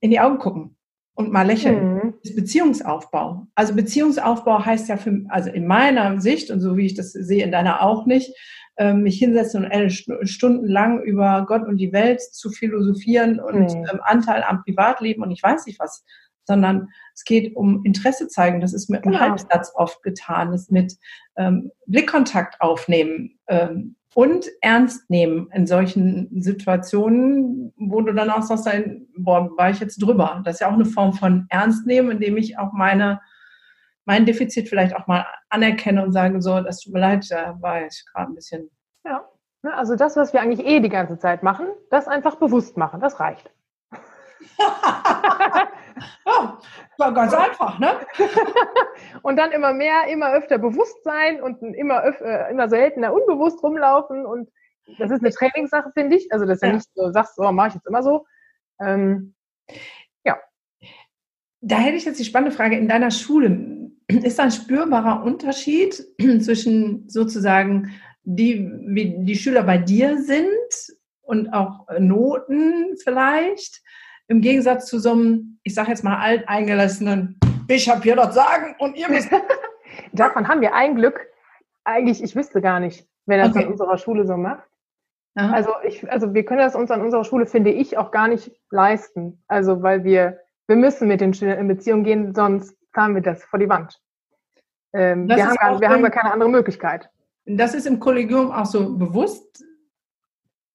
in 0.02 0.12
die 0.12 0.20
Augen 0.20 0.40
gucken 0.40 0.78
und 1.16 1.32
mal 1.32 1.46
lächeln. 1.46 1.96
Mhm. 1.96 2.14
Das 2.22 2.32
ist 2.32 2.36
Beziehungsaufbau. 2.36 3.48
Also 3.56 3.76
Beziehungsaufbau 3.76 4.66
heißt 4.66 4.88
ja 4.88 4.98
für, 4.98 5.24
also 5.28 5.50
in 5.50 5.68
meiner 5.68 6.22
Sicht 6.22 6.52
und 6.52 6.62
so 6.62 6.78
wie 6.78 6.86
ich 6.86 6.94
das 6.94 7.12
sehe, 7.12 7.44
in 7.44 7.52
deiner 7.52 7.82
auch 7.82 8.06
nicht, 8.06 8.34
ähm, 8.78 9.04
mich 9.04 9.20
hinsetzen 9.20 9.66
und 9.66 9.72
eine 9.72 9.90
Stunden 9.90 10.68
lang 10.68 11.02
über 11.04 11.46
Gott 11.46 11.68
und 11.68 11.78
die 11.78 11.92
Welt 11.92 12.22
zu 12.22 12.50
philosophieren 12.50 13.40
und 13.40 13.76
mhm. 13.76 13.86
ähm, 13.92 14.00
Anteil 14.02 14.44
am 14.44 14.64
Privatleben 14.64 15.22
und 15.22 15.32
ich 15.32 15.44
weiß 15.44 15.66
nicht 15.66 15.80
was, 15.80 16.06
sondern 16.46 16.88
es 17.14 17.26
geht 17.26 17.56
um 17.56 17.84
Interesse 17.84 18.30
zeigen. 18.30 18.62
Das 18.62 18.74
ist 18.74 18.90
mit 18.90 19.04
einem 19.04 19.12
genau. 19.14 19.26
Halbsatz 19.26 19.74
oft 19.76 20.02
getan, 20.02 20.52
das 20.52 20.62
ist 20.62 20.72
mit 20.72 20.96
ähm, 21.36 21.70
Blickkontakt 21.86 22.62
aufnehmen 22.62 23.38
ähm, 23.48 23.98
und 24.16 24.48
ernst 24.62 25.10
nehmen 25.10 25.50
in 25.54 25.68
solchen 25.68 26.42
Situationen, 26.42 27.74
wo 27.78 28.02
du 28.02 28.14
dann 28.14 28.30
auch 28.30 28.42
sagst, 28.42 28.68
boah, 29.18 29.50
war 29.58 29.70
ich 29.70 29.80
jetzt 29.80 30.02
drüber. 30.02 30.42
Das 30.44 30.56
ist 30.56 30.60
ja 30.62 30.70
auch 30.70 30.74
eine 30.74 30.86
Form 30.86 31.14
von 31.14 31.46
ernst 31.50 31.86
nehmen, 31.86 32.12
indem 32.12 32.38
ich 32.38 32.58
auch 32.58 32.74
meine 32.74 33.20
mein 34.10 34.26
Defizit 34.26 34.68
vielleicht 34.68 34.96
auch 34.96 35.06
mal 35.06 35.24
anerkenne 35.50 36.04
und 36.04 36.14
sage 36.14 36.42
so, 36.42 36.60
das 36.62 36.80
tut 36.80 36.94
mir 36.94 37.00
leid, 37.00 37.30
da 37.30 37.56
war 37.62 37.86
ich 37.86 38.04
gerade 38.12 38.32
ein 38.32 38.34
bisschen. 38.34 38.72
Ja, 39.06 39.24
also 39.62 39.96
das, 39.96 40.16
was 40.16 40.34
wir 40.34 40.42
eigentlich 40.42 40.66
eh 40.66 40.80
die 40.80 40.90
ganze 40.90 41.20
Zeit 41.20 41.44
machen, 41.44 41.68
das 41.92 42.08
einfach 42.08 42.38
bewusst 42.38 42.76
machen, 42.76 43.02
das 43.02 43.20
reicht. 43.20 43.52
ja, 46.26 46.60
war 46.98 47.14
ganz 47.14 47.34
einfach, 47.34 47.80
ne? 47.80 47.92
und 49.22 49.38
dann 49.38 49.52
immer 49.52 49.74
mehr, 49.74 50.08
immer 50.10 50.32
öfter 50.32 50.58
bewusst 50.58 51.04
sein 51.04 51.42
und 51.42 51.62
immer, 51.62 52.04
öf 52.04 52.22
äh, 52.22 52.52
immer 52.52 52.70
seltener 52.70 53.14
unbewusst 53.14 53.62
rumlaufen 53.64 54.26
und 54.26 54.50
das 54.98 55.12
ist 55.12 55.22
eine 55.22 55.32
Trainingssache, 55.32 55.92
finde 55.94 56.18
ich. 56.18 56.32
Also, 56.32 56.46
dass 56.46 56.62
du 56.62 56.68
ja. 56.68 56.74
nicht 56.74 56.88
so 56.96 57.12
sagst, 57.12 57.36
so 57.36 57.52
mache 57.52 57.70
ich 57.70 57.74
jetzt 57.76 57.88
immer 57.88 58.02
so. 58.02 58.26
Ähm, 58.82 59.36
ja. 60.26 60.38
Da 61.62 61.78
hätte 61.78 61.98
ich 61.98 62.06
jetzt 62.06 62.20
die 62.20 62.26
spannende 62.26 62.56
Frage 62.56 62.78
in 62.78 62.88
deiner 62.88 63.12
Schule 63.12 63.80
ist 64.10 64.40
ein 64.40 64.52
spürbarer 64.52 65.24
Unterschied 65.24 66.04
zwischen 66.42 67.08
sozusagen 67.10 67.92
die, 68.24 68.70
wie 68.88 69.16
die 69.20 69.36
Schüler 69.36 69.64
bei 69.64 69.78
dir 69.78 70.22
sind 70.22 70.50
und 71.22 71.54
auch 71.54 71.88
Noten 72.00 72.98
vielleicht, 73.02 73.82
im 74.30 74.42
Gegensatz 74.42 74.86
zu 74.86 75.00
so 75.00 75.12
einem, 75.12 75.60
ich 75.64 75.74
sage 75.74 75.90
jetzt 75.90 76.04
mal, 76.04 76.18
alteingelassenen, 76.18 77.40
ich 77.68 77.90
habe 77.90 78.02
hier 78.02 78.16
das 78.16 78.34
Sagen 78.34 78.76
und 78.80 78.96
ihr 78.96 79.10
müsst. 79.10 79.30
Davon 80.14 80.48
haben 80.48 80.62
wir 80.62 80.74
ein 80.74 80.96
Glück. 80.96 81.20
Eigentlich, 81.84 82.24
ich 82.24 82.36
wüsste 82.36 82.62
gar 82.62 82.80
nicht, 82.80 83.08
wer 83.26 83.40
das 83.40 83.50
okay. 83.50 83.64
in 83.64 83.72
unserer 83.72 83.98
Schule 83.98 84.26
so 84.26 84.38
macht. 84.38 84.64
Also, 85.36 85.72
ich, 85.84 86.12
also 86.12 86.34
wir 86.34 86.44
können 86.44 86.60
das 86.60 86.76
uns 86.76 86.92
an 86.92 87.02
unserer 87.02 87.24
Schule, 87.24 87.46
finde 87.46 87.70
ich, 87.70 87.98
auch 87.98 88.12
gar 88.12 88.28
nicht 88.28 88.52
leisten. 88.72 89.42
Also 89.48 89.82
weil 89.82 90.04
wir, 90.04 90.40
wir 90.68 90.76
müssen 90.76 91.08
mit 91.08 91.22
den 91.22 91.34
Schülern 91.34 91.60
in 91.60 91.68
Beziehung 91.68 92.04
gehen, 92.04 92.36
sonst 92.36 92.76
fahren 92.94 93.16
wir 93.16 93.22
das 93.22 93.44
vor 93.46 93.58
die 93.58 93.70
Wand. 93.70 94.02
Ähm, 94.94 95.30
wir 95.30 95.46
haben, 95.46 95.56
gar, 95.56 95.80
wir 95.80 95.90
haben 95.90 96.02
gar 96.02 96.12
keine 96.12 96.34
andere 96.34 96.50
Möglichkeit. 96.50 97.10
Das 97.46 97.74
ist 97.74 97.88
im 97.88 98.00
Kollegium 98.00 98.52
auch 98.52 98.66
so 98.66 98.98
bewusst? 98.98 99.64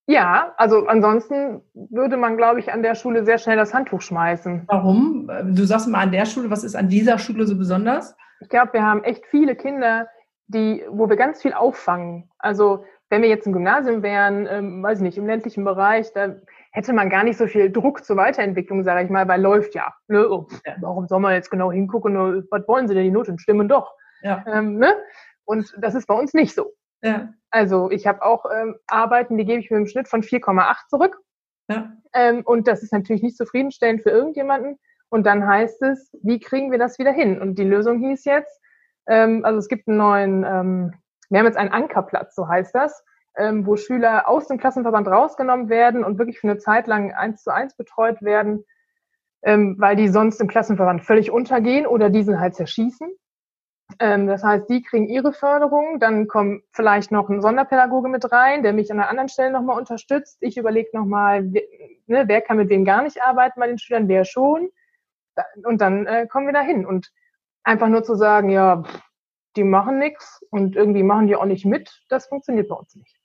Ja, 0.07 0.53
also 0.57 0.85
ansonsten 0.85 1.61
würde 1.73 2.17
man, 2.17 2.37
glaube 2.37 2.59
ich, 2.59 2.71
an 2.71 2.83
der 2.83 2.95
Schule 2.95 3.25
sehr 3.25 3.39
schnell 3.39 3.57
das 3.57 3.73
Handtuch 3.73 4.01
schmeißen. 4.01 4.63
Warum? 4.67 5.29
Du 5.51 5.65
sagst 5.65 5.87
mal 5.87 6.01
an 6.01 6.11
der 6.11 6.25
Schule, 6.25 6.51
was 6.51 6.63
ist 6.63 6.75
an 6.75 6.89
dieser 6.89 7.17
Schule 7.17 7.47
so 7.47 7.57
besonders? 7.57 8.15
Ich 8.39 8.49
glaube, 8.49 8.73
wir 8.73 8.83
haben 8.83 9.03
echt 9.03 9.25
viele 9.25 9.55
Kinder, 9.55 10.07
die, 10.47 10.83
wo 10.89 11.09
wir 11.09 11.15
ganz 11.15 11.41
viel 11.41 11.53
auffangen. 11.53 12.29
Also 12.37 12.85
wenn 13.09 13.21
wir 13.21 13.29
jetzt 13.29 13.47
im 13.47 13.53
Gymnasium 13.53 14.03
wären, 14.03 14.47
ähm, 14.47 14.83
weiß 14.83 14.99
ich 14.99 15.03
nicht, 15.03 15.17
im 15.17 15.25
ländlichen 15.25 15.63
Bereich, 15.63 16.11
da 16.13 16.35
hätte 16.71 16.93
man 16.93 17.09
gar 17.09 17.23
nicht 17.23 17.37
so 17.37 17.47
viel 17.47 17.71
Druck 17.71 18.03
zur 18.03 18.17
Weiterentwicklung, 18.17 18.83
sage 18.83 19.05
ich 19.05 19.09
mal, 19.09 19.27
weil 19.27 19.41
läuft 19.41 19.73
ja. 19.73 19.93
Ne? 20.07 20.29
Oh, 20.29 20.47
warum 20.81 21.07
soll 21.07 21.19
man 21.19 21.33
jetzt 21.33 21.49
genau 21.49 21.71
hingucken? 21.71 22.45
Was 22.51 22.67
wollen 22.67 22.87
Sie 22.87 22.93
denn? 22.93 23.05
Die 23.05 23.11
Noten 23.11 23.39
stimmen 23.39 23.67
doch. 23.67 23.93
Ja. 24.21 24.43
Ähm, 24.47 24.77
ne? 24.77 24.93
Und 25.45 25.73
das 25.79 25.95
ist 25.95 26.07
bei 26.07 26.15
uns 26.15 26.33
nicht 26.33 26.53
so. 26.53 26.73
Ja. 27.01 27.29
Also 27.55 27.89
ich 27.89 28.05
habe 28.05 28.23
auch 28.23 28.45
ähm, 28.53 28.75
Arbeiten, 28.87 29.37
die 29.37 29.45
gebe 29.45 29.59
ich 29.59 29.71
mir 29.71 29.77
im 29.77 29.87
Schnitt 29.87 30.07
von 30.07 30.21
4,8 30.21 30.89
zurück. 30.89 31.17
Ja. 31.69 31.91
Ähm, 32.13 32.41
und 32.45 32.67
das 32.67 32.83
ist 32.83 32.93
natürlich 32.93 33.23
nicht 33.23 33.37
zufriedenstellend 33.37 34.03
für 34.03 34.11
irgendjemanden. 34.11 34.77
Und 35.09 35.25
dann 35.25 35.47
heißt 35.47 35.81
es, 35.83 36.11
wie 36.21 36.39
kriegen 36.39 36.71
wir 36.71 36.79
das 36.79 36.99
wieder 36.99 37.11
hin? 37.11 37.41
Und 37.41 37.57
die 37.57 37.63
Lösung 37.63 37.99
hieß 37.99 38.25
jetzt, 38.25 38.59
ähm, 39.07 39.45
also 39.45 39.59
es 39.59 39.67
gibt 39.67 39.87
einen 39.87 39.97
neuen, 39.97 40.43
ähm, 40.43 40.93
wir 41.29 41.39
haben 41.39 41.45
jetzt 41.45 41.57
einen 41.57 41.71
Ankerplatz, 41.71 42.35
so 42.35 42.47
heißt 42.47 42.75
das 42.75 43.03
ähm, 43.37 43.65
wo 43.65 43.75
Schüler 43.75 44.27
aus 44.27 44.47
dem 44.47 44.57
Klassenverband 44.57 45.07
rausgenommen 45.07 45.69
werden 45.69 46.03
und 46.03 46.17
wirklich 46.17 46.39
für 46.39 46.49
eine 46.49 46.57
Zeit 46.57 46.87
lang 46.87 47.13
eins 47.13 47.43
zu 47.43 47.53
eins 47.53 47.75
betreut 47.75 48.21
werden, 48.21 48.65
ähm, 49.43 49.75
weil 49.79 49.95
die 49.95 50.07
sonst 50.07 50.39
im 50.41 50.47
Klassenverband 50.47 51.03
völlig 51.03 51.31
untergehen 51.31 51.85
oder 51.85 52.09
diesen 52.09 52.39
halt 52.39 52.55
zerschießen. 52.55 53.09
Ähm, 53.99 54.27
das 54.27 54.43
heißt, 54.43 54.69
die 54.69 54.81
kriegen 54.81 55.07
ihre 55.07 55.31
Förderung, 55.31 55.99
dann 55.99 56.27
kommt 56.27 56.63
vielleicht 56.71 57.11
noch 57.11 57.29
ein 57.29 57.41
Sonderpädagoge 57.41 58.09
mit 58.09 58.31
rein, 58.31 58.63
der 58.63 58.73
mich 58.73 58.91
an 58.91 58.99
einer 58.99 59.09
anderen 59.09 59.29
Stelle 59.29 59.51
nochmal 59.51 59.77
unterstützt. 59.77 60.37
Ich 60.41 60.57
überlege 60.57 60.89
nochmal, 60.93 61.43
ne, 61.43 62.23
wer 62.25 62.41
kann 62.41 62.57
mit 62.57 62.69
wem 62.69 62.83
gar 62.83 63.03
nicht 63.03 63.21
arbeiten 63.21 63.59
bei 63.59 63.67
den 63.67 63.77
Schülern, 63.77 64.07
wer 64.07 64.25
schon. 64.25 64.69
Und 65.63 65.81
dann 65.81 66.07
äh, 66.07 66.27
kommen 66.27 66.47
wir 66.47 66.53
da 66.53 66.61
hin. 66.61 66.85
Und 66.85 67.11
einfach 67.63 67.87
nur 67.87 68.03
zu 68.03 68.15
sagen, 68.15 68.49
ja, 68.49 68.83
die 69.55 69.63
machen 69.63 69.99
nichts 69.99 70.43
und 70.49 70.75
irgendwie 70.75 71.03
machen 71.03 71.27
die 71.27 71.35
auch 71.35 71.45
nicht 71.45 71.65
mit, 71.65 72.01
das 72.09 72.27
funktioniert 72.27 72.67
bei 72.67 72.75
uns 72.75 72.95
nicht. 72.95 73.21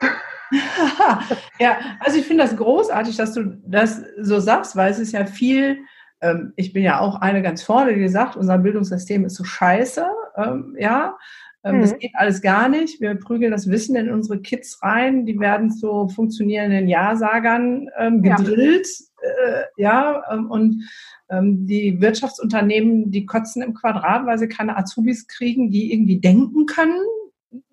ja, 1.59 1.79
also 2.01 2.19
ich 2.19 2.27
finde 2.27 2.45
das 2.45 2.57
großartig, 2.57 3.17
dass 3.17 3.35
du 3.35 3.59
das 3.67 4.03
so 4.21 4.41
sagst, 4.41 4.77
weil 4.77 4.91
es 4.91 4.99
ist 4.99 5.13
ja 5.13 5.27
viel, 5.27 5.79
ähm, 6.21 6.53
ich 6.57 6.73
bin 6.73 6.83
ja 6.83 7.01
auch 7.01 7.21
eine 7.21 7.43
ganz 7.43 7.63
vorne, 7.63 7.95
die 7.95 8.09
sagt, 8.09 8.37
unser 8.37 8.59
Bildungssystem 8.59 9.25
ist 9.25 9.37
so 9.37 9.45
scheiße, 9.45 10.07
ähm, 10.47 10.77
ja, 10.79 11.17
ähm, 11.63 11.81
das 11.81 11.99
geht 11.99 12.13
alles 12.15 12.41
gar 12.41 12.69
nicht. 12.69 13.01
Wir 13.01 13.15
prügeln 13.15 13.53
das 13.53 13.69
Wissen 13.69 13.97
in 13.97 14.11
unsere 14.11 14.41
Kids 14.41 14.83
rein, 14.83 15.27
die 15.27 15.39
werden 15.39 15.71
zu 15.71 16.09
funktionierenden 16.09 16.89
Ja-Sagern 16.89 17.89
ähm, 17.99 18.23
gedrillt, 18.23 18.87
ja, 19.23 19.29
äh, 19.29 19.65
ja 19.77 20.23
ähm, 20.33 20.51
und 20.51 20.89
ähm, 21.29 21.67
die 21.67 22.01
Wirtschaftsunternehmen, 22.01 23.11
die 23.11 23.27
kotzen 23.27 23.63
im 23.63 23.75
Quadrat, 23.75 24.27
weil 24.27 24.39
sie 24.39 24.49
keine 24.49 24.77
Azubis 24.77 25.27
kriegen, 25.27 25.71
die 25.71 25.93
irgendwie 25.93 26.19
denken 26.19 26.67
können. 26.67 27.01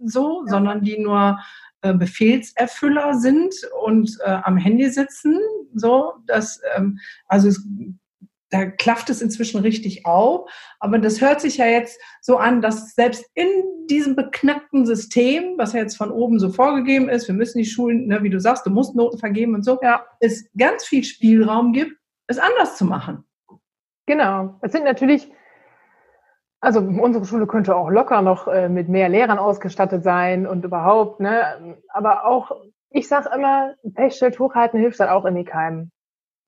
so, 0.04 0.44
ja. 0.46 0.52
sondern 0.52 0.82
die 0.84 1.00
nur 1.00 1.40
äh, 1.82 1.94
Befehlserfüller 1.94 3.14
sind 3.16 3.54
und 3.84 4.18
äh, 4.26 4.38
am 4.44 4.58
Handy 4.58 4.90
sitzen. 4.90 5.40
So, 5.74 6.14
das, 6.26 6.60
ähm, 6.76 7.00
also 7.28 7.48
es, 7.48 7.66
da 8.50 8.66
klafft 8.66 9.10
es 9.10 9.22
inzwischen 9.22 9.60
richtig 9.60 10.06
auf. 10.06 10.50
Aber 10.80 11.00
das 11.00 11.22
hört 11.22 11.42
sich 11.42 11.58
ja 11.58 11.66
jetzt 11.66 12.00
so 12.22 12.38
an, 12.38 12.62
dass 12.62 12.96
selbst 12.96 13.26
in 13.34 13.48
diesem 13.90 14.16
beknackten 14.16 14.86
System, 14.86 15.58
was 15.58 15.74
ja 15.74 15.80
jetzt 15.80 15.98
von 15.98 16.12
oben 16.12 16.40
so 16.40 16.50
vorgegeben 16.50 17.10
ist, 17.10 17.28
wir 17.28 17.36
müssen 17.36 17.58
die 17.58 17.66
Schulen, 17.66 18.08
ne, 18.08 18.24
wie 18.24 18.30
du 18.30 18.40
sagst, 18.40 18.66
du 18.66 18.70
musst 18.70 18.96
Noten 18.96 19.18
vergeben 19.18 19.56
und 19.56 19.64
so, 19.64 19.80
ja. 19.82 20.06
es 20.20 20.50
ganz 20.58 20.86
viel 20.86 21.04
Spielraum 21.04 21.74
gibt, 21.74 21.98
es 22.28 22.38
anders 22.38 22.78
zu 22.78 22.86
machen. 22.86 23.24
Genau. 24.06 24.58
Es 24.62 24.72
sind 24.72 24.84
natürlich 24.84 25.32
also 26.60 26.80
unsere 26.80 27.26
Schule 27.26 27.48
könnte 27.48 27.76
auch 27.76 27.90
locker 27.90 28.22
noch 28.22 28.48
äh, 28.48 28.68
mit 28.68 28.90
mehr 28.90 29.10
Lehrern 29.10 29.38
ausgestattet 29.38 30.04
sein 30.04 30.48
und 30.48 30.66
überhaupt, 30.66 31.20
ne? 31.20 31.78
Aber 31.90 32.26
auch, 32.26 32.52
ich 32.90 33.08
sage 33.08 33.30
immer, 33.34 33.76
Pechschild 33.94 34.40
hochhalten 34.40 34.80
hilft 34.80 35.00
dann 35.00 35.10
auch 35.10 35.26
in 35.26 35.36
die 35.36 35.46
Keimen. 35.46 35.92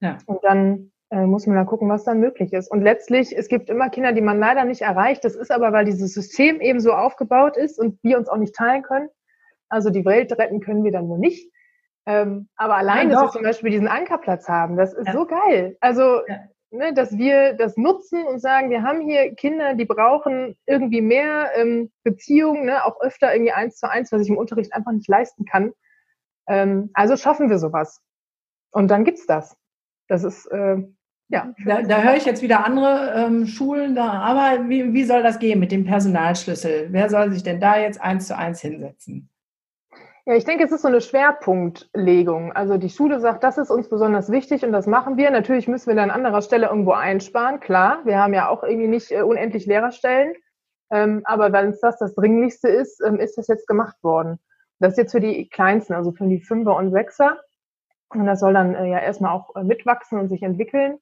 Ja. 0.01 0.17
Und 0.25 0.43
dann 0.43 0.91
äh, 1.11 1.25
muss 1.25 1.47
man 1.47 1.55
dann 1.55 1.65
gucken, 1.65 1.89
was 1.89 2.03
dann 2.03 2.19
möglich 2.19 2.53
ist. 2.53 2.69
Und 2.71 2.81
letztlich, 2.81 3.35
es 3.35 3.47
gibt 3.47 3.69
immer 3.69 3.89
Kinder, 3.89 4.13
die 4.13 4.21
man 4.21 4.39
leider 4.39 4.65
nicht 4.65 4.81
erreicht. 4.81 5.23
Das 5.25 5.35
ist 5.35 5.51
aber, 5.51 5.71
weil 5.71 5.85
dieses 5.85 6.13
System 6.13 6.61
eben 6.61 6.79
so 6.79 6.93
aufgebaut 6.93 7.57
ist 7.57 7.79
und 7.79 7.99
wir 8.03 8.17
uns 8.17 8.29
auch 8.29 8.37
nicht 8.37 8.55
teilen 8.55 8.83
können. 8.83 9.09
Also 9.69 9.89
die 9.89 10.05
Welt 10.05 10.31
retten 10.37 10.59
können 10.61 10.83
wir 10.83 10.91
dann 10.91 11.07
wohl 11.07 11.19
nicht. 11.19 11.51
Ähm, 12.05 12.49
aber 12.55 12.75
allein, 12.75 13.09
ja, 13.09 13.15
dass 13.15 13.21
wir 13.23 13.31
zum 13.31 13.43
Beispiel 13.43 13.71
diesen 13.71 13.87
Ankerplatz 13.87 14.47
haben, 14.47 14.77
das 14.77 14.93
ist 14.93 15.07
ja. 15.07 15.13
so 15.13 15.25
geil. 15.25 15.77
Also 15.79 16.21
ja 16.27 16.37
ne, 16.71 16.93
dass 16.93 17.17
wir 17.17 17.53
das 17.53 17.77
nutzen 17.77 18.25
und 18.25 18.39
sagen, 18.39 18.69
wir 18.69 18.83
haben 18.83 19.01
hier 19.01 19.33
Kinder, 19.35 19.75
die 19.75 19.85
brauchen 19.85 20.57
irgendwie 20.65 21.01
mehr 21.01 21.51
ähm, 21.55 21.91
Beziehungen, 22.03 22.65
ne, 22.65 22.85
auch 22.85 23.01
öfter 23.01 23.33
irgendwie 23.33 23.51
eins 23.51 23.77
zu 23.77 23.89
eins, 23.89 24.11
was 24.11 24.21
ich 24.21 24.29
im 24.29 24.37
Unterricht 24.37 24.73
einfach 24.73 24.91
nicht 24.91 25.07
leisten 25.07 25.45
kann. 25.45 25.73
Ähm, 26.47 26.89
also 26.93 27.15
schaffen 27.17 27.49
wir 27.49 27.59
sowas. 27.59 28.01
Und 28.71 28.89
dann 28.89 29.03
gibt's 29.03 29.25
das. 29.25 29.57
Das 30.07 30.23
ist 30.23 30.45
äh, 30.47 30.77
ja. 31.29 31.53
Da, 31.65 31.83
da 31.83 32.01
höre 32.01 32.15
ich 32.15 32.25
jetzt 32.25 32.41
wieder 32.41 32.65
andere 32.65 33.13
ähm, 33.15 33.45
Schulen 33.45 33.95
da, 33.95 34.11
aber 34.11 34.67
wie, 34.67 34.93
wie 34.93 35.03
soll 35.03 35.23
das 35.23 35.39
gehen 35.39 35.59
mit 35.59 35.71
dem 35.71 35.85
Personalschlüssel? 35.85 36.87
Wer 36.89 37.09
soll 37.09 37.31
sich 37.31 37.43
denn 37.43 37.59
da 37.59 37.79
jetzt 37.79 38.01
eins 38.01 38.27
zu 38.27 38.35
eins 38.35 38.61
hinsetzen? 38.61 39.29
Ja, 40.25 40.35
ich 40.35 40.43
denke, 40.43 40.63
es 40.63 40.71
ist 40.71 40.81
so 40.81 40.87
eine 40.87 41.01
Schwerpunktlegung. 41.01 42.51
Also 42.51 42.77
die 42.77 42.89
Schule 42.89 43.19
sagt, 43.19 43.43
das 43.43 43.57
ist 43.57 43.71
uns 43.71 43.89
besonders 43.89 44.31
wichtig 44.31 44.63
und 44.63 44.71
das 44.71 44.85
machen 44.85 45.17
wir. 45.17 45.31
Natürlich 45.31 45.67
müssen 45.67 45.87
wir 45.87 45.95
dann 45.95 46.11
an 46.11 46.17
anderer 46.17 46.41
Stelle 46.41 46.67
irgendwo 46.67 46.91
einsparen, 46.91 47.59
klar. 47.59 48.01
Wir 48.05 48.17
haben 48.19 48.33
ja 48.33 48.49
auch 48.49 48.63
irgendwie 48.63 48.87
nicht 48.87 49.11
äh, 49.11 49.21
unendlich 49.21 49.65
Lehrerstellen. 49.65 50.33
Ähm, 50.91 51.21
aber 51.25 51.51
wenn 51.51 51.69
es 51.69 51.79
das 51.79 51.97
das 51.99 52.15
Dringlichste 52.15 52.69
ist, 52.69 53.01
ähm, 53.01 53.19
ist 53.19 53.37
das 53.37 53.47
jetzt 53.47 53.67
gemacht 53.67 53.95
worden. 54.03 54.39
Das 54.79 54.93
ist 54.93 54.97
jetzt 54.97 55.11
für 55.11 55.19
die 55.19 55.47
Kleinsten, 55.49 55.93
also 55.93 56.11
für 56.11 56.27
die 56.27 56.41
Fünfer 56.41 56.75
und 56.75 56.91
Sechser. 56.91 57.37
Und 58.09 58.25
das 58.25 58.39
soll 58.39 58.53
dann 58.53 58.75
äh, 58.75 58.89
ja 58.89 58.99
erstmal 58.99 59.33
auch 59.33 59.55
äh, 59.55 59.63
mitwachsen 59.63 60.19
und 60.19 60.29
sich 60.29 60.41
entwickeln. 60.41 60.99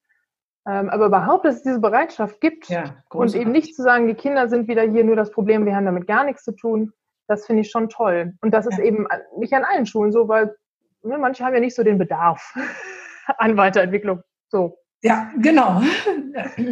Ähm, 0.67 0.89
aber 0.89 1.05
überhaupt, 1.05 1.45
dass 1.45 1.57
es 1.57 1.63
diese 1.63 1.79
Bereitschaft 1.79 2.41
gibt 2.41 2.67
ja, 2.67 2.95
und 3.09 3.33
eben 3.33 3.51
nicht 3.51 3.73
zu 3.73 3.83
sagen, 3.83 4.07
die 4.07 4.15
Kinder 4.15 4.49
sind 4.49 4.67
wieder 4.67 4.83
hier 4.83 5.05
nur 5.05 5.15
das 5.15 5.31
Problem, 5.31 5.65
wir 5.65 5.73
haben 5.73 5.85
damit 5.85 6.07
gar 6.07 6.25
nichts 6.25 6.43
zu 6.43 6.51
tun, 6.51 6.91
das 7.27 7.45
finde 7.45 7.61
ich 7.61 7.71
schon 7.71 7.87
toll. 7.87 8.33
Und 8.41 8.53
das 8.53 8.65
ist 8.65 8.77
ja. 8.77 8.83
eben 8.83 9.07
nicht 9.37 9.53
an 9.53 9.63
allen 9.63 9.85
Schulen 9.85 10.11
so, 10.11 10.27
weil 10.27 10.55
ne, 11.03 11.17
manche 11.17 11.45
haben 11.45 11.53
ja 11.53 11.61
nicht 11.61 11.75
so 11.75 11.83
den 11.83 11.97
Bedarf 11.97 12.53
an 13.37 13.55
Weiterentwicklung. 13.55 14.21
So. 14.49 14.77
Ja, 15.03 15.31
genau. 15.37 15.81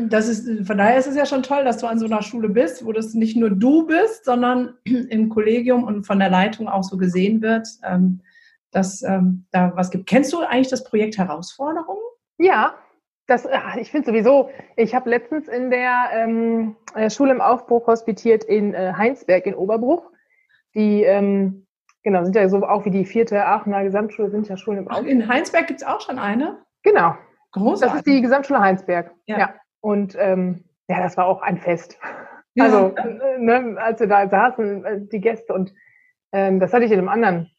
Das 0.10 0.27
ist, 0.27 0.67
von 0.67 0.77
daher 0.77 0.97
ist 0.97 1.08
es 1.08 1.15
ja 1.15 1.25
schon 1.25 1.43
toll, 1.43 1.63
dass 1.63 1.77
du 1.77 1.88
an 1.88 1.99
so 1.99 2.05
einer 2.05 2.21
Schule 2.21 2.49
bist, 2.49 2.86
wo 2.86 2.91
das 2.91 3.13
nicht 3.13 3.38
nur 3.38 3.51
du 3.51 3.86
bist, 3.86 4.25
sondern 4.25 4.73
im 4.84 5.29
Kollegium 5.29 5.84
und 5.84 6.05
von 6.05 6.19
der 6.19 6.29
Leitung 6.29 6.67
auch 6.67 6.84
so 6.84 6.97
gesehen 6.97 7.41
wird, 7.41 7.67
ähm, 7.84 8.21
dass 8.71 9.03
ähm, 9.03 9.45
da 9.51 9.71
was 9.75 9.89
gibt. 9.89 10.08
Kennst 10.08 10.34
du 10.34 10.39
eigentlich 10.39 10.69
das 10.69 10.84
Projekt 10.84 11.17
Herausforderungen? 11.17 12.01
Ja, 12.38 12.75
das, 13.27 13.47
ich 13.79 13.91
finde 13.91 14.07
sowieso, 14.07 14.49
ich 14.75 14.93
habe 14.93 15.09
letztens 15.09 15.47
in 15.47 15.71
der 15.71 16.09
ähm, 16.13 16.75
äh, 16.93 17.09
Schule 17.09 17.31
im 17.31 17.41
Aufbruch 17.41 17.88
hospitiert 17.88 18.43
in 18.43 18.73
äh, 18.73 18.93
Heinsberg 18.95 19.45
in 19.45 19.55
Oberbruch 19.55 20.11
die 20.75 21.03
ähm, 21.03 21.65
genau 22.03 22.23
sind 22.23 22.35
ja 22.35 22.47
so 22.49 22.63
auch 22.67 22.85
wie 22.85 22.91
die 22.91 23.05
vierte 23.05 23.45
Aachener 23.45 23.83
Gesamtschule 23.83 24.29
sind 24.29 24.47
ja 24.47 24.57
Schulen 24.57 24.79
im 24.79 24.88
Ach, 24.89 25.01
In 25.01 25.27
Heinsberg 25.27 25.67
gibt 25.67 25.81
es 25.81 25.88
auch 25.88 26.01
schon 26.01 26.19
eine? 26.19 26.59
Genau. 26.83 27.15
Großartig. 27.53 27.93
Das 27.93 27.95
ist 27.99 28.07
die 28.07 28.21
Gesamtschule 28.21 28.59
Heinsberg. 28.59 29.11
Ja. 29.25 29.39
ja. 29.39 29.55
Und 29.79 30.15
ähm, 30.19 30.65
ja, 30.88 31.01
das 31.01 31.17
war 31.17 31.25
auch 31.25 31.41
ein 31.41 31.57
Fest. 31.57 31.97
Ja. 32.53 32.65
Also, 32.65 32.93
äh, 32.95 33.39
ne, 33.39 33.75
als 33.79 33.99
wir 33.99 34.07
da 34.07 34.27
saßen, 34.27 34.85
äh, 34.85 35.01
die 35.01 35.21
Gäste 35.21 35.53
und 35.53 35.73
ähm, 36.31 36.59
das 36.59 36.73
hatte 36.73 36.85
ich 36.85 36.91
in 36.91 36.99
einem 36.99 37.09
anderen 37.09 37.49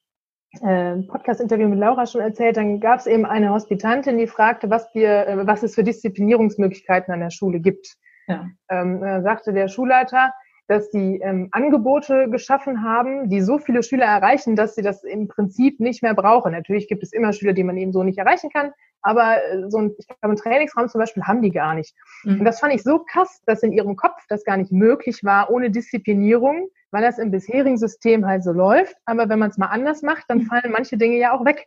Podcast-Interview 0.60 1.68
mit 1.68 1.78
Laura 1.78 2.06
schon 2.06 2.20
erzählt, 2.20 2.56
dann 2.56 2.80
gab 2.80 3.00
es 3.00 3.06
eben 3.06 3.26
eine 3.26 3.50
Hospitantin, 3.50 4.18
die 4.18 4.26
fragte, 4.26 4.70
was 4.70 4.94
wir, 4.94 5.26
äh, 5.26 5.46
was 5.46 5.62
es 5.62 5.74
für 5.74 5.84
Disziplinierungsmöglichkeiten 5.84 7.12
an 7.12 7.20
der 7.20 7.30
Schule 7.30 7.60
gibt. 7.60 7.96
Ja. 8.28 8.46
Ähm, 8.68 9.00
sagte 9.22 9.52
der 9.52 9.68
Schulleiter, 9.68 10.32
dass 10.68 10.90
sie 10.90 11.20
ähm, 11.22 11.48
Angebote 11.52 12.28
geschaffen 12.28 12.82
haben, 12.82 13.28
die 13.28 13.40
so 13.40 13.58
viele 13.58 13.82
Schüler 13.82 14.06
erreichen, 14.06 14.56
dass 14.56 14.74
sie 14.74 14.82
das 14.82 15.04
im 15.04 15.28
Prinzip 15.28 15.78
nicht 15.80 16.02
mehr 16.02 16.14
brauchen. 16.14 16.52
Natürlich 16.52 16.88
gibt 16.88 17.02
es 17.02 17.12
immer 17.12 17.32
Schüler, 17.32 17.52
die 17.52 17.62
man 17.62 17.76
eben 17.76 17.92
so 17.92 18.02
nicht 18.02 18.18
erreichen 18.18 18.50
kann, 18.50 18.72
aber 19.00 19.36
äh, 19.36 19.70
so 19.70 19.78
ein, 19.78 19.94
ich 19.96 20.06
glaube, 20.08 20.18
einen 20.22 20.36
Trainingsraum 20.36 20.88
zum 20.88 20.98
Beispiel 20.98 21.22
haben 21.22 21.42
die 21.42 21.52
gar 21.52 21.74
nicht. 21.74 21.94
Mhm. 22.24 22.40
Und 22.40 22.44
das 22.44 22.58
fand 22.58 22.74
ich 22.74 22.82
so 22.82 22.98
krass, 22.98 23.42
dass 23.46 23.62
in 23.62 23.72
ihrem 23.72 23.94
Kopf 23.96 24.20
das 24.28 24.44
gar 24.44 24.56
nicht 24.56 24.72
möglich 24.72 25.22
war 25.22 25.50
ohne 25.50 25.70
Disziplinierung, 25.70 26.68
weil 26.90 27.02
das 27.02 27.18
im 27.18 27.30
bisherigen 27.30 27.78
System 27.78 28.26
halt 28.26 28.44
so 28.44 28.52
läuft. 28.52 28.96
Aber 29.04 29.28
wenn 29.28 29.38
man 29.38 29.50
es 29.50 29.58
mal 29.58 29.66
anders 29.66 30.02
macht, 30.02 30.24
dann 30.28 30.38
mhm. 30.38 30.46
fallen 30.46 30.72
manche 30.72 30.96
Dinge 30.96 31.16
ja 31.16 31.32
auch 31.32 31.44
weg. 31.44 31.66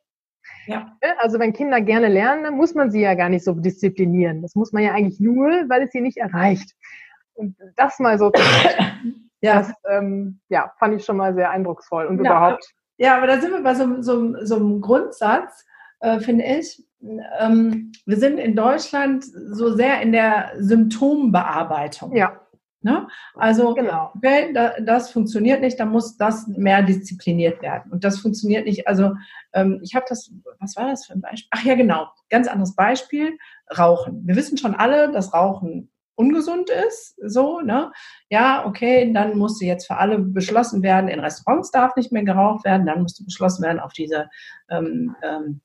Ja. 0.66 0.98
Also 1.20 1.40
wenn 1.40 1.54
Kinder 1.54 1.82
gerne 1.82 2.08
lernen, 2.08 2.44
dann 2.44 2.56
muss 2.56 2.76
man 2.76 2.92
sie 2.92 3.02
ja 3.02 3.16
gar 3.16 3.30
nicht 3.30 3.44
so 3.44 3.54
disziplinieren. 3.54 4.42
Das 4.42 4.56
muss 4.56 4.72
man 4.72 4.84
ja 4.84 4.94
eigentlich 4.94 5.20
nur, 5.20 5.50
weil 5.68 5.84
es 5.84 5.92
sie 5.92 6.02
nicht 6.02 6.18
erreicht. 6.18 6.74
Und 7.34 7.56
das 7.76 8.00
mal 8.00 8.18
so 8.18 8.32
ja. 9.42 9.60
das 9.60 9.74
ähm, 9.90 10.40
ja, 10.50 10.72
fand 10.80 10.96
ich 10.96 11.06
schon 11.06 11.18
mal 11.18 11.34
sehr 11.34 11.50
eindrucksvoll 11.50 12.06
und 12.06 12.24
ja, 12.24 12.32
überhaupt. 12.32 12.74
Ja, 12.98 13.18
aber 13.18 13.28
da 13.28 13.40
sind 13.40 13.52
wir 13.52 13.64
bei 13.64 13.76
so, 13.76 14.02
so, 14.02 14.46
so 14.46 14.56
einem 14.58 14.82
Grundsatz, 14.82 15.66
äh, 16.02 16.20
finde 16.20 16.46
ich. 16.46 16.84
Ähm, 17.40 17.94
wir 18.06 18.18
sind 18.18 18.38
in 18.38 18.56
Deutschland 18.56 19.24
so 19.24 19.74
sehr 19.74 20.02
in 20.02 20.12
der 20.12 20.52
Symptombearbeitung. 20.60 22.16
Ja. 22.16 22.42
Ne? 22.82 23.08
Also, 23.36 23.74
genau. 23.74 24.12
okay, 24.16 24.54
da, 24.54 24.80
das 24.80 25.12
funktioniert 25.12 25.60
nicht, 25.62 25.80
da 25.80 25.86
muss 25.86 26.16
das 26.16 26.48
mehr 26.48 26.82
diszipliniert 26.82 27.62
werden. 27.62 27.92
Und 27.92 28.04
das 28.06 28.20
funktioniert 28.20 28.66
nicht. 28.66 28.88
Also, 28.88 29.16
ähm, 29.54 29.80
ich 29.84 29.96
habe 29.96 30.06
das, 30.08 30.32
was 30.60 30.76
war 30.78 30.90
das 30.90 31.06
für 31.06 31.14
ein 31.14 31.22
Beispiel? 31.22 31.50
Ach 31.52 31.64
ja, 31.64 31.76
genau, 31.76 32.08
ganz 32.30 32.48
anderes 32.48 32.76
Beispiel, 32.76 33.38
Rauchen. 33.78 34.26
Wir 34.26 34.36
wissen 34.36 34.58
schon 34.58 34.76
alle, 34.76 35.12
dass 35.12 35.34
Rauchen 35.34 35.92
ungesund 36.16 36.70
ist, 36.70 37.16
so, 37.26 37.62
ne? 37.62 37.92
Ja, 38.30 38.66
okay, 38.66 39.12
dann 39.14 39.38
musste 39.38 39.66
jetzt 39.66 39.88
für 39.88 39.96
alle 39.98 40.20
beschlossen 40.20 40.84
werden, 40.84 41.10
in 41.10 41.22
Restaurants 41.22 41.72
darf 41.72 41.96
nicht 41.96 42.12
mehr 42.12 42.24
geraucht 42.24 42.66
werden, 42.66 42.86
dann 42.86 43.02
musste 43.02 43.24
beschlossen 43.24 43.64
werden, 43.64 43.80
auf 43.80 43.94
diese 43.94 44.30
ähm, 44.70 45.16
ähm, 45.22 45.62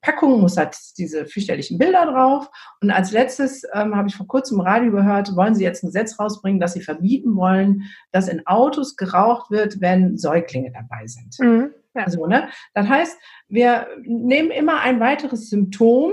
Packung 0.00 0.40
muss 0.40 0.56
halt 0.56 0.76
diese 0.98 1.26
fürchterlichen 1.26 1.78
Bilder 1.78 2.06
drauf. 2.06 2.50
Und 2.80 2.90
als 2.90 3.12
letztes 3.12 3.64
ähm, 3.72 3.96
habe 3.96 4.08
ich 4.08 4.16
vor 4.16 4.26
kurzem 4.26 4.58
im 4.58 4.66
Radio 4.66 4.92
gehört, 4.92 5.34
wollen 5.36 5.54
Sie 5.54 5.64
jetzt 5.64 5.82
ein 5.82 5.88
Gesetz 5.88 6.18
rausbringen, 6.18 6.60
dass 6.60 6.74
Sie 6.74 6.80
verbieten 6.80 7.36
wollen, 7.36 7.82
dass 8.12 8.28
in 8.28 8.46
Autos 8.46 8.96
geraucht 8.96 9.50
wird, 9.50 9.80
wenn 9.80 10.16
Säuglinge 10.16 10.72
dabei 10.72 11.06
sind. 11.06 11.36
Mhm, 11.40 11.72
ja. 11.94 12.04
Also, 12.04 12.26
ne? 12.26 12.48
Das 12.74 12.88
heißt, 12.88 13.18
wir 13.48 13.88
nehmen 14.02 14.50
immer 14.50 14.80
ein 14.80 15.00
weiteres 15.00 15.50
Symptom 15.50 16.12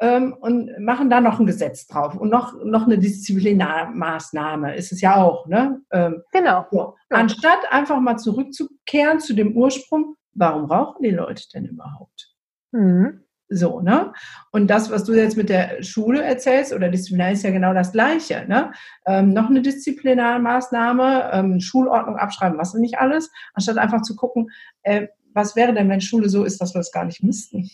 ähm, 0.00 0.34
und 0.40 0.78
machen 0.80 1.10
da 1.10 1.20
noch 1.20 1.38
ein 1.38 1.46
Gesetz 1.46 1.86
drauf 1.86 2.16
und 2.16 2.30
noch, 2.30 2.54
noch 2.64 2.86
eine 2.86 2.98
Disziplinarmaßnahme 2.98 4.74
ist 4.74 4.92
es 4.92 5.00
ja 5.00 5.16
auch. 5.16 5.46
Ne? 5.46 5.80
Ähm, 5.90 6.22
genau. 6.32 6.66
So. 6.70 6.96
Anstatt 7.10 7.60
einfach 7.70 8.00
mal 8.00 8.16
zurückzukehren 8.16 9.20
zu 9.20 9.34
dem 9.34 9.56
Ursprung, 9.56 10.16
warum 10.34 10.64
rauchen 10.64 11.02
die 11.02 11.10
Leute 11.10 11.44
denn 11.54 11.66
überhaupt? 11.66 12.19
Mhm. 12.72 13.24
So, 13.52 13.80
ne? 13.80 14.12
Und 14.52 14.68
das, 14.70 14.92
was 14.92 15.02
du 15.02 15.12
jetzt 15.12 15.36
mit 15.36 15.48
der 15.48 15.82
Schule 15.82 16.22
erzählst 16.22 16.72
oder 16.72 16.88
Disziplinar, 16.88 17.32
ist 17.32 17.42
ja 17.42 17.50
genau 17.50 17.74
das 17.74 17.90
Gleiche, 17.90 18.44
ne? 18.46 18.72
Ähm, 19.06 19.32
noch 19.32 19.50
eine 19.50 19.60
Disziplinarmaßnahme, 19.60 21.30
ähm, 21.32 21.60
Schulordnung 21.60 22.16
abschreiben, 22.16 22.58
was 22.58 22.74
nicht 22.74 22.98
alles, 22.98 23.32
anstatt 23.54 23.78
einfach 23.78 24.02
zu 24.02 24.14
gucken, 24.14 24.50
äh, 24.82 25.08
was 25.34 25.56
wäre 25.56 25.74
denn, 25.74 25.88
wenn 25.88 26.00
Schule 26.00 26.28
so 26.28 26.44
ist, 26.44 26.60
dass 26.60 26.74
wir 26.74 26.80
es 26.80 26.92
gar 26.92 27.04
nicht 27.04 27.24
müssten? 27.24 27.68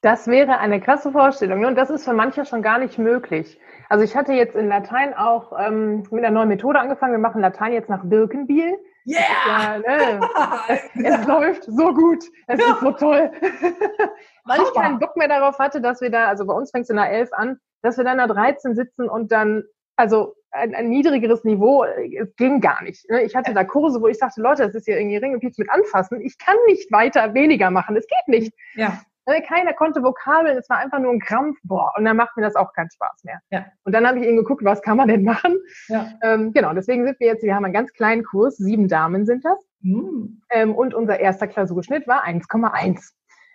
Das 0.00 0.28
wäre 0.28 0.58
eine 0.58 0.80
krasse 0.80 1.10
Vorstellung 1.12 1.60
ne? 1.60 1.68
und 1.68 1.76
das 1.76 1.90
ist 1.90 2.04
für 2.04 2.12
manche 2.12 2.44
schon 2.44 2.62
gar 2.62 2.78
nicht 2.78 2.98
möglich. 2.98 3.58
Also 3.88 4.04
ich 4.04 4.14
hatte 4.14 4.32
jetzt 4.32 4.54
in 4.54 4.68
Latein 4.68 5.14
auch 5.14 5.52
ähm, 5.58 6.04
mit 6.10 6.24
einer 6.24 6.30
neuen 6.30 6.48
Methode 6.48 6.78
angefangen. 6.78 7.14
Wir 7.14 7.18
machen 7.18 7.40
Latein 7.40 7.72
jetzt 7.72 7.88
nach 7.88 8.04
Birkenbiel. 8.04 8.74
Yeah! 9.06 9.20
Ja, 9.46 9.78
ne? 9.78 10.20
es, 10.94 11.26
läuft 11.26 11.64
so 11.64 11.92
gut. 11.92 12.24
Es 12.46 12.60
ja. 12.60 12.72
ist 12.72 12.80
so 12.80 12.92
toll. 12.92 13.30
Weil 14.44 14.60
ich 14.60 14.74
keinen 14.74 14.98
Bock 14.98 15.16
mehr 15.16 15.28
darauf 15.28 15.58
hatte, 15.58 15.80
dass 15.80 16.00
wir 16.00 16.10
da, 16.10 16.26
also 16.26 16.46
bei 16.46 16.54
uns 16.54 16.70
fängt 16.70 16.84
es 16.84 16.90
in 16.90 16.96
der 16.96 17.10
11 17.10 17.32
an, 17.32 17.58
dass 17.82 17.96
wir 17.96 18.04
dann 18.04 18.18
da 18.18 18.26
13 18.26 18.74
sitzen 18.74 19.08
und 19.08 19.30
dann, 19.32 19.64
also 19.96 20.34
ein, 20.50 20.74
ein 20.74 20.88
niedrigeres 20.88 21.44
Niveau, 21.44 21.84
es 21.84 22.34
ging 22.36 22.60
gar 22.60 22.82
nicht. 22.82 23.08
Ne? 23.10 23.22
Ich 23.22 23.34
hatte 23.34 23.52
da 23.52 23.64
Kurse, 23.64 24.00
wo 24.00 24.08
ich 24.08 24.18
sagte, 24.18 24.40
Leute, 24.40 24.64
das 24.64 24.74
ist 24.74 24.86
ja 24.86 24.96
irgendwie 24.96 25.16
Ring 25.16 25.34
und 25.34 25.40
Piez 25.40 25.58
mit 25.58 25.70
anfassen. 25.70 26.20
Ich 26.20 26.38
kann 26.38 26.56
nicht 26.66 26.90
weiter 26.92 27.34
weniger 27.34 27.70
machen. 27.70 27.96
Es 27.96 28.06
geht 28.06 28.28
nicht. 28.28 28.52
Ja. 28.74 29.00
Ne? 29.26 29.42
Keiner 29.42 29.72
konnte 29.72 30.02
Vokabeln, 30.02 30.56
es 30.58 30.68
war 30.68 30.78
einfach 30.78 30.98
nur 30.98 31.12
ein 31.12 31.20
Krampf. 31.20 31.58
Boah, 31.62 31.92
und 31.96 32.04
dann 32.04 32.16
macht 32.16 32.36
mir 32.36 32.42
das 32.42 32.56
auch 32.56 32.72
keinen 32.72 32.90
Spaß 32.90 33.24
mehr. 33.24 33.40
Ja. 33.50 33.66
Und 33.84 33.92
dann 33.92 34.06
habe 34.06 34.18
ich 34.18 34.26
eben 34.26 34.36
geguckt, 34.36 34.64
was 34.64 34.82
kann 34.82 34.96
man 34.96 35.08
denn 35.08 35.24
machen? 35.24 35.56
Ja. 35.88 36.12
Ähm, 36.22 36.52
genau, 36.52 36.72
deswegen 36.74 37.04
sind 37.04 37.18
wir 37.20 37.26
jetzt, 37.28 37.42
wir 37.42 37.54
haben 37.54 37.64
einen 37.64 37.74
ganz 37.74 37.92
kleinen 37.92 38.24
Kurs, 38.24 38.56
sieben 38.56 38.88
Damen 38.88 39.26
sind 39.26 39.44
das. 39.44 39.58
Hm. 39.82 40.42
Ähm, 40.50 40.74
und 40.74 40.94
unser 40.94 41.20
erster 41.20 41.46
Klausurschnitt 41.46 42.06
war 42.06 42.24
1,1. 42.24 43.12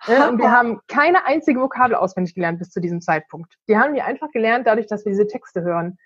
Äh, 0.08 0.28
und 0.30 0.40
wir 0.40 0.52
haben 0.52 0.80
keine 0.88 1.26
einzige 1.26 1.60
Vokabel 1.60 1.96
auswendig 1.96 2.36
gelernt 2.36 2.60
bis 2.60 2.70
zu 2.70 2.80
diesem 2.80 3.02
Zeitpunkt. 3.02 3.54
Die 3.68 3.78
haben 3.78 3.94
wir 3.94 4.06
einfach 4.06 4.32
gelernt, 4.32 4.68
dadurch, 4.68 4.88
dass 4.88 5.06
wir 5.06 5.12
diese 5.12 5.28
Texte 5.28 5.62
hören. 5.62 5.98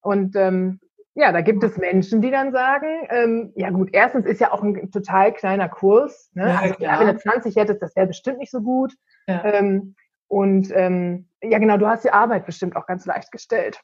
Und 0.00 0.36
ähm, 0.36 0.80
ja, 1.18 1.32
da 1.32 1.40
gibt 1.40 1.64
es 1.64 1.76
Menschen, 1.76 2.22
die 2.22 2.30
dann 2.30 2.52
sagen, 2.52 2.86
ähm, 3.10 3.52
ja 3.56 3.70
gut, 3.70 3.90
erstens 3.92 4.24
ist 4.24 4.40
ja 4.40 4.52
auch 4.52 4.62
ein 4.62 4.90
total 4.92 5.32
kleiner 5.32 5.68
Kurs. 5.68 6.30
Ne? 6.34 6.48
Ja, 6.48 6.60
also 6.60 6.74
klar. 6.76 7.00
wenn 7.00 7.08
du 7.08 7.16
20 7.16 7.56
hättest, 7.56 7.82
das 7.82 7.96
wäre 7.96 8.06
bestimmt 8.06 8.38
nicht 8.38 8.52
so 8.52 8.60
gut. 8.60 8.94
Ja. 9.26 9.44
Ähm, 9.44 9.96
und 10.28 10.70
ähm, 10.72 11.28
ja 11.42 11.58
genau, 11.58 11.76
du 11.76 11.88
hast 11.88 12.04
die 12.04 12.12
Arbeit 12.12 12.46
bestimmt 12.46 12.76
auch 12.76 12.86
ganz 12.86 13.04
leicht 13.04 13.32
gestellt. 13.32 13.80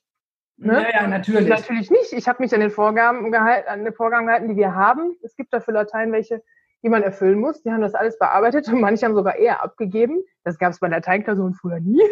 Ne? 0.58 0.82
Ja, 0.82 1.00
ja, 1.00 1.06
natürlich. 1.08 1.48
Natürlich 1.48 1.90
nicht. 1.90 2.12
Ich 2.12 2.28
habe 2.28 2.40
mich 2.40 2.54
an 2.54 2.60
den 2.60 2.70
Vorgaben 2.70 3.32
gehalten, 3.32 3.68
an 3.68 3.84
den 3.84 3.94
Vorgaben 3.94 4.26
gehalten, 4.26 4.48
die 4.48 4.56
wir 4.56 4.76
haben. 4.76 5.16
Es 5.24 5.34
gibt 5.34 5.52
dafür 5.52 5.74
Latein 5.74 6.12
welche, 6.12 6.40
die 6.84 6.88
man 6.88 7.02
erfüllen 7.02 7.40
muss. 7.40 7.64
Die 7.64 7.72
haben 7.72 7.80
das 7.80 7.96
alles 7.96 8.16
bearbeitet 8.16 8.68
und 8.68 8.80
manche 8.80 9.06
haben 9.06 9.16
sogar 9.16 9.34
eher 9.34 9.60
abgegeben. 9.64 10.22
Das 10.44 10.56
gab 10.58 10.70
es 10.70 10.78
bei 10.78 10.86
Lateinklausuren 10.86 11.54
früher 11.54 11.80
nie. 11.80 12.00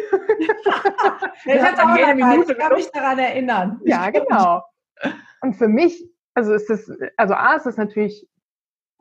Ja, 1.45 1.55
ich 1.55 2.49
ich 2.49 2.57
kann 2.57 2.73
mich 2.73 2.91
daran 2.91 3.19
erinnern. 3.19 3.81
Ja, 3.83 4.09
genau. 4.11 4.63
Und 5.41 5.55
für 5.55 5.67
mich, 5.67 6.09
also 6.33 6.53
ist 6.53 6.69
es, 6.69 6.91
also 7.17 7.33
A 7.33 7.55
ist 7.55 7.65
es 7.65 7.77
natürlich, 7.77 8.27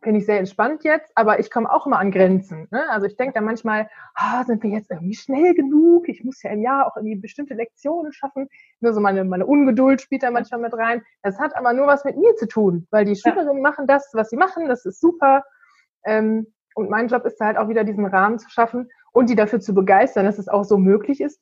finde 0.03 0.19
ich 0.19 0.27
sehr 0.27 0.39
entspannt 0.39 0.83
jetzt, 0.83 1.13
aber 1.15 1.39
ich 1.39 1.51
komme 1.51 1.73
auch 1.73 1.87
immer 1.87 1.99
an 1.99 2.11
Grenzen. 2.11 2.67
Ne? 2.73 2.89
Also 2.91 3.07
ich 3.07 3.17
denke 3.17 3.35
da 3.35 3.41
manchmal, 3.41 3.89
ah, 4.15 4.43
sind 4.45 4.63
wir 4.63 4.71
jetzt 4.71 4.91
irgendwie 4.91 5.15
schnell 5.15 5.55
genug? 5.55 6.09
Ich 6.09 6.25
muss 6.25 6.43
ja 6.43 6.51
im 6.51 6.63
Jahr 6.63 6.87
auch 6.87 6.97
irgendwie 6.97 7.17
bestimmte 7.17 7.55
Lektionen 7.55 8.13
schaffen. 8.13 8.49
Nur 8.81 8.93
so 8.93 9.01
meine, 9.01 9.25
meine 9.25 9.47
Ungeduld 9.47 10.01
spielt 10.01 10.25
da 10.25 10.31
manchmal 10.31 10.61
mit 10.61 10.75
rein. 10.75 11.03
Das 11.23 11.39
hat 11.39 11.57
aber 11.57 11.73
nur 11.73 11.87
was 11.87 12.05
mit 12.05 12.17
mir 12.17 12.35
zu 12.35 12.49
tun, 12.49 12.89
weil 12.91 13.05
die 13.05 13.15
Schülerinnen 13.15 13.63
machen 13.63 13.87
das, 13.87 14.11
was 14.13 14.31
sie 14.31 14.37
machen, 14.37 14.69
das 14.69 14.85
ist 14.85 15.01
super. 15.01 15.45
Ähm, 16.05 16.53
und 16.75 16.91
mein 16.91 17.09
Job 17.09 17.25
ist 17.25 17.37
da 17.37 17.47
halt 17.47 17.57
auch 17.57 17.69
wieder 17.69 17.85
diesen 17.85 18.07
Rahmen 18.07 18.39
zu 18.39 18.49
schaffen 18.51 18.91
und 19.13 19.31
die 19.31 19.37
dafür 19.37 19.61
zu 19.61 19.75
begeistern, 19.75 20.25
dass 20.25 20.39
es 20.39 20.49
auch 20.49 20.65
so 20.65 20.79
möglich 20.79 21.21
ist. 21.21 21.41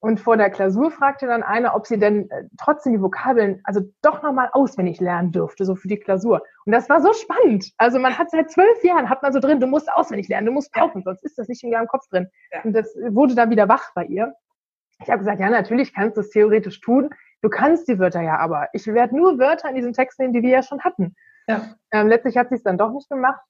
Und 0.00 0.20
vor 0.20 0.36
der 0.36 0.50
Klausur 0.50 0.92
fragte 0.92 1.26
dann 1.26 1.42
einer, 1.42 1.74
ob 1.74 1.86
sie 1.86 1.98
denn 1.98 2.30
äh, 2.30 2.44
trotzdem 2.56 2.92
die 2.92 3.02
Vokabeln, 3.02 3.60
also 3.64 3.80
doch 4.00 4.22
nochmal 4.22 4.48
auswendig 4.52 5.00
lernen 5.00 5.32
dürfte, 5.32 5.64
so 5.64 5.74
für 5.74 5.88
die 5.88 5.98
Klausur. 5.98 6.42
Und 6.66 6.72
das 6.72 6.88
war 6.88 7.00
so 7.00 7.12
spannend. 7.12 7.72
Also 7.78 7.98
man 7.98 8.16
hat 8.16 8.30
seit 8.30 8.50
zwölf 8.50 8.84
Jahren, 8.84 9.10
hat 9.10 9.22
man 9.22 9.32
so 9.32 9.40
drin, 9.40 9.58
du 9.58 9.66
musst 9.66 9.92
auswendig 9.92 10.28
lernen, 10.28 10.46
du 10.46 10.52
musst 10.52 10.72
pauken, 10.72 11.02
sonst 11.02 11.24
ist 11.24 11.36
das 11.36 11.48
nicht 11.48 11.64
in 11.64 11.72
ihrem 11.72 11.88
Kopf 11.88 12.06
drin. 12.10 12.28
Ja. 12.52 12.62
Und 12.62 12.74
das 12.74 12.94
wurde 13.10 13.34
dann 13.34 13.50
wieder 13.50 13.68
wach 13.68 13.92
bei 13.94 14.04
ihr. 14.04 14.34
Ich 15.02 15.08
habe 15.08 15.18
gesagt, 15.18 15.40
ja, 15.40 15.50
natürlich 15.50 15.92
kannst 15.92 16.16
du 16.16 16.20
es 16.20 16.30
theoretisch 16.30 16.80
tun. 16.80 17.10
Du 17.42 17.48
kannst 17.48 17.88
die 17.88 17.98
Wörter 17.98 18.20
ja 18.20 18.38
aber. 18.38 18.68
Ich 18.72 18.86
werde 18.86 19.16
nur 19.16 19.38
Wörter 19.38 19.68
in 19.68 19.74
diesen 19.74 19.92
Text 19.92 20.18
nehmen, 20.20 20.32
die 20.32 20.42
wir 20.42 20.50
ja 20.50 20.62
schon 20.62 20.80
hatten. 20.80 21.14
Ja. 21.48 21.74
Ähm, 21.92 22.08
letztlich 22.08 22.36
hat 22.36 22.50
sie 22.50 22.56
es 22.56 22.62
dann 22.62 22.78
doch 22.78 22.92
nicht 22.92 23.08
gemacht. 23.08 23.40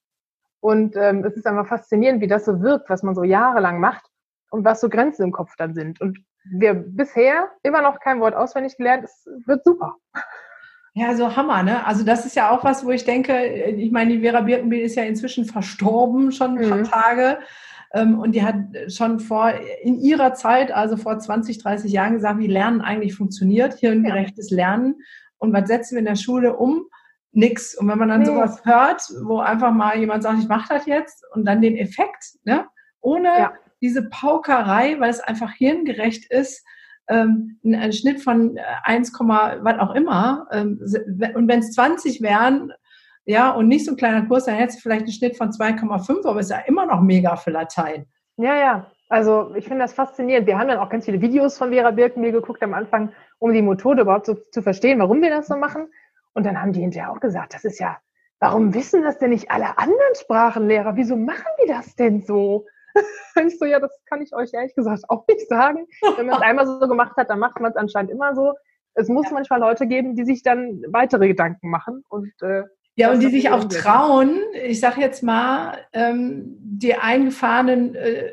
Und 0.60 0.96
ähm, 0.96 1.24
es 1.24 1.36
ist 1.36 1.46
einfach 1.46 1.66
faszinierend, 1.66 2.20
wie 2.20 2.26
das 2.26 2.44
so 2.44 2.62
wirkt, 2.62 2.90
was 2.90 3.02
man 3.02 3.14
so 3.14 3.22
jahrelang 3.22 3.80
macht 3.80 4.04
und 4.50 4.64
was 4.64 4.80
so 4.80 4.88
Grenzen 4.88 5.22
im 5.24 5.32
Kopf 5.32 5.54
dann 5.56 5.74
sind. 5.74 6.00
Und 6.00 6.18
wir 6.50 6.74
bisher 6.74 7.50
immer 7.62 7.82
noch 7.82 8.00
kein 8.00 8.20
Wort 8.20 8.34
auswendig 8.34 8.76
gelernt. 8.76 9.04
Es 9.04 9.26
wird 9.46 9.64
super. 9.64 9.96
Ja, 10.94 11.14
so 11.14 11.36
Hammer, 11.36 11.62
ne? 11.62 11.86
Also 11.86 12.04
das 12.04 12.26
ist 12.26 12.34
ja 12.34 12.50
auch 12.50 12.64
was, 12.64 12.84
wo 12.84 12.90
ich 12.90 13.04
denke, 13.04 13.44
ich 13.44 13.92
meine, 13.92 14.12
die 14.12 14.20
Vera 14.20 14.40
Birkenbiel 14.40 14.80
ist 14.80 14.96
ja 14.96 15.04
inzwischen 15.04 15.44
verstorben, 15.44 16.32
schon 16.32 16.58
ein 16.58 16.68
paar 16.68 16.78
Mhm. 16.78 16.84
Tage. 16.84 17.38
Ähm, 17.94 18.18
Und 18.18 18.32
die 18.32 18.42
hat 18.42 18.56
schon 18.88 19.18
vor, 19.20 19.52
in 19.82 19.98
ihrer 19.98 20.34
Zeit, 20.34 20.72
also 20.72 20.96
vor 20.96 21.18
20, 21.18 21.58
30 21.62 21.92
Jahren 21.92 22.14
gesagt, 22.14 22.38
wie 22.38 22.46
Lernen 22.48 22.80
eigentlich 22.80 23.14
funktioniert, 23.14 23.74
hirngerechtes 23.74 24.50
Lernen. 24.50 24.96
Und 25.38 25.52
was 25.52 25.68
setzen 25.68 25.94
wir 25.94 26.00
in 26.00 26.04
der 26.04 26.16
Schule 26.16 26.56
um? 26.56 26.86
Nix. 27.32 27.76
Und 27.76 27.88
wenn 27.88 27.98
man 27.98 28.08
dann 28.08 28.20
Nee. 28.20 28.26
sowas 28.26 28.64
hört, 28.64 29.02
wo 29.24 29.38
einfach 29.38 29.70
mal 29.72 29.96
jemand 29.98 30.22
sagt, 30.22 30.38
ich 30.40 30.48
mache 30.48 30.74
das 30.74 30.86
jetzt 30.86 31.24
und 31.32 31.44
dann 31.44 31.60
den 31.62 31.76
Effekt, 31.76 32.24
ne? 32.44 32.66
Ohne 33.00 33.28
Ja. 33.28 33.52
Diese 33.80 34.08
Paukerei, 34.08 34.98
weil 34.98 35.10
es 35.10 35.20
einfach 35.20 35.52
hirngerecht 35.52 36.30
ist, 36.30 36.64
ähm, 37.08 37.58
ein, 37.64 37.74
ein 37.74 37.92
Schnitt 37.92 38.22
von 38.22 38.56
äh, 38.56 38.62
1, 38.84 39.12
was 39.12 39.78
auch 39.78 39.94
immer. 39.94 40.46
Ähm, 40.52 40.80
und 41.34 41.48
wenn 41.48 41.60
es 41.60 41.72
20 41.72 42.20
wären, 42.22 42.72
ja, 43.24 43.50
und 43.50 43.68
nicht 43.68 43.84
so 43.84 43.92
ein 43.92 43.96
kleiner 43.96 44.26
Kurs, 44.26 44.46
dann 44.46 44.54
hättest 44.54 44.78
du 44.78 44.82
vielleicht 44.82 45.02
einen 45.02 45.12
Schnitt 45.12 45.36
von 45.36 45.50
2,5, 45.50 46.26
aber 46.26 46.40
ist 46.40 46.50
ja 46.50 46.60
immer 46.66 46.86
noch 46.86 47.00
mega 47.00 47.36
für 47.36 47.50
Latein. 47.50 48.06
Ja, 48.36 48.56
ja. 48.56 48.90
Also 49.10 49.54
ich 49.54 49.66
finde 49.66 49.82
das 49.82 49.94
faszinierend. 49.94 50.46
Wir 50.46 50.58
haben 50.58 50.68
dann 50.68 50.78
auch 50.78 50.90
ganz 50.90 51.06
viele 51.06 51.20
Videos 51.20 51.56
von 51.56 51.70
Vera 51.70 51.90
Birkenbiel 51.90 52.32
geguckt 52.32 52.62
am 52.62 52.74
Anfang, 52.74 53.12
um 53.38 53.52
die 53.52 53.62
Methode 53.62 54.02
überhaupt 54.02 54.26
so 54.26 54.34
zu 54.52 54.62
verstehen, 54.62 54.98
warum 54.98 55.22
wir 55.22 55.30
das 55.30 55.46
so 55.46 55.56
machen. 55.56 55.88
Und 56.34 56.44
dann 56.44 56.60
haben 56.60 56.72
die 56.72 56.80
hinterher 56.80 57.10
auch 57.10 57.20
gesagt, 57.20 57.54
das 57.54 57.64
ist 57.64 57.78
ja, 57.78 57.98
warum 58.38 58.74
wissen 58.74 59.02
das 59.02 59.18
denn 59.18 59.30
nicht 59.30 59.50
alle 59.50 59.78
anderen 59.78 60.14
Sprachenlehrer? 60.14 60.96
Wieso 60.96 61.16
machen 61.16 61.46
die 61.62 61.68
das 61.68 61.96
denn 61.96 62.22
so? 62.22 62.66
Ich 63.46 63.58
so, 63.58 63.64
ja, 63.64 63.78
das 63.78 63.96
kann 64.06 64.20
ich 64.20 64.34
euch 64.34 64.52
ehrlich 64.52 64.74
gesagt 64.74 65.04
auch 65.08 65.24
nicht 65.28 65.48
sagen. 65.48 65.86
Wenn 66.16 66.26
man 66.26 66.36
es 66.36 66.42
einmal 66.42 66.66
so 66.66 66.80
gemacht 66.80 67.16
hat, 67.16 67.30
dann 67.30 67.38
macht 67.38 67.60
man 67.60 67.70
es 67.70 67.76
anscheinend 67.76 68.10
immer 68.10 68.34
so. 68.34 68.54
Es 68.94 69.08
muss 69.08 69.30
manchmal 69.30 69.60
Leute 69.60 69.86
geben, 69.86 70.16
die 70.16 70.24
sich 70.24 70.42
dann 70.42 70.82
weitere 70.88 71.28
Gedanken 71.28 71.70
machen. 71.70 72.02
Und 72.08 72.32
äh, 72.42 72.64
Ja, 72.96 73.12
und 73.12 73.20
die 73.20 73.28
sich 73.30 73.50
auch 73.50 73.64
trauen, 73.64 74.40
ich 74.64 74.80
sage 74.80 75.00
jetzt 75.00 75.22
mal, 75.22 75.78
ähm, 75.92 76.56
die 76.60 76.94
eingefahrenen 76.94 77.94
äh, 77.94 78.32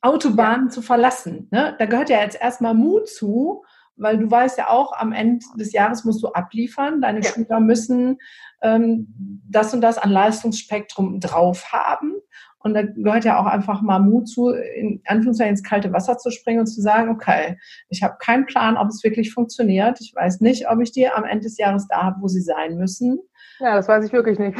Autobahnen 0.00 0.70
zu 0.70 0.80
verlassen. 0.82 1.48
Ne? 1.50 1.76
Da 1.78 1.86
gehört 1.86 2.08
ja 2.08 2.20
jetzt 2.20 2.40
erstmal 2.40 2.74
Mut 2.74 3.08
zu, 3.08 3.62
weil 3.96 4.16
du 4.18 4.30
weißt 4.30 4.58
ja 4.58 4.70
auch, 4.70 4.92
am 4.92 5.12
Ende 5.12 5.44
des 5.56 5.72
Jahres 5.72 6.04
musst 6.04 6.22
du 6.22 6.28
abliefern. 6.28 7.00
Deine 7.00 7.20
Ja. 7.20 7.30
Schüler 7.30 7.60
müssen 7.60 8.18
ähm, 8.62 9.42
das 9.48 9.74
und 9.74 9.80
das 9.80 9.98
an 9.98 10.10
Leistungsspektrum 10.10 11.20
drauf 11.20 11.72
haben. 11.72 12.14
Und 12.60 12.74
da 12.74 12.82
gehört 12.82 13.24
ja 13.24 13.40
auch 13.40 13.46
einfach 13.46 13.82
mal 13.82 14.00
Mut 14.00 14.28
zu, 14.28 14.50
in 14.50 15.00
Anführungszeichen 15.06 15.52
ins 15.52 15.62
kalte 15.62 15.92
Wasser 15.92 16.18
zu 16.18 16.30
springen 16.30 16.60
und 16.60 16.66
zu 16.66 16.80
sagen, 16.80 17.08
okay, 17.10 17.56
ich 17.88 18.02
habe 18.02 18.16
keinen 18.18 18.46
Plan, 18.46 18.76
ob 18.76 18.88
es 18.88 19.04
wirklich 19.04 19.32
funktioniert. 19.32 20.00
Ich 20.00 20.12
weiß 20.14 20.40
nicht, 20.40 20.68
ob 20.68 20.80
ich 20.80 20.92
die 20.92 21.08
am 21.08 21.24
Ende 21.24 21.44
des 21.44 21.56
Jahres 21.56 21.86
da 21.88 22.02
habe, 22.02 22.16
wo 22.20 22.28
sie 22.28 22.40
sein 22.40 22.76
müssen. 22.76 23.20
ja, 23.60 23.76
das 23.76 23.88
weiß 23.88 24.04
ich 24.04 24.12
wirklich 24.12 24.38
nicht. 24.38 24.58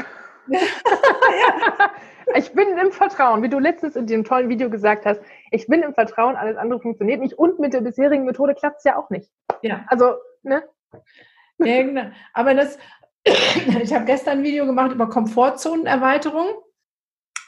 Ich 2.35 2.53
bin 2.53 2.77
im 2.77 2.93
Vertrauen, 2.93 3.43
wie 3.43 3.49
du 3.49 3.59
letztens 3.59 3.97
in 3.97 4.07
dem 4.07 4.25
tollen 4.25 4.49
Video 4.49 4.69
gesagt 4.69 5.07
hast. 5.07 5.21
Ich 5.51 5.67
bin 5.67 5.83
im 5.83 5.95
Vertrauen, 5.95 6.37
alles 6.37 6.57
andere 6.57 6.81
funktioniert 6.81 7.21
nicht. 7.21 7.35
Und 7.35 7.59
mit 7.59 7.73
der 7.73 7.81
bisherigen 7.81 8.25
Methode 8.25 8.55
klappt 8.55 8.79
es 8.79 8.85
ja 8.85 8.99
auch 8.99 9.09
nicht. 9.11 9.31
Ja. 9.63 9.85
Also, 9.89 10.15
ne? 10.43 10.63
Ja, 11.59 11.83
genau. 11.83 12.11
Aber 12.35 12.55
das, 12.55 12.79
ich 13.25 13.95
habe 13.95 14.05
gestern 14.05 14.39
ein 14.39 14.45
Video 14.45 14.67
gemacht 14.67 14.93
über 14.93 15.09
Komfortzonenerweiterung. 15.09 16.49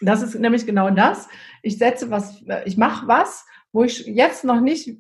Das 0.01 0.23
ist 0.23 0.35
nämlich 0.35 0.67
genau 0.67 0.91
das. 0.91 1.29
Ich 1.63 1.79
setze 1.79 2.11
was, 2.11 2.43
ich 2.65 2.77
mache 2.77 3.07
was, 3.07 3.45
wo 3.73 3.85
ich 3.85 4.07
jetzt 4.07 4.45
noch 4.45 4.61
nicht 4.61 4.97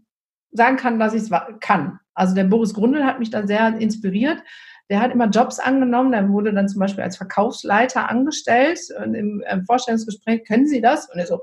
sagen 0.52 0.76
kann, 0.76 0.98
dass 0.98 1.14
ich 1.14 1.22
es 1.22 1.30
kann. 1.60 1.98
Also 2.14 2.34
der 2.34 2.44
Boris 2.44 2.74
Grundl 2.74 3.04
hat 3.04 3.18
mich 3.18 3.30
da 3.30 3.46
sehr 3.46 3.78
inspiriert. 3.78 4.42
Der 4.90 5.00
hat 5.00 5.12
immer 5.12 5.28
Jobs 5.28 5.58
angenommen. 5.58 6.12
Der 6.12 6.28
wurde 6.28 6.52
dann 6.52 6.68
zum 6.68 6.80
Beispiel 6.80 7.04
als 7.04 7.16
Verkaufsleiter 7.16 8.10
angestellt. 8.10 8.80
Und 9.02 9.14
im 9.14 9.40
äh, 9.42 9.62
Vorstellungsgespräch, 9.62 10.44
können 10.44 10.66
Sie 10.66 10.80
das? 10.80 11.08
Und 11.10 11.18
er 11.18 11.26
so, 11.26 11.40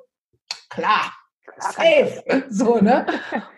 klar, 0.70 1.14
safe. 1.60 2.24
So, 2.50 2.80
ne? 2.80 3.06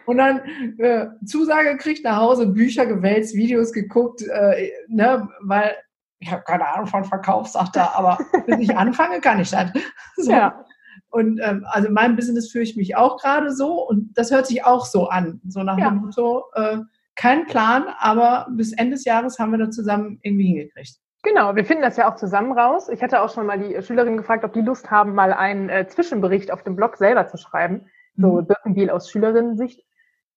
Und 0.05 0.17
dann 0.17 0.41
äh, 0.77 1.07
Zusage 1.25 1.71
gekriegt, 1.71 2.03
nach 2.03 2.17
Hause 2.17 2.47
Bücher 2.47 2.85
gewälzt, 2.85 3.33
Videos 3.35 3.73
geguckt, 3.73 4.21
äh, 4.21 4.71
ne? 4.87 5.27
Weil 5.41 5.75
ich 6.19 6.31
habe 6.31 6.43
keine 6.43 6.67
Ahnung 6.67 6.87
von 6.87 7.05
Verkauf, 7.05 7.47
sagt 7.47 7.75
er, 7.75 7.95
aber 7.97 8.17
bis 8.45 8.59
ich 8.59 8.75
anfange, 8.77 9.21
kann 9.21 9.39
ich 9.39 9.51
das. 9.51 9.71
So. 10.17 10.31
Ja. 10.31 10.65
Und 11.11 11.39
ähm, 11.43 11.65
also 11.69 11.87
in 11.87 11.93
meinem 11.93 12.15
Business 12.15 12.51
fühle 12.51 12.65
ich 12.65 12.75
mich 12.75 12.95
auch 12.95 13.17
gerade 13.17 13.51
so 13.51 13.87
und 13.87 14.13
das 14.17 14.29
hört 14.31 14.45
sich 14.47 14.63
auch 14.65 14.85
so 14.85 15.07
an. 15.07 15.41
So 15.47 15.63
nach 15.63 15.77
Ja. 15.77 15.89
dem 15.89 15.99
Motto, 16.01 16.43
äh, 16.53 16.77
kein 17.15 17.45
Plan, 17.47 17.85
aber 17.99 18.47
bis 18.51 18.73
Ende 18.73 18.91
des 18.95 19.05
Jahres 19.05 19.39
haben 19.39 19.51
wir 19.51 19.57
das 19.57 19.75
zusammen 19.75 20.19
irgendwie 20.21 20.47
hingekriegt. 20.47 20.97
Genau, 21.23 21.55
wir 21.55 21.65
finden 21.65 21.81
das 21.83 21.97
ja 21.97 22.09
auch 22.11 22.15
zusammen 22.15 22.51
raus. 22.57 22.87
Ich 22.89 23.01
hatte 23.01 23.21
auch 23.21 23.33
schon 23.33 23.45
mal 23.45 23.59
die 23.59 23.81
Schülerinnen 23.81 24.17
gefragt, 24.17 24.43
ob 24.45 24.53
die 24.53 24.61
Lust 24.61 24.89
haben, 24.91 25.15
mal 25.15 25.33
einen 25.33 25.67
äh, 25.69 25.87
Zwischenbericht 25.87 26.51
auf 26.51 26.63
dem 26.63 26.75
Blog 26.75 26.95
selber 26.97 27.27
zu 27.27 27.37
schreiben. 27.37 27.87
So 28.15 28.41
Mhm. 28.41 28.47
Birkenbiel 28.47 28.89
aus 28.89 29.09
Schülerinnensicht. 29.09 29.83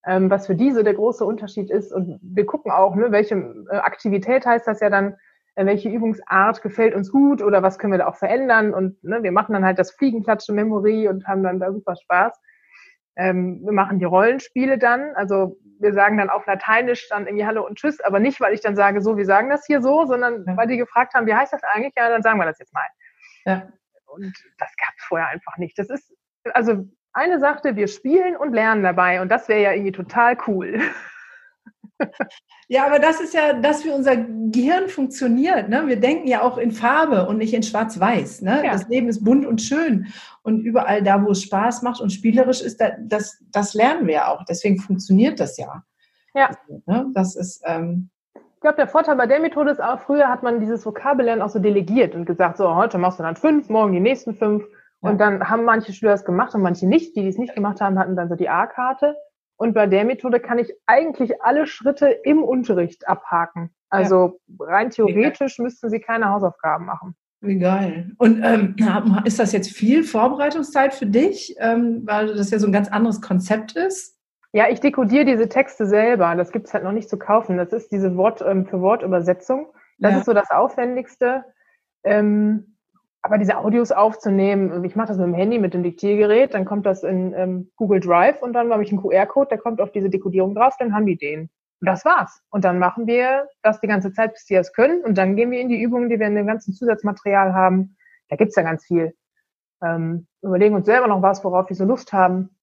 Ähm, 0.05 0.29
was 0.29 0.47
für 0.47 0.55
diese 0.55 0.83
der 0.83 0.95
große 0.95 1.23
Unterschied 1.23 1.69
ist. 1.69 1.93
Und 1.93 2.19
wir 2.21 2.45
gucken 2.45 2.71
auch, 2.71 2.95
ne, 2.95 3.11
welche 3.11 3.35
äh, 3.69 3.75
Aktivität 3.77 4.45
heißt 4.45 4.67
das 4.67 4.81
ja 4.81 4.89
dann, 4.89 5.13
äh, 5.13 5.15
welche 5.55 5.89
Übungsart 5.89 6.61
gefällt 6.61 6.95
uns 6.95 7.11
gut 7.11 7.41
oder 7.41 7.61
was 7.61 7.77
können 7.77 7.93
wir 7.93 7.99
da 7.99 8.07
auch 8.07 8.15
verändern. 8.15 8.73
Und 8.73 9.03
ne, 9.03 9.21
wir 9.21 9.31
machen 9.31 9.53
dann 9.53 9.65
halt 9.65 9.79
das 9.79 9.91
Fliegenklatsche-Memory 9.91 11.07
und 11.07 11.27
haben 11.27 11.43
dann 11.43 11.59
da 11.59 11.71
super 11.71 11.95
Spaß. 11.95 12.39
Ähm, 13.15 13.61
wir 13.63 13.73
machen 13.73 13.99
die 13.99 14.05
Rollenspiele 14.05 14.77
dann. 14.77 15.13
Also 15.15 15.57
wir 15.79 15.93
sagen 15.93 16.17
dann 16.17 16.29
auf 16.29 16.45
Lateinisch 16.47 17.07
dann 17.09 17.27
irgendwie 17.27 17.45
Hallo 17.45 17.65
und 17.65 17.77
Tschüss, 17.77 18.01
aber 18.01 18.19
nicht, 18.19 18.41
weil 18.41 18.53
ich 18.53 18.61
dann 18.61 18.75
sage, 18.75 19.01
so, 19.01 19.17
wir 19.17 19.25
sagen 19.25 19.49
das 19.49 19.65
hier 19.65 19.81
so, 19.81 20.05
sondern 20.05 20.45
weil 20.57 20.67
die 20.67 20.77
gefragt 20.77 21.13
haben, 21.13 21.27
wie 21.27 21.35
heißt 21.35 21.53
das 21.53 21.63
eigentlich? 21.63 21.93
Ja, 21.95 22.09
dann 22.09 22.23
sagen 22.23 22.39
wir 22.39 22.45
das 22.45 22.59
jetzt 22.59 22.73
mal. 22.73 22.87
Ja. 23.45 23.67
Und 24.07 24.33
das 24.57 24.75
gab 24.77 24.93
es 24.97 25.03
vorher 25.05 25.27
einfach 25.27 25.57
nicht. 25.57 25.77
Das 25.77 25.89
ist, 25.89 26.11
also 26.53 26.87
eine 27.13 27.39
sagte, 27.39 27.75
wir 27.75 27.87
spielen 27.87 28.35
und 28.35 28.53
lernen 28.53 28.83
dabei 28.83 29.21
und 29.21 29.29
das 29.29 29.47
wäre 29.47 29.61
ja 29.61 29.71
irgendwie 29.73 29.91
total 29.91 30.37
cool. 30.47 30.81
Ja, 32.67 32.85
aber 32.85 32.99
das 32.99 33.19
ist 33.19 33.33
ja 33.33 33.53
das, 33.53 33.83
wie 33.85 33.91
unser 33.91 34.15
Gehirn 34.15 34.87
funktioniert. 34.87 35.69
Ne? 35.69 35.85
Wir 35.87 35.99
denken 35.99 36.27
ja 36.27 36.41
auch 36.41 36.57
in 36.57 36.71
Farbe 36.71 37.27
und 37.27 37.37
nicht 37.37 37.53
in 37.53 37.63
Schwarz-Weiß. 37.63 38.41
Ne? 38.41 38.63
Ja. 38.65 38.71
Das 38.71 38.87
Leben 38.87 39.09
ist 39.09 39.23
bunt 39.23 39.45
und 39.45 39.61
schön. 39.61 40.07
Und 40.41 40.61
überall 40.61 41.03
da, 41.03 41.23
wo 41.23 41.31
es 41.31 41.43
Spaß 41.43 41.81
macht 41.81 42.01
und 42.01 42.11
spielerisch 42.11 42.61
ist, 42.61 42.81
das, 43.01 43.43
das 43.51 43.73
lernen 43.73 44.07
wir 44.07 44.27
auch. 44.29 44.43
Deswegen 44.45 44.79
funktioniert 44.79 45.39
das 45.39 45.57
ja. 45.57 45.83
Ja. 46.33 46.47
Also, 46.47 46.81
ne? 46.85 47.11
Das 47.13 47.35
ist. 47.35 47.61
Ähm, 47.65 48.09
ich 48.35 48.61
glaube, 48.61 48.77
der 48.77 48.87
Vorteil 48.87 49.17
bei 49.17 49.27
der 49.27 49.41
Methode 49.41 49.71
ist 49.71 49.83
auch, 49.83 49.99
früher 49.99 50.29
hat 50.29 50.41
man 50.41 50.61
dieses 50.61 50.85
Vokabellernen 50.85 51.41
auch 51.41 51.49
so 51.49 51.59
delegiert 51.59 52.15
und 52.15 52.25
gesagt, 52.25 52.57
so, 52.57 52.73
heute 52.75 52.97
machst 52.97 53.19
du 53.19 53.23
dann 53.23 53.35
fünf, 53.35 53.67
morgen 53.69 53.91
die 53.91 53.99
nächsten 53.99 54.35
fünf. 54.35 54.63
Ja. 55.01 55.09
Und 55.09 55.19
dann 55.19 55.49
haben 55.49 55.65
manche 55.65 55.91
Schüler 55.91 56.13
es 56.13 56.23
gemacht 56.23 56.55
und 56.55 56.61
manche 56.61 56.87
nicht. 56.87 57.13
Die, 57.15 57.21
die 57.21 57.27
es 57.27 57.37
nicht 57.37 57.55
gemacht 57.55 57.81
haben, 57.81 57.99
hatten 57.99 58.15
dann 58.15 58.29
so 58.29 58.35
die 58.35 58.47
A-Karte. 58.47 59.17
Und 59.63 59.73
bei 59.73 59.87
der 59.87 60.03
Methode 60.03 60.41
kann 60.41 60.59
ich 60.59 60.73
eigentlich 60.87 61.41
alle 61.41 61.67
Schritte 61.67 62.07
im 62.07 62.43
Unterricht 62.43 63.07
abhaken. 63.07 63.73
Also 63.89 64.41
ja. 64.47 64.65
rein 64.65 64.89
theoretisch 64.89 65.57
müssten 65.57 65.89
sie 65.89 66.01
keine 66.01 66.27
Hausaufgaben 66.31 66.85
machen. 66.85 67.15
Wie 67.39 67.57
geil. 67.57 68.11
Und 68.17 68.43
ähm, 68.43 68.75
ist 69.23 69.39
das 69.39 69.53
jetzt 69.53 69.71
viel 69.71 70.03
Vorbereitungszeit 70.03 70.93
für 70.93 71.05
dich, 71.05 71.55
ähm, 71.59 72.01
weil 72.03 72.35
das 72.35 72.51
ja 72.51 72.59
so 72.59 72.67
ein 72.67 72.73
ganz 72.73 72.89
anderes 72.89 73.21
Konzept 73.21 73.77
ist? 73.77 74.17
Ja, 74.51 74.67
ich 74.69 74.81
dekodiere 74.81 75.23
diese 75.23 75.47
Texte 75.47 75.85
selber. 75.85 76.35
Das 76.35 76.51
gibt 76.51 76.67
es 76.67 76.73
halt 76.73 76.83
noch 76.83 76.91
nicht 76.91 77.07
zu 77.07 77.17
kaufen. 77.17 77.55
Das 77.55 77.71
ist 77.71 77.89
diese 77.89 78.17
Wort 78.17 78.43
ähm, 78.45 78.65
für 78.65 78.81
Wort 78.81 79.01
Übersetzung. 79.01 79.67
Das 79.97 80.11
ja. 80.11 80.17
ist 80.17 80.25
so 80.25 80.33
das 80.33 80.51
Aufwendigste. 80.51 81.45
Ähm, 82.03 82.72
aber 83.23 83.37
diese 83.37 83.57
Audios 83.57 83.93
aufzunehmen, 83.93 84.83
ich 84.83 84.97
mache 84.97 85.07
das 85.07 85.17
mit 85.17 85.27
dem 85.27 85.33
Handy, 85.33 85.57
mit 85.57 85.73
dem 85.73 85.81
Diktiergerät, 85.81 86.53
dann 86.53 86.65
kommt 86.65 86.85
das 86.85 87.03
in 87.03 87.33
ähm, 87.33 87.71
Google 87.77 88.01
Drive 88.01 88.41
und 88.41 88.51
dann 88.51 88.71
habe 88.71 88.83
ich 88.83 88.91
einen 88.91 89.01
QR-Code, 89.01 89.47
der 89.47 89.57
kommt 89.57 89.79
auf 89.79 89.91
diese 89.91 90.09
Dekodierung 90.09 90.53
drauf, 90.55 90.75
dann 90.77 90.93
haben 90.93 91.05
die 91.05 91.17
den. 91.17 91.49
Und 91.79 91.87
das 91.87 92.03
war's. 92.03 92.41
Und 92.49 92.65
dann 92.65 92.79
machen 92.79 93.07
wir 93.07 93.47
das 93.61 93.79
die 93.79 93.87
ganze 93.87 94.11
Zeit, 94.11 94.33
bis 94.33 94.45
die 94.45 94.55
es 94.55 94.73
können. 94.73 95.03
Und 95.03 95.17
dann 95.17 95.37
gehen 95.37 95.51
wir 95.51 95.61
in 95.61 95.69
die 95.69 95.81
Übungen, 95.81 96.09
die 96.09 96.19
wir 96.19 96.27
in 96.27 96.35
dem 96.35 96.47
ganzen 96.47 96.73
Zusatzmaterial 96.73 97.53
haben. 97.53 97.95
Da 98.27 98.35
gibt's 98.35 98.55
ja 98.57 98.63
ganz 98.63 98.85
viel. 98.85 99.15
Ähm, 99.81 100.27
überlegen 100.41 100.75
uns 100.75 100.85
selber 100.85 101.07
noch 101.07 101.21
was, 101.21 101.43
worauf 101.43 101.69
wir 101.69 101.75
so 101.75 101.85
Lust 101.85 102.11
haben. 102.11 102.57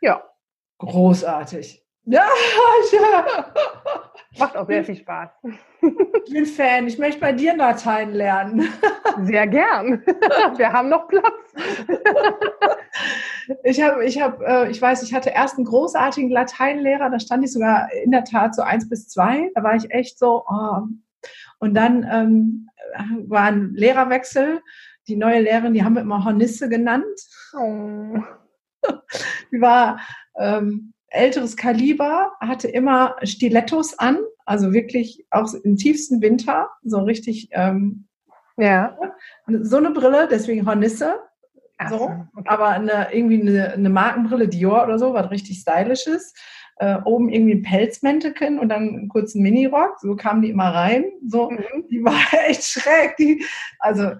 Ja. 0.00 0.22
Großartig. 0.78 1.86
Ja, 2.10 2.26
ja. 2.92 3.52
Macht 4.38 4.56
auch 4.56 4.66
sehr 4.66 4.82
viel 4.82 4.96
Spaß. 4.96 5.28
Ich 6.26 6.32
bin 6.32 6.46
Fan. 6.46 6.86
Ich 6.86 6.98
möchte 6.98 7.20
bei 7.20 7.32
dir 7.32 7.54
Latein 7.54 8.14
lernen. 8.14 8.68
Sehr 9.24 9.46
gern. 9.46 10.02
Wir 10.56 10.72
haben 10.72 10.88
noch 10.88 11.06
Platz. 11.08 11.54
Ich 13.64 13.82
habe, 13.82 14.04
ich 14.04 14.20
habe, 14.20 14.44
äh, 14.44 14.70
ich 14.70 14.80
weiß, 14.80 15.02
ich 15.02 15.12
hatte 15.12 15.30
erst 15.30 15.56
einen 15.56 15.66
großartigen 15.66 16.30
Lateinlehrer. 16.30 17.10
Da 17.10 17.20
stand 17.20 17.44
ich 17.44 17.52
sogar 17.52 17.92
in 17.92 18.10
der 18.10 18.24
Tat 18.24 18.54
so 18.54 18.62
eins 18.62 18.88
bis 18.88 19.08
zwei. 19.08 19.50
Da 19.54 19.62
war 19.62 19.74
ich 19.74 19.90
echt 19.90 20.18
so. 20.18 20.44
Oh. 20.48 20.82
Und 21.58 21.74
dann 21.74 22.06
ähm, 22.10 22.70
war 23.26 23.44
ein 23.44 23.74
Lehrerwechsel. 23.74 24.62
Die 25.08 25.16
neue 25.16 25.40
Lehrerin, 25.40 25.74
die 25.74 25.84
haben 25.84 25.94
wir 25.94 26.02
immer 26.02 26.24
Hornisse 26.24 26.70
genannt. 26.70 27.04
Oh. 27.54 28.18
Die 29.52 29.60
war 29.60 30.00
ähm, 30.38 30.94
älteres 31.08 31.56
Kaliber, 31.56 32.32
hatte 32.40 32.68
immer 32.68 33.16
Stilettos 33.22 33.98
an, 33.98 34.18
also 34.44 34.72
wirklich 34.72 35.26
auch 35.30 35.52
im 35.64 35.76
tiefsten 35.76 36.20
Winter, 36.22 36.68
so 36.82 37.00
richtig, 37.00 37.48
ähm, 37.52 38.06
ja. 38.56 38.96
So 39.46 39.76
eine 39.76 39.90
Brille, 39.90 40.28
deswegen 40.30 40.66
Hornisse. 40.66 41.20
So, 41.88 42.00
okay. 42.00 42.24
aber 42.46 42.70
eine, 42.70 43.14
irgendwie 43.14 43.40
eine, 43.40 43.72
eine, 43.72 43.88
Markenbrille, 43.88 44.48
Dior 44.48 44.82
oder 44.82 44.98
so, 44.98 45.14
was 45.14 45.30
richtig 45.30 45.60
stylisch 45.60 46.08
ist. 46.08 46.36
Äh, 46.80 46.98
oben 47.04 47.28
irgendwie 47.28 47.54
ein 47.54 47.62
Pelzmäntelchen 47.62 48.58
und 48.58 48.68
dann 48.68 48.88
einen 48.88 49.08
kurzen 49.08 49.42
Minirock. 49.42 50.00
So 50.00 50.16
kamen 50.16 50.42
die 50.42 50.50
immer 50.50 50.74
rein. 50.74 51.04
So, 51.24 51.50
mhm. 51.50 51.86
die 51.88 52.04
war 52.04 52.20
echt 52.48 52.64
schräg. 52.64 53.16
Die, 53.16 53.44
also 53.78 54.10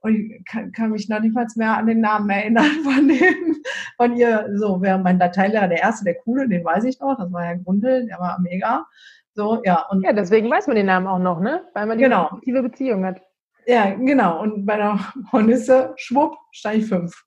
und 0.00 0.14
ich 0.14 0.44
kann, 0.44 0.72
kann, 0.72 0.90
mich 0.90 1.08
noch 1.08 1.20
nicht 1.20 1.34
mal 1.34 1.46
mehr 1.56 1.76
an 1.76 1.86
den 1.86 2.00
Namen 2.00 2.30
erinnern 2.30 2.64
von 2.84 3.08
dem, 3.08 3.56
von 3.96 4.16
ihr. 4.16 4.48
So, 4.54 4.80
wäre 4.80 4.98
mein 4.98 5.18
Dateilehrer 5.18 5.68
der 5.68 5.80
erste, 5.80 6.04
der 6.04 6.14
coole, 6.14 6.48
den 6.48 6.64
weiß 6.64 6.84
ich 6.84 7.00
noch, 7.00 7.16
das 7.18 7.32
war 7.32 7.44
ja 7.44 7.54
Grundel, 7.54 8.06
der 8.06 8.18
war 8.18 8.38
mega. 8.40 8.86
So, 9.34 9.62
ja. 9.64 9.86
Und 9.90 10.02
ja, 10.02 10.12
deswegen 10.12 10.50
weiß 10.50 10.66
man 10.66 10.76
den 10.76 10.86
Namen 10.86 11.06
auch 11.06 11.18
noch, 11.18 11.40
ne? 11.40 11.62
Weil 11.74 11.86
man 11.86 11.98
die 11.98 12.04
genau. 12.04 12.26
aktive 12.26 12.62
Beziehung 12.62 13.04
hat. 13.04 13.20
Ja, 13.66 13.94
genau. 13.94 14.40
Und 14.40 14.66
bei 14.66 14.76
der 14.76 14.98
Hornisse, 15.32 15.92
schwupp, 15.96 16.36
ich 16.52 16.86
fünf. 16.86 17.24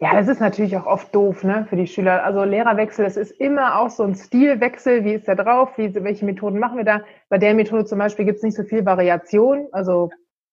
Ja, 0.00 0.14
das 0.14 0.26
ist 0.26 0.40
natürlich 0.40 0.76
auch 0.76 0.86
oft 0.86 1.14
doof, 1.14 1.44
ne, 1.44 1.64
für 1.70 1.76
die 1.76 1.86
Schüler. 1.86 2.24
Also 2.24 2.42
Lehrerwechsel, 2.42 3.06
es 3.06 3.16
ist 3.16 3.30
immer 3.40 3.78
auch 3.78 3.88
so 3.88 4.02
ein 4.02 4.16
Stilwechsel. 4.16 5.04
Wie 5.04 5.12
ist 5.12 5.28
der 5.28 5.36
drauf? 5.36 5.78
Wie, 5.78 5.94
welche 5.94 6.24
Methoden 6.24 6.58
machen 6.58 6.78
wir 6.78 6.84
da? 6.84 7.02
Bei 7.28 7.38
der 7.38 7.54
Methode 7.54 7.84
zum 7.84 8.00
Beispiel 8.00 8.24
gibt 8.24 8.38
es 8.38 8.42
nicht 8.42 8.56
so 8.56 8.64
viel 8.64 8.84
Variation. 8.84 9.68
Also 9.70 10.10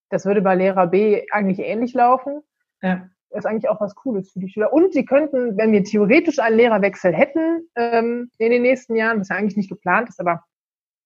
das 0.09 0.25
würde 0.25 0.41
bei 0.41 0.55
Lehrer 0.55 0.87
B 0.87 1.25
eigentlich 1.31 1.59
ähnlich 1.59 1.93
laufen. 1.93 2.41
Ja. 2.81 3.07
Das 3.29 3.39
ist 3.39 3.45
eigentlich 3.45 3.69
auch 3.69 3.79
was 3.79 3.93
Cooles 3.95 4.31
für 4.31 4.39
die 4.39 4.49
Schüler. 4.49 4.73
Und 4.73 4.93
sie 4.93 5.05
könnten, 5.05 5.55
wenn 5.57 5.71
wir 5.71 5.83
theoretisch 5.83 6.39
einen 6.39 6.57
Lehrerwechsel 6.57 7.13
hätten 7.13 7.69
ähm, 7.75 8.31
in 8.39 8.51
den 8.51 8.63
nächsten 8.63 8.95
Jahren, 8.95 9.19
was 9.19 9.29
ja 9.29 9.35
eigentlich 9.35 9.57
nicht 9.57 9.69
geplant 9.69 10.09
ist, 10.09 10.19
aber 10.19 10.43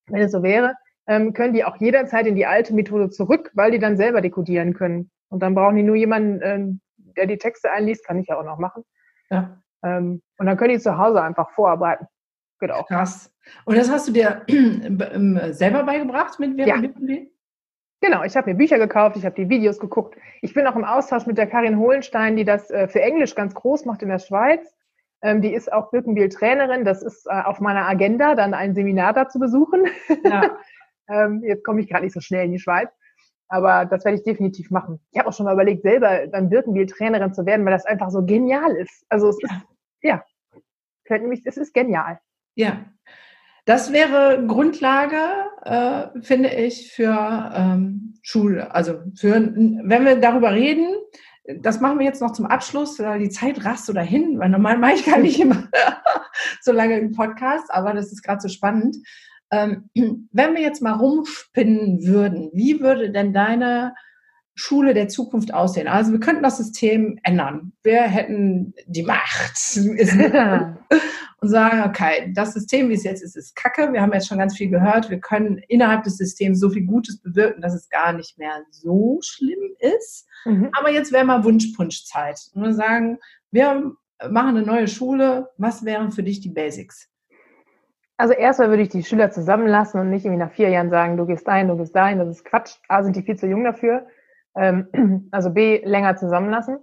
wenn 0.07 0.21
es 0.21 0.31
so 0.31 0.41
wäre, 0.41 0.75
ähm, 1.07 1.33
können 1.33 1.53
die 1.53 1.65
auch 1.65 1.77
jederzeit 1.77 2.25
in 2.25 2.35
die 2.35 2.45
alte 2.45 2.73
Methode 2.73 3.09
zurück, 3.09 3.51
weil 3.53 3.71
die 3.71 3.79
dann 3.79 3.97
selber 3.97 4.21
dekodieren 4.21 4.73
können. 4.73 5.11
Und 5.29 5.41
dann 5.41 5.53
brauchen 5.53 5.75
die 5.75 5.83
nur 5.83 5.95
jemanden, 5.95 6.39
ähm, 6.43 6.81
der 7.17 7.25
die 7.25 7.37
Texte 7.37 7.71
einliest, 7.71 8.05
kann 8.05 8.19
ich 8.19 8.27
ja 8.27 8.37
auch 8.37 8.45
noch 8.45 8.57
machen. 8.57 8.83
Ja. 9.29 9.61
Ähm, 9.83 10.21
und 10.37 10.45
dann 10.45 10.55
können 10.55 10.73
die 10.73 10.79
zu 10.79 10.97
Hause 10.97 11.21
einfach 11.21 11.49
vorarbeiten. 11.51 12.07
Genau. 12.59 12.83
Krass. 12.83 13.33
Und 13.65 13.77
das 13.77 13.91
hast 13.91 14.07
du 14.07 14.13
dir 14.13 14.43
selber 15.53 15.83
beigebracht 15.83 16.39
mit 16.39 16.57
ja. 16.59 16.81
Genau, 18.03 18.21
ich 18.25 18.35
habe 18.35 18.49
mir 18.49 18.57
Bücher 18.57 18.79
gekauft, 18.79 19.15
ich 19.15 19.23
habe 19.23 19.35
die 19.35 19.47
Videos 19.47 19.79
geguckt. 19.79 20.17
Ich 20.41 20.53
bin 20.53 20.67
auch 20.67 20.75
im 20.75 20.83
Austausch 20.83 21.25
mit 21.25 21.37
der 21.37 21.47
Karin 21.47 21.77
Hohlenstein, 21.79 22.35
die 22.35 22.43
das 22.43 22.69
äh, 22.69 22.89
für 22.89 23.01
Englisch 23.01 23.33
ganz 23.33 23.55
groß 23.55 23.85
macht 23.85 24.01
in 24.01 24.09
der 24.09 24.19
Schweiz. 24.19 24.75
Ähm, 25.21 25.41
die 25.41 25.53
ist 25.53 25.71
auch 25.71 25.89
Birkenbiel-Trainerin. 25.89 26.83
Das 26.83 27.01
ist 27.01 27.25
äh, 27.27 27.29
auf 27.29 27.61
meiner 27.61 27.87
Agenda, 27.87 28.35
dann 28.35 28.53
ein 28.53 28.75
Seminar 28.75 29.13
dazu 29.13 29.39
besuchen. 29.39 29.85
Ja. 30.25 30.57
ähm, 31.09 31.43
jetzt 31.45 31.63
komme 31.63 31.79
ich 31.79 31.87
gerade 31.87 32.03
nicht 32.03 32.13
so 32.13 32.19
schnell 32.19 32.43
in 32.43 32.51
die 32.51 32.59
Schweiz. 32.59 32.89
Aber 33.47 33.85
das 33.85 34.03
werde 34.03 34.17
ich 34.17 34.25
definitiv 34.25 34.69
machen. 34.69 34.99
Ich 35.11 35.17
habe 35.17 35.29
auch 35.29 35.33
schon 35.33 35.45
mal 35.45 35.53
überlegt, 35.53 35.83
selber 35.83 36.27
dann 36.27 36.49
Birkenbiel-Trainerin 36.49 37.33
zu 37.33 37.45
werden, 37.45 37.63
weil 37.63 37.71
das 37.71 37.85
einfach 37.85 38.09
so 38.09 38.25
genial 38.25 38.75
ist. 38.75 39.05
Also 39.07 39.29
es 39.29 39.37
ja. 39.39 39.47
ist, 40.01 40.23
ja, 41.09 41.17
nämlich, 41.19 41.45
es 41.45 41.55
ist 41.55 41.73
genial. 41.73 42.19
Ja, 42.55 42.83
das 43.65 43.93
wäre 43.93 44.45
Grundlage, 44.45 45.17
äh, 45.63 46.21
finde 46.21 46.49
ich, 46.49 46.91
für 46.91 47.51
ähm, 47.55 48.15
Schule. 48.21 48.73
Also 48.73 48.99
für, 49.15 49.33
wenn 49.35 50.05
wir 50.05 50.17
darüber 50.17 50.51
reden, 50.51 50.87
das 51.59 51.81
machen 51.81 51.99
wir 51.99 52.05
jetzt 52.05 52.21
noch 52.21 52.31
zum 52.31 52.45
Abschluss, 52.45 52.99
weil 52.99 53.19
die 53.19 53.29
Zeit 53.29 53.65
rast 53.65 53.85
so 53.85 53.93
dahin, 53.93 54.39
weil 54.39 54.49
normal 54.49 54.77
mache 54.77 54.93
ich 54.93 55.05
gar 55.05 55.19
nicht 55.19 55.39
immer 55.39 55.67
so 56.61 56.71
lange 56.71 56.97
im 56.97 57.11
Podcast, 57.11 57.65
aber 57.69 57.93
das 57.93 58.11
ist 58.11 58.23
gerade 58.23 58.41
so 58.41 58.47
spannend. 58.47 58.97
Ähm, 59.51 59.89
wenn 59.93 60.55
wir 60.55 60.61
jetzt 60.61 60.81
mal 60.81 60.93
rumspinnen 60.93 62.05
würden, 62.05 62.49
wie 62.53 62.79
würde 62.79 63.11
denn 63.11 63.33
deine 63.33 63.93
Schule 64.55 64.93
der 64.93 65.07
Zukunft 65.07 65.53
aussehen? 65.53 65.87
Also 65.87 66.11
wir 66.11 66.19
könnten 66.19 66.43
das 66.43 66.57
System 66.57 67.19
ändern. 67.23 67.73
Wir 67.83 68.01
hätten 68.03 68.73
die 68.87 69.03
Macht. 69.03 69.77
und 71.43 71.49
sagen, 71.49 71.83
okay, 71.85 72.31
das 72.33 72.53
System, 72.53 72.89
wie 72.89 72.93
es 72.93 73.03
jetzt 73.03 73.21
ist, 73.21 73.35
ist 73.35 73.55
kacke. 73.55 73.91
Wir 73.91 74.01
haben 74.01 74.13
jetzt 74.13 74.27
schon 74.27 74.37
ganz 74.37 74.55
viel 74.55 74.69
gehört. 74.69 75.09
Wir 75.09 75.19
können 75.19 75.57
innerhalb 75.67 76.03
des 76.03 76.17
Systems 76.17 76.59
so 76.59 76.69
viel 76.69 76.85
Gutes 76.85 77.21
bewirken, 77.21 77.61
dass 77.61 77.73
es 77.73 77.89
gar 77.89 78.13
nicht 78.13 78.37
mehr 78.37 78.63
so 78.71 79.19
schlimm 79.21 79.75
ist. 79.79 80.25
Mhm. 80.45 80.69
Aber 80.71 80.89
jetzt 80.89 81.11
wäre 81.11 81.25
mal 81.25 81.43
Wunschpunschzeit. 81.43 82.39
Und 82.53 82.63
wir 82.63 82.73
sagen, 82.73 83.19
wir 83.51 83.91
machen 84.29 84.55
eine 84.55 84.65
neue 84.65 84.87
Schule. 84.87 85.49
Was 85.57 85.83
wären 85.83 86.11
für 86.11 86.23
dich 86.23 86.39
die 86.39 86.49
Basics? 86.49 87.09
Also 88.15 88.33
erstmal 88.33 88.69
würde 88.69 88.83
ich 88.83 88.89
die 88.89 89.03
Schüler 89.03 89.29
zusammenlassen 89.31 89.99
und 89.99 90.09
nicht 90.09 90.23
irgendwie 90.23 90.43
nach 90.43 90.51
vier 90.51 90.69
Jahren 90.69 90.91
sagen, 90.91 91.17
du 91.17 91.25
gehst 91.25 91.49
ein, 91.49 91.67
du 91.67 91.75
gehst 91.75 91.93
dahin. 91.93 92.19
Das 92.19 92.29
ist 92.29 92.45
Quatsch. 92.45 92.75
A, 92.87 93.03
sind 93.03 93.17
die 93.17 93.23
viel 93.23 93.35
zu 93.35 93.47
jung 93.47 93.65
dafür. 93.65 94.07
Ähm, 94.55 95.27
also 95.31 95.51
B, 95.51 95.81
länger 95.83 96.15
zusammenlassen. 96.15 96.79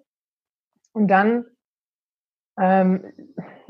Und 0.92 1.08
dann 1.08 1.44
ähm, 2.58 3.12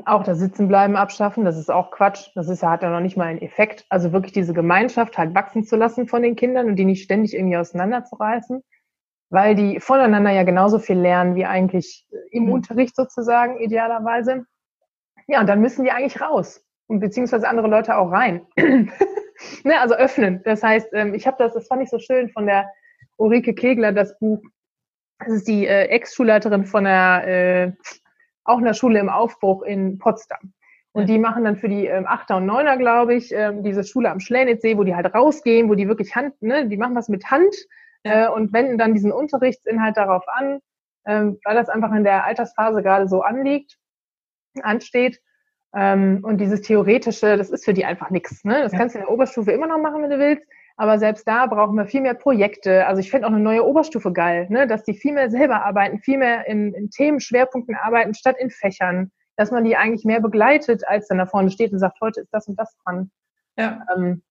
auch 0.05 0.23
das 0.23 0.39
Sitzenbleiben 0.39 0.95
abschaffen, 0.95 1.45
das 1.45 1.57
ist 1.57 1.69
auch 1.69 1.91
Quatsch. 1.91 2.29
Das 2.35 2.49
ist, 2.49 2.63
hat 2.63 2.83
ja 2.83 2.89
noch 2.89 2.99
nicht 2.99 3.17
mal 3.17 3.27
einen 3.27 3.41
Effekt. 3.41 3.85
Also 3.89 4.11
wirklich 4.11 4.33
diese 4.33 4.53
Gemeinschaft 4.53 5.17
halt 5.17 5.35
wachsen 5.35 5.63
zu 5.63 5.75
lassen 5.75 6.07
von 6.07 6.21
den 6.21 6.35
Kindern 6.35 6.67
und 6.67 6.75
die 6.75 6.85
nicht 6.85 7.03
ständig 7.03 7.35
irgendwie 7.35 7.57
auseinanderzureißen, 7.57 8.63
weil 9.29 9.55
die 9.55 9.79
voneinander 9.79 10.31
ja 10.31 10.43
genauso 10.43 10.79
viel 10.79 10.97
lernen 10.97 11.35
wie 11.35 11.45
eigentlich 11.45 12.07
im 12.31 12.45
mhm. 12.45 12.53
Unterricht 12.53 12.95
sozusagen, 12.95 13.59
idealerweise. 13.59 14.45
Ja, 15.27 15.39
und 15.41 15.47
dann 15.47 15.61
müssen 15.61 15.85
die 15.85 15.91
eigentlich 15.91 16.19
raus 16.19 16.65
und 16.87 16.99
beziehungsweise 16.99 17.47
andere 17.47 17.67
Leute 17.67 17.95
auch 17.97 18.11
rein. 18.11 18.45
ne, 18.57 19.79
also 19.79 19.95
öffnen. 19.95 20.41
Das 20.43 20.63
heißt, 20.63 20.89
ähm, 20.93 21.13
ich 21.13 21.27
habe 21.27 21.37
das, 21.39 21.53
das 21.53 21.67
fand 21.67 21.83
ich 21.83 21.89
so 21.89 21.99
schön 21.99 22.29
von 22.29 22.45
der 22.45 22.69
Ulrike 23.17 23.53
Kegler, 23.53 23.91
das 23.91 24.17
Buch. 24.19 24.41
Das 25.19 25.29
ist 25.29 25.47
die 25.47 25.67
äh, 25.67 25.85
Ex-Schulleiterin 25.85 26.65
von 26.65 26.85
der, 26.85 27.27
äh, 27.27 27.71
auch 28.43 28.57
einer 28.57 28.73
Schule 28.73 28.99
im 28.99 29.09
Aufbruch 29.09 29.61
in 29.63 29.99
Potsdam. 29.99 30.53
Und 30.93 31.07
die 31.07 31.19
machen 31.19 31.45
dann 31.45 31.55
für 31.55 31.69
die 31.69 31.85
ähm, 31.85 32.05
Achter 32.05 32.37
und 32.37 32.45
Neuner, 32.45 32.77
glaube 32.77 33.15
ich, 33.15 33.31
ähm, 33.31 33.63
diese 33.63 33.83
Schule 33.83 34.11
am 34.11 34.19
Schlänitzsee, 34.19 34.77
wo 34.77 34.83
die 34.83 34.95
halt 34.95 35.13
rausgehen, 35.13 35.69
wo 35.69 35.75
die 35.75 35.87
wirklich 35.87 36.15
Hand, 36.15 36.41
ne, 36.41 36.67
die 36.67 36.75
machen 36.75 36.95
was 36.95 37.07
mit 37.07 37.31
Hand 37.31 37.55
äh, 38.03 38.27
und 38.27 38.51
wenden 38.51 38.77
dann 38.77 38.93
diesen 38.93 39.11
Unterrichtsinhalt 39.11 39.95
darauf 39.95 40.27
an, 40.27 40.59
ähm, 41.05 41.39
weil 41.45 41.55
das 41.55 41.69
einfach 41.69 41.93
in 41.93 42.03
der 42.03 42.25
Altersphase 42.25 42.83
gerade 42.83 43.07
so 43.07 43.21
anliegt, 43.21 43.77
ansteht. 44.61 45.21
Ähm, 45.73 46.19
und 46.23 46.39
dieses 46.39 46.61
Theoretische, 46.61 47.37
das 47.37 47.49
ist 47.49 47.63
für 47.63 47.73
die 47.73 47.85
einfach 47.85 48.09
nichts. 48.09 48.43
Ne? 48.43 48.61
Das 48.61 48.73
ja. 48.73 48.77
kannst 48.77 48.95
du 48.95 48.99
in 48.99 49.05
der 49.05 49.13
Oberstufe 49.13 49.51
immer 49.51 49.67
noch 49.67 49.79
machen, 49.79 50.03
wenn 50.03 50.09
du 50.09 50.19
willst. 50.19 50.45
Aber 50.81 50.97
selbst 50.97 51.27
da 51.27 51.45
brauchen 51.45 51.75
wir 51.75 51.85
viel 51.85 52.01
mehr 52.01 52.15
Projekte. 52.15 52.87
Also 52.87 53.01
ich 53.01 53.11
finde 53.11 53.27
auch 53.27 53.31
eine 53.31 53.39
neue 53.39 53.63
Oberstufe 53.63 54.11
geil, 54.11 54.47
ne? 54.49 54.65
dass 54.65 54.83
die 54.83 54.95
viel 54.95 55.13
mehr 55.13 55.29
selber 55.29 55.63
arbeiten, 55.63 55.99
viel 55.99 56.17
mehr 56.17 56.47
in, 56.47 56.73
in 56.73 56.89
Themenschwerpunkten 56.89 57.75
arbeiten, 57.75 58.15
statt 58.15 58.37
in 58.39 58.49
Fächern. 58.49 59.11
Dass 59.35 59.51
man 59.51 59.63
die 59.63 59.77
eigentlich 59.77 60.05
mehr 60.05 60.21
begleitet, 60.21 60.81
als 60.87 61.07
dann 61.07 61.19
da 61.19 61.27
vorne 61.27 61.51
steht 61.51 61.71
und 61.71 61.77
sagt, 61.77 62.01
heute 62.01 62.21
ist 62.21 62.33
das 62.33 62.47
und 62.47 62.57
das 62.57 62.75
dran. 62.83 63.11
Ja. 63.59 63.85
Ähm, 63.95 64.23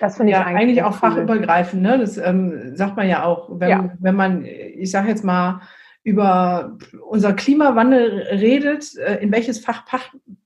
das 0.00 0.16
finde 0.16 0.32
ich 0.32 0.38
ja, 0.38 0.46
eigentlich, 0.46 0.62
eigentlich 0.62 0.82
auch 0.84 1.02
cool. 1.02 1.10
fachübergreifend. 1.10 1.82
Ne? 1.82 1.98
Das 1.98 2.16
ähm, 2.16 2.74
sagt 2.74 2.96
man 2.96 3.06
ja 3.06 3.24
auch, 3.24 3.50
wenn, 3.60 3.68
ja. 3.68 3.92
wenn 4.00 4.14
man, 4.14 4.46
ich 4.46 4.90
sage 4.90 5.08
jetzt 5.08 5.22
mal, 5.22 5.60
über 6.02 6.78
unser 7.10 7.34
Klimawandel 7.34 8.22
redet, 8.30 8.96
äh, 8.96 9.16
in 9.16 9.30
welches 9.32 9.58
Fach 9.58 9.84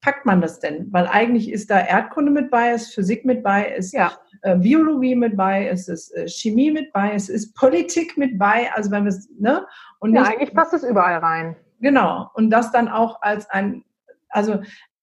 packt 0.01 0.27
man 0.27 0.41
das 0.41 0.59
denn? 0.59 0.93
Weil 0.93 1.07
eigentlich 1.07 1.53
ist 1.53 1.71
da 1.71 1.79
Erdkunde 1.79 2.33
mit 2.33 2.51
bei, 2.51 2.73
ist 2.73 2.93
Physik 2.93 3.25
mit 3.25 3.45
bei, 3.45 3.67
ist 3.67 3.93
ja. 3.93 4.11
Äh, 4.43 4.57
Biologie 4.57 5.15
mit 5.15 5.37
bei, 5.37 5.69
es 5.69 5.89
ist 5.89 6.11
äh, 6.17 6.29
Chemie 6.29 6.73
mit 6.73 6.93
bei, 6.93 7.13
es 7.13 7.29
ist 7.29 7.55
Politik 7.55 8.17
mit 8.17 8.39
bei. 8.39 8.69
Also 8.75 8.91
wenn 8.91 9.05
wir 9.05 9.11
es, 9.11 9.29
ne? 9.39 9.65
Und 10.01 10.15
ja, 10.15 10.25
eigentlich 10.25 10.53
passt 10.53 10.75
es 10.75 10.83
überall 10.83 11.19
rein. 11.19 11.57
Genau. 11.81 12.29
Und 12.35 12.51
das 12.51 12.73
dann 12.73 12.89
auch 12.89 13.23
als 13.23 13.49
ein, 13.51 13.85
also 14.29 14.61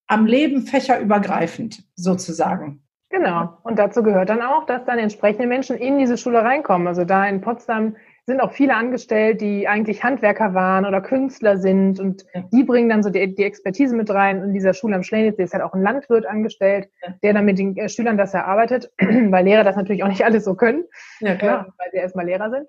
am 0.07 0.25
Leben 0.25 0.63
fächerübergreifend 0.63 1.83
sozusagen. 1.95 2.83
Genau. 3.09 3.57
Und 3.63 3.79
dazu 3.79 4.03
gehört 4.03 4.29
dann 4.29 4.41
auch, 4.41 4.65
dass 4.65 4.83
dann 4.85 4.99
entsprechende 4.99 5.47
Menschen 5.47 5.77
in 5.77 5.97
diese 5.97 6.17
Schule 6.17 6.43
reinkommen. 6.43 6.87
Also 6.87 7.05
da 7.05 7.25
in 7.25 7.39
Potsdam 7.39 7.95
sind 8.29 8.41
auch 8.41 8.51
viele 8.51 8.75
angestellt, 8.75 9.41
die 9.41 9.67
eigentlich 9.67 10.03
Handwerker 10.03 10.53
waren 10.53 10.85
oder 10.85 11.01
Künstler 11.01 11.57
sind 11.57 11.99
und 11.99 12.25
ja. 12.33 12.43
die 12.53 12.63
bringen 12.63 12.87
dann 12.87 13.01
so 13.01 13.09
die, 13.09 13.33
die, 13.33 13.43
Expertise 13.43 13.95
mit 13.95 14.11
rein. 14.11 14.43
In 14.43 14.53
dieser 14.53 14.75
Schule 14.75 14.95
am 14.95 15.01
Schlenitz 15.03 15.39
ist 15.39 15.53
halt 15.53 15.63
auch 15.63 15.73
ein 15.73 15.81
Landwirt 15.81 16.27
angestellt, 16.27 16.89
ja. 17.01 17.13
der 17.23 17.33
dann 17.33 17.45
mit 17.45 17.57
den 17.57 17.75
äh, 17.75 17.89
Schülern 17.89 18.17
das 18.17 18.35
erarbeitet, 18.35 18.91
weil 18.99 19.45
Lehrer 19.45 19.63
das 19.63 19.75
natürlich 19.75 20.03
auch 20.03 20.07
nicht 20.07 20.23
alles 20.23 20.45
so 20.45 20.53
können, 20.53 20.85
ja, 21.21 21.35
klar. 21.35 21.67
Äh, 21.67 21.71
weil 21.77 21.91
sie 21.91 21.97
erstmal 21.97 22.27
Lehrer 22.27 22.51
sind. 22.51 22.67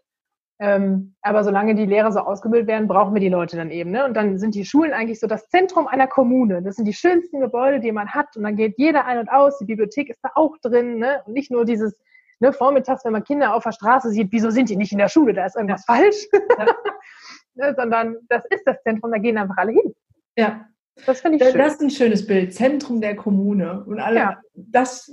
Ähm, 0.62 1.14
aber 1.20 1.44
solange 1.44 1.74
die 1.74 1.86
Lehrer 1.86 2.10
so 2.10 2.20
ausgebildet 2.20 2.66
werden, 2.66 2.88
brauchen 2.88 3.12
wir 3.12 3.20
die 3.20 3.28
Leute 3.28 3.56
dann 3.56 3.70
eben. 3.70 3.90
Ne? 3.90 4.04
Und 4.06 4.14
dann 4.14 4.38
sind 4.38 4.54
die 4.54 4.64
Schulen 4.64 4.92
eigentlich 4.92 5.20
so 5.20 5.26
das 5.26 5.48
Zentrum 5.48 5.86
einer 5.88 6.06
Kommune. 6.06 6.62
Das 6.62 6.76
sind 6.76 6.86
die 6.86 6.92
schönsten 6.92 7.40
Gebäude, 7.40 7.80
die 7.80 7.92
man 7.92 8.08
hat. 8.08 8.36
Und 8.36 8.44
dann 8.44 8.56
geht 8.56 8.74
jeder 8.78 9.06
ein 9.06 9.18
und 9.18 9.30
aus. 9.30 9.58
Die 9.58 9.64
Bibliothek 9.66 10.10
ist 10.10 10.20
da 10.22 10.30
auch 10.34 10.56
drin. 10.58 10.98
Ne? 10.98 11.22
Und 11.24 11.32
nicht 11.32 11.50
nur 11.50 11.64
dieses 11.64 11.98
ne, 12.40 12.52
vormittags, 12.52 13.04
wenn 13.04 13.12
man 13.12 13.24
Kinder 13.24 13.54
auf 13.54 13.62
der 13.62 13.72
Straße 13.72 14.10
sieht, 14.10 14.32
wieso 14.32 14.50
sind 14.50 14.68
die 14.68 14.76
nicht 14.76 14.92
in 14.92 14.98
der 14.98 15.08
Schule? 15.08 15.32
Da 15.32 15.46
ist 15.46 15.56
irgendwas 15.56 15.84
ja. 15.86 15.94
falsch. 15.94 16.26
Ja. 16.32 16.66
ne, 17.54 17.74
sondern 17.76 18.16
das 18.28 18.44
ist 18.50 18.62
das 18.66 18.82
Zentrum, 18.82 19.12
da 19.12 19.18
gehen 19.18 19.38
einfach 19.38 19.56
alle 19.56 19.72
hin. 19.72 19.94
Ja. 20.36 20.66
Das 21.06 21.20
finde 21.20 21.38
ich 21.38 21.44
schön. 21.44 21.58
Das 21.58 21.74
ist 21.74 21.80
ein 21.80 21.90
schönes 21.90 22.26
Bild. 22.26 22.52
Zentrum 22.52 23.00
der 23.00 23.16
Kommune. 23.16 23.84
Und 23.84 24.00
alle, 24.00 24.18
ja. 24.18 24.40
das, 24.54 25.10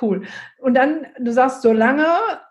cool. 0.00 0.22
Und 0.60 0.74
dann, 0.74 1.06
du 1.18 1.32
sagst, 1.32 1.62
solange 1.62 2.06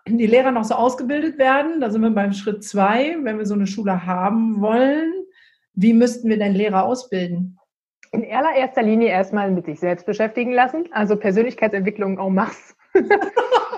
die 0.06 0.26
Lehrer 0.26 0.50
noch 0.50 0.64
so 0.64 0.74
ausgebildet 0.74 1.38
werden, 1.38 1.80
da 1.80 1.90
sind 1.90 2.02
wir 2.02 2.10
beim 2.10 2.32
Schritt 2.32 2.62
zwei, 2.62 3.16
wenn 3.22 3.38
wir 3.38 3.46
so 3.46 3.54
eine 3.54 3.66
Schule 3.66 4.06
haben 4.06 4.60
wollen, 4.60 5.12
wie 5.72 5.92
müssten 5.92 6.28
wir 6.28 6.38
denn 6.38 6.54
Lehrer 6.54 6.84
ausbilden? 6.84 7.58
In 8.10 8.24
allererster 8.32 8.82
Linie 8.82 9.08
erstmal 9.08 9.50
mit 9.50 9.66
sich 9.66 9.80
selbst 9.80 10.06
beschäftigen 10.06 10.52
lassen, 10.52 10.88
also 10.92 11.16
Persönlichkeitsentwicklung 11.16 12.18
en 12.18 12.34
masse 12.34 12.74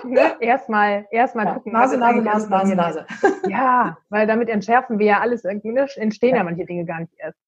ne? 0.03 0.35
Erstmal 0.39 1.07
erstmal 1.11 1.45
ja, 1.45 1.53
gucken. 1.53 1.73
Nase, 1.73 1.97
Nase, 1.97 2.21
Nase, 2.21 2.49
Nase, 2.49 2.75
Nase. 2.75 3.05
Ja, 3.47 3.97
weil 4.09 4.27
damit 4.27 4.49
entschärfen 4.49 4.99
wir 4.99 5.05
ja 5.05 5.19
alles, 5.19 5.43
ne? 5.43 5.61
entstehen 5.95 6.31
ja. 6.31 6.37
ja 6.37 6.43
manche 6.43 6.65
Dinge 6.65 6.85
gar 6.85 6.99
nicht 6.99 7.13
erst. 7.17 7.39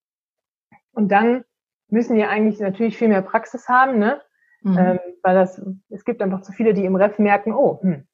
Und 0.91 1.09
dann 1.11 1.43
müssen 1.89 2.15
wir 2.15 2.29
eigentlich 2.29 2.59
natürlich 2.59 2.97
viel 2.97 3.07
mehr 3.07 3.21
Praxis 3.21 3.67
haben, 3.67 3.99
ne? 3.99 4.21
Mhm. 4.61 4.77
Ähm, 4.77 4.99
weil 5.21 5.35
das, 5.35 5.61
es 5.89 6.05
gibt 6.05 6.21
einfach 6.21 6.41
zu 6.41 6.51
viele, 6.51 6.73
die 6.73 6.85
im 6.85 6.95
Ref 6.95 7.19
merken, 7.19 7.53
oh, 7.53 7.81
hm, 7.81 8.07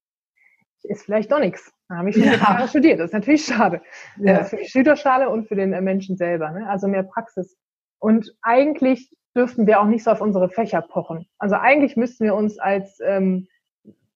ist 0.84 1.04
vielleicht 1.04 1.32
doch 1.32 1.40
nichts. 1.40 1.72
Da 1.88 1.98
habe 1.98 2.10
ich 2.10 2.16
schon 2.16 2.26
ja. 2.26 2.68
studiert. 2.68 3.00
Das 3.00 3.08
ist 3.08 3.14
natürlich 3.14 3.46
schade. 3.46 3.82
Ja. 4.18 4.40
Äh, 4.40 4.44
für 4.46 4.58
die 4.58 4.66
Schülerschale 4.66 5.30
und 5.30 5.48
für 5.48 5.56
den 5.56 5.74
äh, 5.74 5.82
Menschen 5.82 6.18
selber. 6.18 6.52
Ne? 6.52 6.68
Also 6.68 6.88
mehr 6.88 7.04
Praxis. 7.04 7.58
Und 8.00 8.36
eigentlich 8.42 9.12
dürften 9.36 9.68
wir 9.68 9.80
auch 9.80 9.86
nicht 9.86 10.04
so 10.04 10.12
auf 10.12 10.22
unsere 10.22 10.50
Fächer 10.50 10.82
pochen. 10.82 11.28
Also 11.38 11.56
eigentlich 11.56 11.96
müssten 11.96 12.26
wir 12.26 12.36
uns 12.36 12.60
als 12.60 13.00
ähm, 13.04 13.48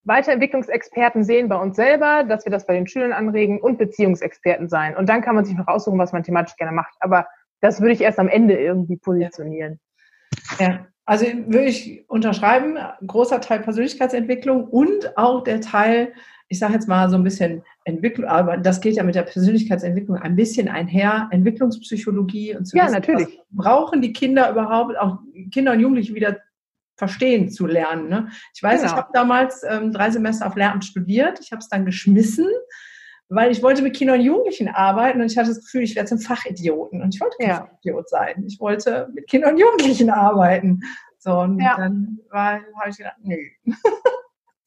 Weiterentwicklungsexperten 0.05 1.24
sehen 1.24 1.47
bei 1.47 1.55
uns 1.55 1.76
selber, 1.76 2.24
dass 2.24 2.45
wir 2.45 2.51
das 2.51 2.66
bei 2.66 2.74
den 2.74 2.88
Schülern 2.88 3.14
anregen 3.14 3.61
und 3.61 3.78
Beziehungsexperten 3.78 4.68
sein. 4.68 4.97
Und 4.97 5.07
dann 5.07 5.22
kann 5.22 5.36
man 5.36 5.45
sich 5.45 5.55
noch 5.55 5.68
aussuchen, 5.68 5.99
was 5.99 6.11
man 6.11 6.24
thematisch 6.24 6.55
gerne 6.57 6.74
macht. 6.74 6.93
Aber 6.99 7.28
das 7.61 7.80
würde 7.80 7.93
ich 7.93 8.01
erst 8.01 8.20
am 8.20 8.28
Ende 8.28 8.57
irgendwie 8.57 8.97
positionieren. 8.97 9.80
Ja, 10.59 10.86
also 11.05 11.26
würde 11.26 11.66
ich 11.66 12.03
unterschreiben, 12.09 12.78
großer 13.05 13.39
Teil 13.39 13.59
Persönlichkeitsentwicklung 13.59 14.66
und 14.66 15.18
auch 15.18 15.43
der 15.43 15.61
Teil 15.61 16.14
ich 16.54 16.60
sage 16.60 16.74
jetzt 16.74 16.88
mal 16.88 17.10
so 17.10 17.16
ein 17.16 17.24
bisschen 17.24 17.64
Entwicklung, 17.84 18.30
aber 18.30 18.58
das 18.58 18.80
geht 18.80 18.95
ja 18.95 19.04
mit 19.04 19.16
der 19.16 19.24
Persönlichkeitsentwicklung 19.24 20.18
ein 20.18 20.36
bisschen 20.36 20.70
einher, 20.70 21.28
Entwicklungspsychologie 21.32 22.56
und 22.56 22.68
so. 22.68 22.78
Ja, 22.78 22.84
wissen, 22.84 22.93
natürlich. 22.93 23.39
Brauchen 23.49 24.04
die 24.04 24.14
Kinder 24.14 24.51
überhaupt, 24.51 24.95
auch 24.99 25.18
Kinder 25.51 25.72
und 25.72 25.80
Jugendliche 25.80 26.14
wieder 26.14 26.38
verstehen 26.95 27.49
zu 27.49 27.66
lernen. 27.66 28.08
Ne? 28.08 28.28
Ich 28.54 28.62
weiß, 28.62 28.82
genau. 28.82 28.93
ich 28.93 28.97
habe 28.97 29.10
damals 29.14 29.64
ähm, 29.68 29.91
drei 29.91 30.12
Semester 30.12 30.45
auf 30.45 30.56
Lehramt 30.56 30.86
studiert, 30.86 31.39
ich 31.41 31.51
habe 31.51 31.60
es 31.60 31.70
dann 31.70 31.86
geschmissen, 31.86 32.45
weil 33.30 33.51
ich 33.51 33.64
wollte 33.64 33.82
mit 33.82 33.95
Kindern 33.95 34.20
und 34.20 34.26
Jugendlichen 34.26 34.68
arbeiten 34.68 35.22
und 35.22 35.32
ich 35.32 35.38
hatte 35.39 35.49
das 35.49 35.62
Gefühl, 35.62 35.82
ich 35.82 35.95
werde 35.95 36.10
zum 36.10 36.20
Fachidioten 36.20 37.01
und 37.01 37.16
ich 37.16 37.20
wollte 37.20 37.38
kein 37.39 37.49
ja. 37.49 37.56
Fachidiot 37.62 38.10
sein. 38.10 38.43
Ich 38.45 38.60
wollte 38.60 39.10
mit 39.16 39.28
Kindern 39.28 39.54
und 39.54 39.60
Jugendlichen 39.60 40.10
arbeiten. 40.12 40.82
So, 41.18 41.39
und 41.39 41.60
ja. 41.60 41.78
dann 41.78 42.20
habe 42.32 42.62
ich 42.89 42.97
gedacht, 42.97 43.18
nö. 43.24 43.38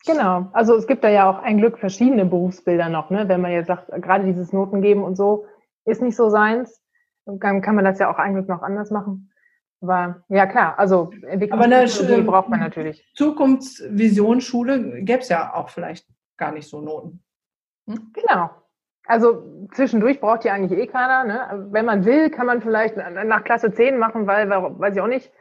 Genau, 0.07 0.49
also 0.53 0.77
es 0.77 0.87
gibt 0.87 1.03
da 1.03 1.09
ja 1.09 1.29
auch 1.29 1.43
ein 1.43 1.59
Glück 1.59 1.79
verschiedene 1.79 2.25
Berufsbilder 2.25 2.89
noch, 2.89 3.11
ne? 3.11 3.29
wenn 3.29 3.41
man 3.41 3.51
jetzt 3.51 3.67
sagt, 3.67 3.91
gerade 3.91 4.25
dieses 4.25 4.53
Noten 4.53 4.81
geben 4.81 5.03
und 5.03 5.17
so 5.17 5.47
ist 5.85 6.01
nicht 6.01 6.17
so 6.17 6.31
seins, 6.31 6.81
dann 7.27 7.61
kann 7.61 7.75
man 7.75 7.85
das 7.85 7.99
ja 7.99 8.11
auch 8.11 8.19
ein 8.19 8.35
Glück 8.35 8.49
noch 8.49 8.63
anders 8.63 8.91
machen. 8.91 9.33
Aber 9.81 10.23
ja 10.29 10.47
klar, 10.47 10.79
also 10.79 11.11
Entwicklungspsychologie 11.23 12.23
braucht 12.23 12.49
man 12.49 12.61
natürlich. 12.61 13.05
Zukunftsvision 13.15 14.41
Schule 14.41 15.03
gäbe 15.03 15.21
es 15.21 15.29
ja 15.29 15.55
auch 15.55 15.69
vielleicht 15.69 16.07
gar 16.37 16.53
nicht 16.53 16.69
so 16.69 16.81
Noten. 16.81 17.23
Hm? 17.89 18.13
Genau. 18.15 18.51
Also 19.07 19.69
zwischendurch 19.73 20.21
braucht 20.21 20.45
die 20.45 20.51
eigentlich 20.51 20.79
eh 20.79 20.87
keiner. 20.87 21.25
Ne? 21.25 21.69
Wenn 21.71 21.85
man 21.85 22.05
will, 22.05 22.31
kann 22.31 22.47
man 22.47 22.63
vielleicht 22.63 22.97
nach 22.97 23.45
Klasse 23.45 23.73
10 23.73 23.99
machen, 23.99 24.27
weil, 24.27 24.49
weiß 24.51 24.95
ich 24.95 25.01
auch 25.01 25.07
nicht. 25.07 25.33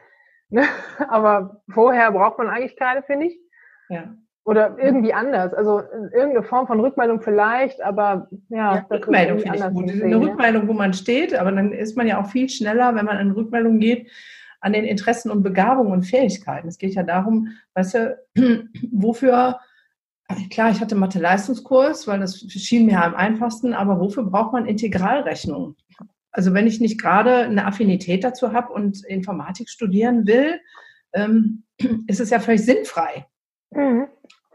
Ne? 0.50 0.64
Aber 1.08 1.62
vorher 1.68 2.12
braucht 2.12 2.38
man 2.38 2.48
eigentlich 2.48 2.76
keine, 2.76 3.02
finde 3.02 3.26
ich. 3.26 3.40
Ja. 3.88 4.14
Oder 4.46 4.78
irgendwie 4.80 5.12
anders. 5.12 5.52
Also 5.54 5.82
irgendeine 6.14 6.44
Form 6.44 6.68
von 6.68 6.78
Rückmeldung 6.78 7.20
vielleicht, 7.20 7.82
aber 7.82 8.28
ja. 8.48 8.76
ja 8.76 8.86
Rückmeldung 8.88 9.40
finde 9.40 9.58
ich 9.58 9.74
gut. 9.74 9.90
Sehen, 9.90 10.02
eine 10.04 10.20
Rückmeldung, 10.20 10.68
wo 10.68 10.72
man 10.72 10.94
steht, 10.94 11.34
aber 11.34 11.50
dann 11.50 11.72
ist 11.72 11.96
man 11.96 12.06
ja 12.06 12.20
auch 12.20 12.30
viel 12.30 12.48
schneller, 12.48 12.94
wenn 12.94 13.06
man 13.06 13.16
an 13.16 13.32
Rückmeldung 13.32 13.80
geht, 13.80 14.08
an 14.60 14.72
den 14.72 14.84
Interessen 14.84 15.32
und 15.32 15.42
Begabungen 15.42 15.90
und 15.90 16.04
Fähigkeiten. 16.04 16.68
Es 16.68 16.78
geht 16.78 16.94
ja 16.94 17.02
darum, 17.02 17.48
weißt 17.74 17.94
du, 17.94 18.18
wofür, 18.92 19.58
klar, 20.52 20.70
ich 20.70 20.80
hatte 20.80 20.94
Mathe-Leistungskurs, 20.94 22.06
weil 22.06 22.20
das 22.20 22.38
schien 22.38 22.86
mir 22.86 23.02
am 23.02 23.16
einfachsten, 23.16 23.74
aber 23.74 23.98
wofür 23.98 24.22
braucht 24.22 24.52
man 24.52 24.66
Integralrechnung? 24.66 25.74
Also 26.30 26.54
wenn 26.54 26.68
ich 26.68 26.78
nicht 26.78 27.00
gerade 27.00 27.38
eine 27.38 27.66
Affinität 27.66 28.22
dazu 28.22 28.52
habe 28.52 28.72
und 28.72 29.04
Informatik 29.06 29.68
studieren 29.68 30.24
will, 30.28 30.60
ähm, 31.14 31.64
ist 32.06 32.20
es 32.20 32.30
ja 32.30 32.38
völlig 32.38 32.64
sinnfrei. 32.64 33.26
Mhm. 33.70 34.06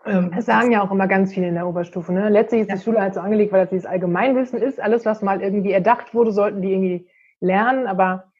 Ähm, 0.05 0.31
das 0.35 0.45
sagen 0.45 0.71
ja 0.71 0.81
auch 0.81 0.91
immer 0.91 1.07
ganz 1.07 1.33
viele 1.33 1.47
in 1.47 1.55
der 1.55 1.67
Oberstufe. 1.67 2.11
Ne? 2.11 2.29
Letztlich 2.29 2.61
ist 2.61 2.69
ja. 2.69 2.75
die 2.75 2.81
Schule 2.81 3.01
halt 3.01 3.13
so 3.13 3.19
angelegt, 3.19 3.51
weil 3.51 3.61
das 3.61 3.69
dieses 3.69 3.85
Allgemeinwissen 3.85 4.59
ist. 4.59 4.79
Alles, 4.79 5.05
was 5.05 5.21
mal 5.21 5.41
irgendwie 5.41 5.71
erdacht 5.71 6.13
wurde, 6.13 6.31
sollten 6.31 6.61
die 6.61 6.71
irgendwie 6.71 7.07
lernen. 7.39 7.87
Aber 7.87 8.31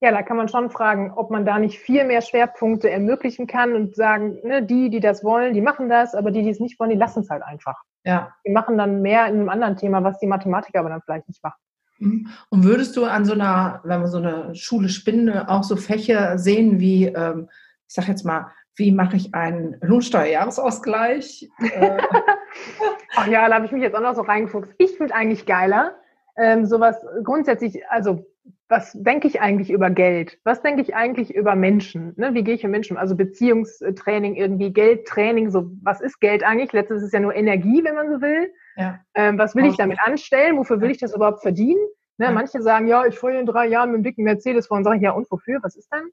ja, 0.00 0.10
da 0.10 0.22
kann 0.22 0.36
man 0.36 0.48
schon 0.48 0.70
fragen, 0.70 1.12
ob 1.14 1.30
man 1.30 1.44
da 1.44 1.58
nicht 1.58 1.78
viel 1.78 2.04
mehr 2.04 2.20
Schwerpunkte 2.20 2.90
ermöglichen 2.90 3.46
kann 3.46 3.74
und 3.74 3.96
sagen, 3.96 4.38
ne, 4.44 4.62
die, 4.62 4.90
die 4.90 5.00
das 5.00 5.24
wollen, 5.24 5.54
die 5.54 5.62
machen 5.62 5.88
das, 5.88 6.14
aber 6.14 6.30
die, 6.30 6.42
die 6.42 6.50
es 6.50 6.60
nicht 6.60 6.78
wollen, 6.78 6.90
die 6.90 6.96
lassen 6.96 7.20
es 7.20 7.30
halt 7.30 7.42
einfach. 7.42 7.82
Ja. 8.04 8.34
Die 8.46 8.52
machen 8.52 8.76
dann 8.76 9.02
mehr 9.02 9.26
in 9.26 9.36
einem 9.36 9.48
anderen 9.48 9.76
Thema, 9.76 10.04
was 10.04 10.18
die 10.18 10.26
Mathematiker 10.26 10.80
aber 10.80 10.90
dann 10.90 11.00
vielleicht 11.02 11.28
nicht 11.28 11.42
machen. 11.42 11.58
Mhm. 11.98 12.28
Und 12.50 12.64
würdest 12.64 12.96
du 12.96 13.04
an 13.04 13.24
so 13.24 13.32
einer, 13.32 13.80
wenn 13.84 14.00
wir 14.00 14.08
so 14.08 14.18
eine 14.18 14.54
Schule 14.54 14.88
spinnen, 14.88 15.38
auch 15.38 15.64
so 15.64 15.76
Fächer 15.76 16.38
sehen 16.38 16.80
wie, 16.80 17.06
ähm, 17.06 17.48
ich 17.88 17.94
sag 17.94 18.08
jetzt 18.08 18.24
mal, 18.24 18.50
wie 18.76 18.92
mache 18.92 19.16
ich 19.16 19.34
einen 19.34 19.76
Lohnsteuerjahresausgleich? 19.80 21.48
Ach 23.16 23.26
ja, 23.28 23.48
da 23.48 23.54
habe 23.54 23.66
ich 23.66 23.72
mich 23.72 23.82
jetzt 23.82 23.94
auch 23.94 24.00
noch 24.00 24.14
so 24.14 24.22
reingefuchst. 24.22 24.72
Ich 24.78 24.96
finde 24.96 25.14
eigentlich 25.14 25.46
geiler, 25.46 25.96
ähm, 26.36 26.66
sowas 26.66 26.96
grundsätzlich, 27.22 27.88
also 27.88 28.26
was 28.68 28.92
denke 28.94 29.28
ich 29.28 29.40
eigentlich 29.40 29.70
über 29.70 29.90
Geld? 29.90 30.38
Was 30.42 30.62
denke 30.62 30.80
ich 30.80 30.94
eigentlich 30.94 31.34
über 31.34 31.54
Menschen? 31.54 32.14
Ne? 32.16 32.34
Wie 32.34 32.42
gehe 32.42 32.54
ich 32.54 32.62
mit 32.62 32.72
Menschen? 32.72 32.96
Also 32.96 33.14
Beziehungstraining, 33.14 34.34
irgendwie 34.34 34.72
Geldtraining, 34.72 35.50
so 35.50 35.70
was 35.82 36.00
ist 36.00 36.20
Geld 36.20 36.42
eigentlich? 36.42 36.72
Letztes 36.72 37.02
ist 37.02 37.12
ja 37.12 37.20
nur 37.20 37.34
Energie, 37.34 37.84
wenn 37.84 37.94
man 37.94 38.10
so 38.10 38.20
will. 38.20 38.52
Ja. 38.76 39.00
Ähm, 39.14 39.38
was 39.38 39.54
will 39.54 39.66
ich 39.66 39.76
damit 39.76 39.98
anstellen? 40.04 40.56
Wofür 40.56 40.80
will 40.80 40.90
ich 40.90 40.98
das 40.98 41.14
überhaupt 41.14 41.42
verdienen? 41.42 41.80
Ne? 42.16 42.26
Ja. 42.26 42.32
Manche 42.32 42.62
sagen, 42.62 42.88
ja, 42.88 43.04
ich 43.06 43.18
fahre 43.18 43.38
in 43.38 43.46
drei 43.46 43.66
Jahren 43.66 43.90
mit 43.90 43.96
einem 43.96 44.04
dicken 44.04 44.24
Mercedes 44.24 44.66
vor 44.66 44.78
und 44.78 44.84
sage, 44.84 45.00
ja, 45.00 45.12
und 45.12 45.30
wofür? 45.30 45.60
Was 45.62 45.76
ist 45.76 45.88
dann? 45.92 46.08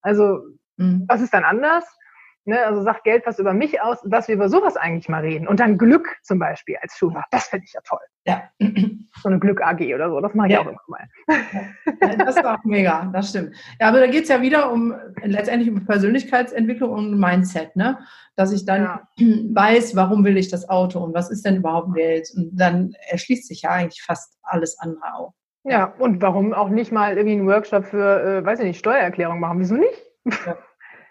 Also, 0.00 0.40
mhm. 0.78 1.04
was 1.06 1.20
ist 1.20 1.34
dann 1.34 1.44
anders? 1.44 1.84
Ne, 2.46 2.58
also 2.64 2.82
sagt 2.82 3.04
Geld 3.04 3.26
was 3.26 3.38
über 3.38 3.52
mich 3.52 3.82
aus, 3.82 3.98
dass 4.04 4.26
wir 4.26 4.34
über 4.34 4.48
sowas 4.48 4.76
eigentlich 4.76 5.10
mal 5.10 5.20
reden. 5.20 5.46
Und 5.46 5.60
dann 5.60 5.76
Glück 5.76 6.16
zum 6.22 6.38
Beispiel 6.38 6.76
als 6.80 6.96
Schulfach. 6.96 7.24
Das 7.30 7.48
finde 7.48 7.66
ich 7.66 7.74
ja 7.74 7.80
toll. 7.84 8.00
Ja. 8.26 8.42
So 9.22 9.28
eine 9.28 9.38
Glück 9.38 9.60
AG 9.60 9.94
oder 9.94 10.08
so, 10.08 10.20
das 10.20 10.32
mache 10.34 10.46
ich 10.48 10.54
ja. 10.54 10.60
auch 10.60 10.66
immer 10.66 10.80
mal. 10.86 11.08
Ja, 12.00 12.16
das 12.16 12.36
ist 12.36 12.44
auch 12.44 12.64
mega, 12.64 13.10
das 13.12 13.30
stimmt. 13.30 13.54
Ja, 13.78 13.88
aber 13.88 14.00
da 14.00 14.06
geht 14.06 14.22
es 14.22 14.28
ja 14.30 14.40
wieder 14.40 14.72
um 14.72 14.94
letztendlich 15.22 15.68
um 15.70 15.84
Persönlichkeitsentwicklung 15.84 16.90
und 16.90 17.18
Mindset, 17.18 17.76
ne? 17.76 17.98
Dass 18.36 18.52
ich 18.52 18.64
dann 18.64 18.82
ja. 18.82 19.08
weiß, 19.18 19.94
warum 19.96 20.24
will 20.24 20.38
ich 20.38 20.48
das 20.48 20.68
Auto 20.68 21.00
und 21.00 21.12
was 21.12 21.30
ist 21.30 21.44
denn 21.44 21.56
überhaupt 21.56 21.94
Geld? 21.94 22.30
Und 22.34 22.52
dann 22.52 22.94
erschließt 23.10 23.48
sich 23.48 23.62
ja 23.62 23.70
eigentlich 23.70 24.02
fast 24.02 24.38
alles 24.42 24.78
andere 24.78 25.14
auch. 25.14 25.34
Ja, 25.64 25.92
und 25.98 26.22
warum 26.22 26.54
auch 26.54 26.70
nicht 26.70 26.92
mal 26.92 27.18
irgendwie 27.18 27.36
einen 27.36 27.46
Workshop 27.46 27.84
für, 27.84 28.22
äh, 28.22 28.44
weiß 28.46 28.60
ich 28.60 28.66
nicht, 28.66 28.78
Steuererklärung 28.78 29.40
machen? 29.40 29.58
Wieso 29.58 29.74
nicht? 29.74 30.02
Ja. 30.46 30.56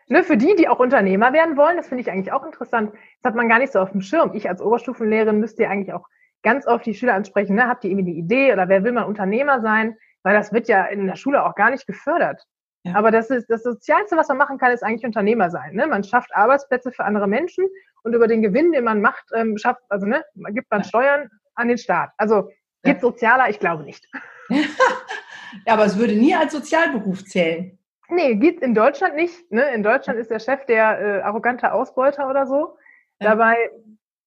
Ne, 0.09 0.23
für 0.23 0.37
die, 0.37 0.55
die 0.55 0.67
auch 0.67 0.79
Unternehmer 0.79 1.33
werden 1.33 1.55
wollen, 1.55 1.77
das 1.77 1.87
finde 1.87 2.01
ich 2.01 2.11
eigentlich 2.11 2.33
auch 2.33 2.45
interessant. 2.45 2.91
Das 3.21 3.29
hat 3.29 3.35
man 3.35 3.47
gar 3.47 3.59
nicht 3.59 3.71
so 3.71 3.79
auf 3.79 3.91
dem 3.91 4.01
Schirm. 4.01 4.31
Ich 4.33 4.49
als 4.49 4.61
Oberstufenlehrerin 4.61 5.39
müsste 5.39 5.63
ja 5.63 5.69
eigentlich 5.69 5.93
auch 5.93 6.05
ganz 6.43 6.67
oft 6.67 6.85
die 6.85 6.93
Schüler 6.93 7.13
ansprechen, 7.13 7.55
ne, 7.55 7.67
habt 7.67 7.83
ihr 7.83 7.91
irgendwie 7.91 8.11
eine 8.11 8.19
Idee 8.19 8.53
oder 8.53 8.69
wer 8.69 8.83
will 8.83 8.91
mal 8.91 9.03
Unternehmer 9.03 9.61
sein? 9.61 9.95
Weil 10.23 10.35
das 10.35 10.51
wird 10.51 10.67
ja 10.67 10.85
in 10.85 11.07
der 11.07 11.15
Schule 11.15 11.45
auch 11.45 11.55
gar 11.55 11.69
nicht 11.69 11.87
gefördert. 11.87 12.43
Ja. 12.83 12.95
Aber 12.95 13.11
das 13.11 13.29
ist 13.29 13.49
das 13.49 13.63
Sozialste, 13.63 14.15
was 14.17 14.29
man 14.29 14.37
machen 14.37 14.57
kann, 14.57 14.71
ist 14.71 14.83
eigentlich 14.83 15.05
Unternehmer 15.05 15.49
sein. 15.49 15.75
Ne? 15.75 15.87
Man 15.87 16.03
schafft 16.03 16.33
Arbeitsplätze 16.33 16.91
für 16.91 17.03
andere 17.03 17.27
Menschen 17.27 17.67
und 18.03 18.13
über 18.13 18.27
den 18.27 18.41
Gewinn, 18.41 18.71
den 18.71 18.85
man 18.85 19.01
macht, 19.01 19.25
ähm, 19.35 19.57
schafft, 19.57 19.81
also 19.89 20.05
ne, 20.05 20.23
man 20.35 20.53
gibt 20.53 20.71
man 20.71 20.83
Steuern 20.83 21.29
an 21.55 21.67
den 21.67 21.77
Staat. 21.77 22.11
Also 22.17 22.49
geht 22.83 22.95
ja. 22.95 22.99
sozialer? 22.99 23.49
Ich 23.49 23.59
glaube 23.59 23.83
nicht. 23.83 24.07
ja, 24.49 25.73
aber 25.73 25.85
es 25.85 25.97
würde 25.97 26.15
nie 26.15 26.33
als 26.33 26.53
Sozialberuf 26.53 27.25
zählen. 27.25 27.78
Nee, 28.09 28.35
gibt 28.35 28.63
in 28.63 28.73
Deutschland 28.73 29.15
nicht. 29.15 29.51
Ne? 29.51 29.73
In 29.73 29.83
Deutschland 29.83 30.19
ist 30.19 30.31
der 30.31 30.39
Chef 30.39 30.65
der 30.65 30.99
äh, 30.99 31.21
arrogante 31.21 31.71
Ausbeuter 31.71 32.29
oder 32.29 32.47
so. 32.47 32.77
Ja. 33.19 33.29
Dabei 33.29 33.71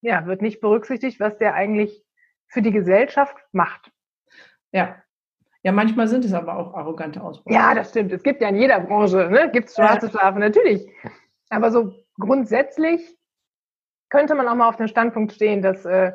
ja, 0.00 0.26
wird 0.26 0.42
nicht 0.42 0.60
berücksichtigt, 0.60 1.20
was 1.20 1.36
der 1.38 1.54
eigentlich 1.54 2.04
für 2.48 2.62
die 2.62 2.72
Gesellschaft 2.72 3.36
macht. 3.52 3.90
Ja. 4.72 4.96
Ja, 5.64 5.70
manchmal 5.70 6.08
sind 6.08 6.24
es 6.24 6.32
aber 6.32 6.56
auch 6.56 6.74
arrogante 6.74 7.22
Ausbeuter. 7.22 7.56
Ja, 7.56 7.74
das 7.74 7.90
stimmt. 7.90 8.10
Es 8.12 8.24
gibt 8.24 8.42
ja 8.42 8.48
in 8.48 8.56
jeder 8.56 8.80
Branche, 8.80 9.28
ne? 9.30 9.48
gibt 9.52 9.68
es 9.68 9.76
schwarze 9.76 10.10
Schafe, 10.10 10.40
natürlich. 10.40 10.88
Aber 11.50 11.70
so 11.70 11.94
grundsätzlich 12.18 13.16
könnte 14.08 14.34
man 14.34 14.48
auch 14.48 14.56
mal 14.56 14.68
auf 14.68 14.76
den 14.76 14.88
Standpunkt 14.88 15.32
stehen, 15.32 15.62
dass 15.62 15.84
äh, 15.84 16.12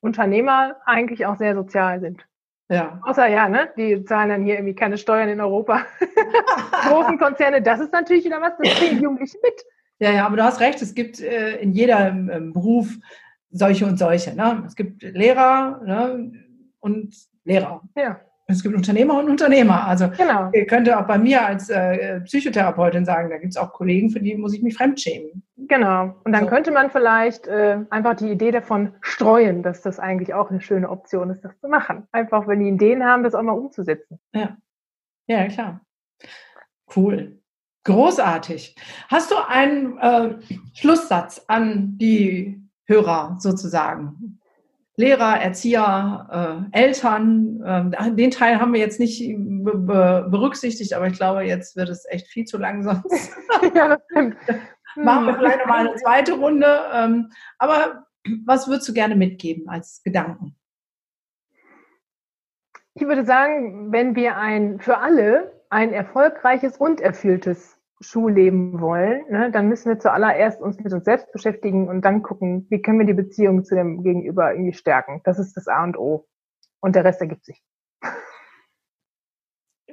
Unternehmer 0.00 0.76
eigentlich 0.84 1.24
auch 1.24 1.36
sehr 1.36 1.54
sozial 1.54 2.00
sind. 2.00 2.26
Ja. 2.68 3.00
Außer 3.02 3.26
ja, 3.28 3.48
ne? 3.48 3.70
Die 3.76 4.04
zahlen 4.04 4.28
dann 4.28 4.44
hier 4.44 4.54
irgendwie 4.56 4.74
keine 4.74 4.98
Steuern 4.98 5.28
in 5.28 5.40
Europa. 5.40 5.86
Großen 6.88 7.18
Konzerne, 7.18 7.62
das 7.62 7.80
ist 7.80 7.92
natürlich 7.92 8.24
wieder 8.24 8.40
was, 8.40 8.52
das 8.62 8.74
kriegen 8.74 9.02
Jugendliche 9.02 9.38
mit. 9.42 9.64
Ja, 10.00 10.12
ja, 10.12 10.26
aber 10.26 10.36
du 10.36 10.44
hast 10.44 10.60
recht, 10.60 10.80
es 10.82 10.94
gibt 10.94 11.20
äh, 11.20 11.56
in 11.56 11.72
jedem 11.72 12.30
ähm, 12.30 12.52
Beruf 12.52 12.88
solche 13.50 13.86
und 13.86 13.98
solche. 13.98 14.34
Ne? 14.34 14.64
Es 14.66 14.76
gibt 14.76 15.02
Lehrer 15.02 15.80
ne? 15.84 16.32
und 16.80 17.14
Lehrer. 17.44 17.82
Ja. 17.96 18.20
Es 18.50 18.62
gibt 18.62 18.74
Unternehmer 18.74 19.18
und 19.18 19.28
Unternehmer. 19.28 19.86
Also 19.86 20.08
genau. 20.08 20.50
ihr 20.54 20.66
könnt 20.66 20.90
auch 20.90 21.06
bei 21.06 21.18
mir 21.18 21.44
als 21.44 21.68
äh, 21.68 22.22
Psychotherapeutin 22.22 23.04
sagen, 23.04 23.28
da 23.28 23.36
gibt 23.36 23.52
es 23.52 23.58
auch 23.58 23.74
Kollegen, 23.74 24.08
für 24.08 24.20
die 24.20 24.34
muss 24.36 24.54
ich 24.54 24.62
mich 24.62 24.74
fremdschämen. 24.74 25.42
Genau. 25.56 26.14
Und 26.24 26.32
dann 26.32 26.44
so. 26.44 26.48
könnte 26.48 26.70
man 26.70 26.90
vielleicht 26.90 27.46
äh, 27.46 27.80
einfach 27.90 28.14
die 28.14 28.30
Idee 28.30 28.50
davon 28.50 28.94
streuen, 29.02 29.62
dass 29.62 29.82
das 29.82 29.98
eigentlich 29.98 30.32
auch 30.32 30.50
eine 30.50 30.62
schöne 30.62 30.88
Option 30.88 31.28
ist, 31.28 31.44
das 31.44 31.60
zu 31.60 31.68
machen. 31.68 32.08
Einfach, 32.10 32.46
wenn 32.46 32.60
die 32.60 32.70
Ideen 32.70 33.04
haben, 33.04 33.22
das 33.22 33.34
auch 33.34 33.42
mal 33.42 33.52
umzusetzen. 33.52 34.18
Ja. 34.32 34.56
Ja, 35.26 35.46
klar. 35.48 35.82
Cool. 36.96 37.42
Großartig. 37.84 38.76
Hast 39.08 39.30
du 39.30 39.34
einen 39.46 39.98
äh, 39.98 40.36
Schlusssatz 40.72 41.44
an 41.48 41.98
die 41.98 42.62
Hörer 42.86 43.36
sozusagen? 43.40 44.37
Lehrer, 44.98 45.40
Erzieher, 45.40 46.68
äh, 46.72 46.76
Eltern. 46.76 47.62
Äh, 47.62 48.12
den 48.16 48.32
Teil 48.32 48.60
haben 48.60 48.72
wir 48.72 48.80
jetzt 48.80 48.98
nicht 48.98 49.32
be 49.38 50.26
berücksichtigt, 50.28 50.92
aber 50.92 51.06
ich 51.06 51.12
glaube, 51.12 51.42
jetzt 51.42 51.76
wird 51.76 51.88
es 51.88 52.04
echt 52.08 52.26
viel 52.26 52.46
zu 52.46 52.58
lang 52.58 52.82
sonst. 52.82 53.32
ja, 53.76 53.88
das 53.88 54.00
stimmt. 54.10 54.36
Machen 54.96 55.26
wir 55.26 55.36
vielleicht 55.36 55.60
nochmal 55.60 55.86
eine 55.86 55.94
zweite 55.94 56.32
Runde. 56.32 56.80
Ähm, 56.92 57.30
aber 57.58 58.06
was 58.44 58.66
würdest 58.66 58.88
du 58.88 58.92
gerne 58.92 59.14
mitgeben 59.14 59.68
als 59.68 60.02
Gedanken? 60.02 60.56
Ich 62.94 63.02
würde 63.02 63.24
sagen, 63.24 63.92
wenn 63.92 64.16
wir 64.16 64.36
ein 64.36 64.80
für 64.80 64.98
alle 64.98 65.52
ein 65.70 65.92
erfolgreiches 65.92 66.76
und 66.76 67.00
erfülltes 67.00 67.77
Schulleben 68.00 68.80
wollen, 68.80 69.24
ne, 69.28 69.50
dann 69.50 69.68
müssen 69.68 69.88
wir 69.88 69.98
zuallererst 69.98 70.60
uns 70.60 70.78
mit 70.78 70.92
uns 70.92 71.04
selbst 71.04 71.32
beschäftigen 71.32 71.88
und 71.88 72.04
dann 72.04 72.22
gucken, 72.22 72.66
wie 72.70 72.80
können 72.80 73.00
wir 73.00 73.06
die 73.06 73.14
Beziehung 73.14 73.64
zu 73.64 73.74
dem 73.74 74.02
Gegenüber 74.02 74.52
irgendwie 74.52 74.72
stärken. 74.72 75.20
Das 75.24 75.38
ist 75.38 75.56
das 75.56 75.66
A 75.66 75.82
und 75.82 75.98
O. 75.98 76.26
Und 76.80 76.94
der 76.94 77.04
Rest 77.04 77.20
ergibt 77.20 77.44
sich. 77.44 77.60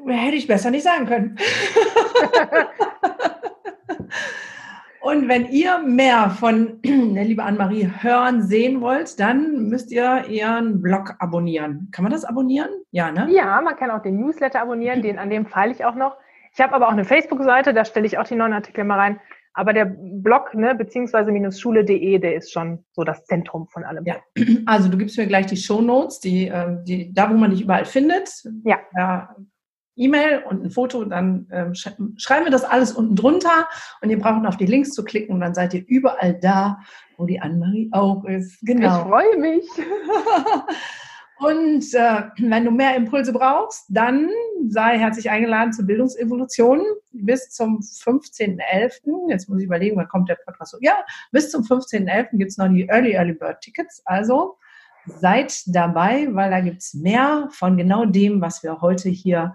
Hätte 0.07 0.35
ich 0.35 0.47
besser 0.47 0.69
nicht 0.69 0.83
sagen 0.83 1.07
können. 1.07 1.37
Und 5.05 5.27
wenn 5.27 5.45
ihr 5.51 5.77
mehr 5.77 6.31
von 6.31 6.79
der 6.83 7.23
liebe 7.23 7.43
Anne-Marie 7.43 7.91
hören, 8.01 8.41
sehen 8.41 8.81
wollt, 8.81 9.19
dann 9.19 9.69
müsst 9.69 9.91
ihr 9.91 10.25
ihren 10.27 10.81
Blog 10.81 11.13
abonnieren. 11.19 11.89
Kann 11.91 12.01
man 12.01 12.11
das 12.11 12.25
abonnieren? 12.25 12.71
Ja, 12.89 13.11
ne? 13.11 13.27
Ja, 13.29 13.61
man 13.61 13.75
kann 13.75 13.91
auch 13.91 14.01
den 14.01 14.19
Newsletter 14.19 14.63
abonnieren, 14.63 15.03
den 15.03 15.19
an 15.19 15.29
dem 15.29 15.45
feile 15.45 15.71
ich 15.71 15.85
auch 15.85 15.93
noch. 15.93 16.17
Ich 16.55 16.61
habe 16.61 16.73
aber 16.73 16.87
auch 16.87 16.93
eine 16.93 17.03
Facebook-Seite, 17.03 17.73
da 17.73 17.83
stelle 17.83 18.07
ich 18.07 18.17
auch 18.17 18.23
die 18.23 18.35
neuen 18.35 18.53
Artikel 18.53 18.85
mal 18.85 18.97
rein. 18.97 19.19
Aber 19.53 19.73
der 19.73 19.85
Blog, 19.85 20.53
ne, 20.53 20.73
beziehungsweise 20.73 21.31
minus 21.31 21.59
schule.de, 21.59 22.17
der 22.19 22.35
ist 22.35 22.51
schon 22.51 22.85
so 22.93 23.03
das 23.03 23.25
Zentrum 23.25 23.67
von 23.67 23.83
allem. 23.83 24.05
Ja, 24.05 24.15
also 24.65 24.87
du 24.87 24.97
gibst 24.97 25.17
mir 25.17 25.27
gleich 25.27 25.47
die 25.47 25.57
Show 25.57 25.81
Notes, 25.81 26.21
die, 26.21 26.47
ähm, 26.47 26.83
die, 26.85 27.13
da 27.13 27.29
wo 27.29 27.33
man 27.33 27.51
dich 27.51 27.61
überall 27.61 27.83
findet. 27.83 28.29
Ja. 28.63 28.79
ja 28.95 29.35
E-Mail 29.97 30.43
und 30.49 30.63
ein 30.63 30.71
Foto, 30.71 31.03
dann 31.03 31.47
ähm, 31.51 31.73
schreiben 31.73 32.45
wir 32.45 32.51
das 32.51 32.63
alles 32.63 32.93
unten 32.93 33.15
drunter 33.15 33.67
und 34.01 34.09
ihr 34.09 34.19
braucht 34.19 34.45
auf 34.45 34.57
die 34.57 34.65
Links 34.65 34.91
zu 34.91 35.03
klicken 35.03 35.35
und 35.35 35.41
dann 35.41 35.53
seid 35.53 35.73
ihr 35.73 35.83
überall 35.87 36.39
da, 36.39 36.79
wo 37.17 37.25
die 37.25 37.39
Annemarie 37.41 37.89
auch 37.91 38.23
ist. 38.25 38.59
Genau. 38.61 38.97
Ich 38.97 39.07
freue 39.07 39.37
mich. 39.37 39.65
Und 41.39 41.93
äh, 41.93 42.23
wenn 42.37 42.65
du 42.65 42.71
mehr 42.71 42.95
Impulse 42.95 43.33
brauchst, 43.33 43.85
dann 43.89 44.29
sei 44.67 44.97
herzlich 44.97 45.29
eingeladen 45.29 45.73
zur 45.73 45.85
Bildungsevolution 45.85 46.81
bis 47.11 47.49
zum 47.49 47.79
15.11. 47.79 49.29
Jetzt 49.29 49.49
muss 49.49 49.59
ich 49.59 49.65
überlegen, 49.65 49.97
wann 49.97 50.07
kommt 50.07 50.29
der 50.29 50.37
Podcast 50.45 50.71
so? 50.71 50.77
Ja, 50.81 51.03
bis 51.31 51.51
zum 51.51 51.63
15.11. 51.63 52.37
gibt 52.37 52.51
es 52.51 52.57
noch 52.57 52.69
die 52.69 52.87
Early 52.87 53.13
Early 53.13 53.33
Bird 53.33 53.61
Tickets. 53.61 54.01
Also 54.05 54.57
seid 55.05 55.61
dabei, 55.67 56.27
weil 56.31 56.51
da 56.51 56.61
gibt 56.61 56.81
es 56.81 56.93
mehr 56.93 57.49
von 57.51 57.77
genau 57.77 58.05
dem, 58.05 58.41
was 58.41 58.63
wir 58.63 58.81
heute 58.81 59.09
hier 59.09 59.53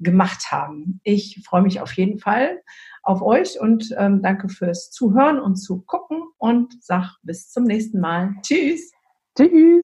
gemacht 0.00 0.50
haben. 0.50 1.00
Ich 1.04 1.42
freue 1.44 1.62
mich 1.62 1.80
auf 1.80 1.92
jeden 1.92 2.18
Fall 2.18 2.62
auf 3.02 3.22
euch 3.22 3.60
und 3.60 3.94
ähm, 3.96 4.22
danke 4.22 4.48
fürs 4.48 4.90
Zuhören 4.90 5.40
und 5.40 5.56
zu 5.56 5.80
gucken 5.82 6.22
und 6.38 6.74
sag 6.82 7.16
bis 7.22 7.50
zum 7.50 7.64
nächsten 7.64 8.00
Mal. 8.00 8.34
Tschüss. 8.42 8.92
Tschüss. 9.36 9.50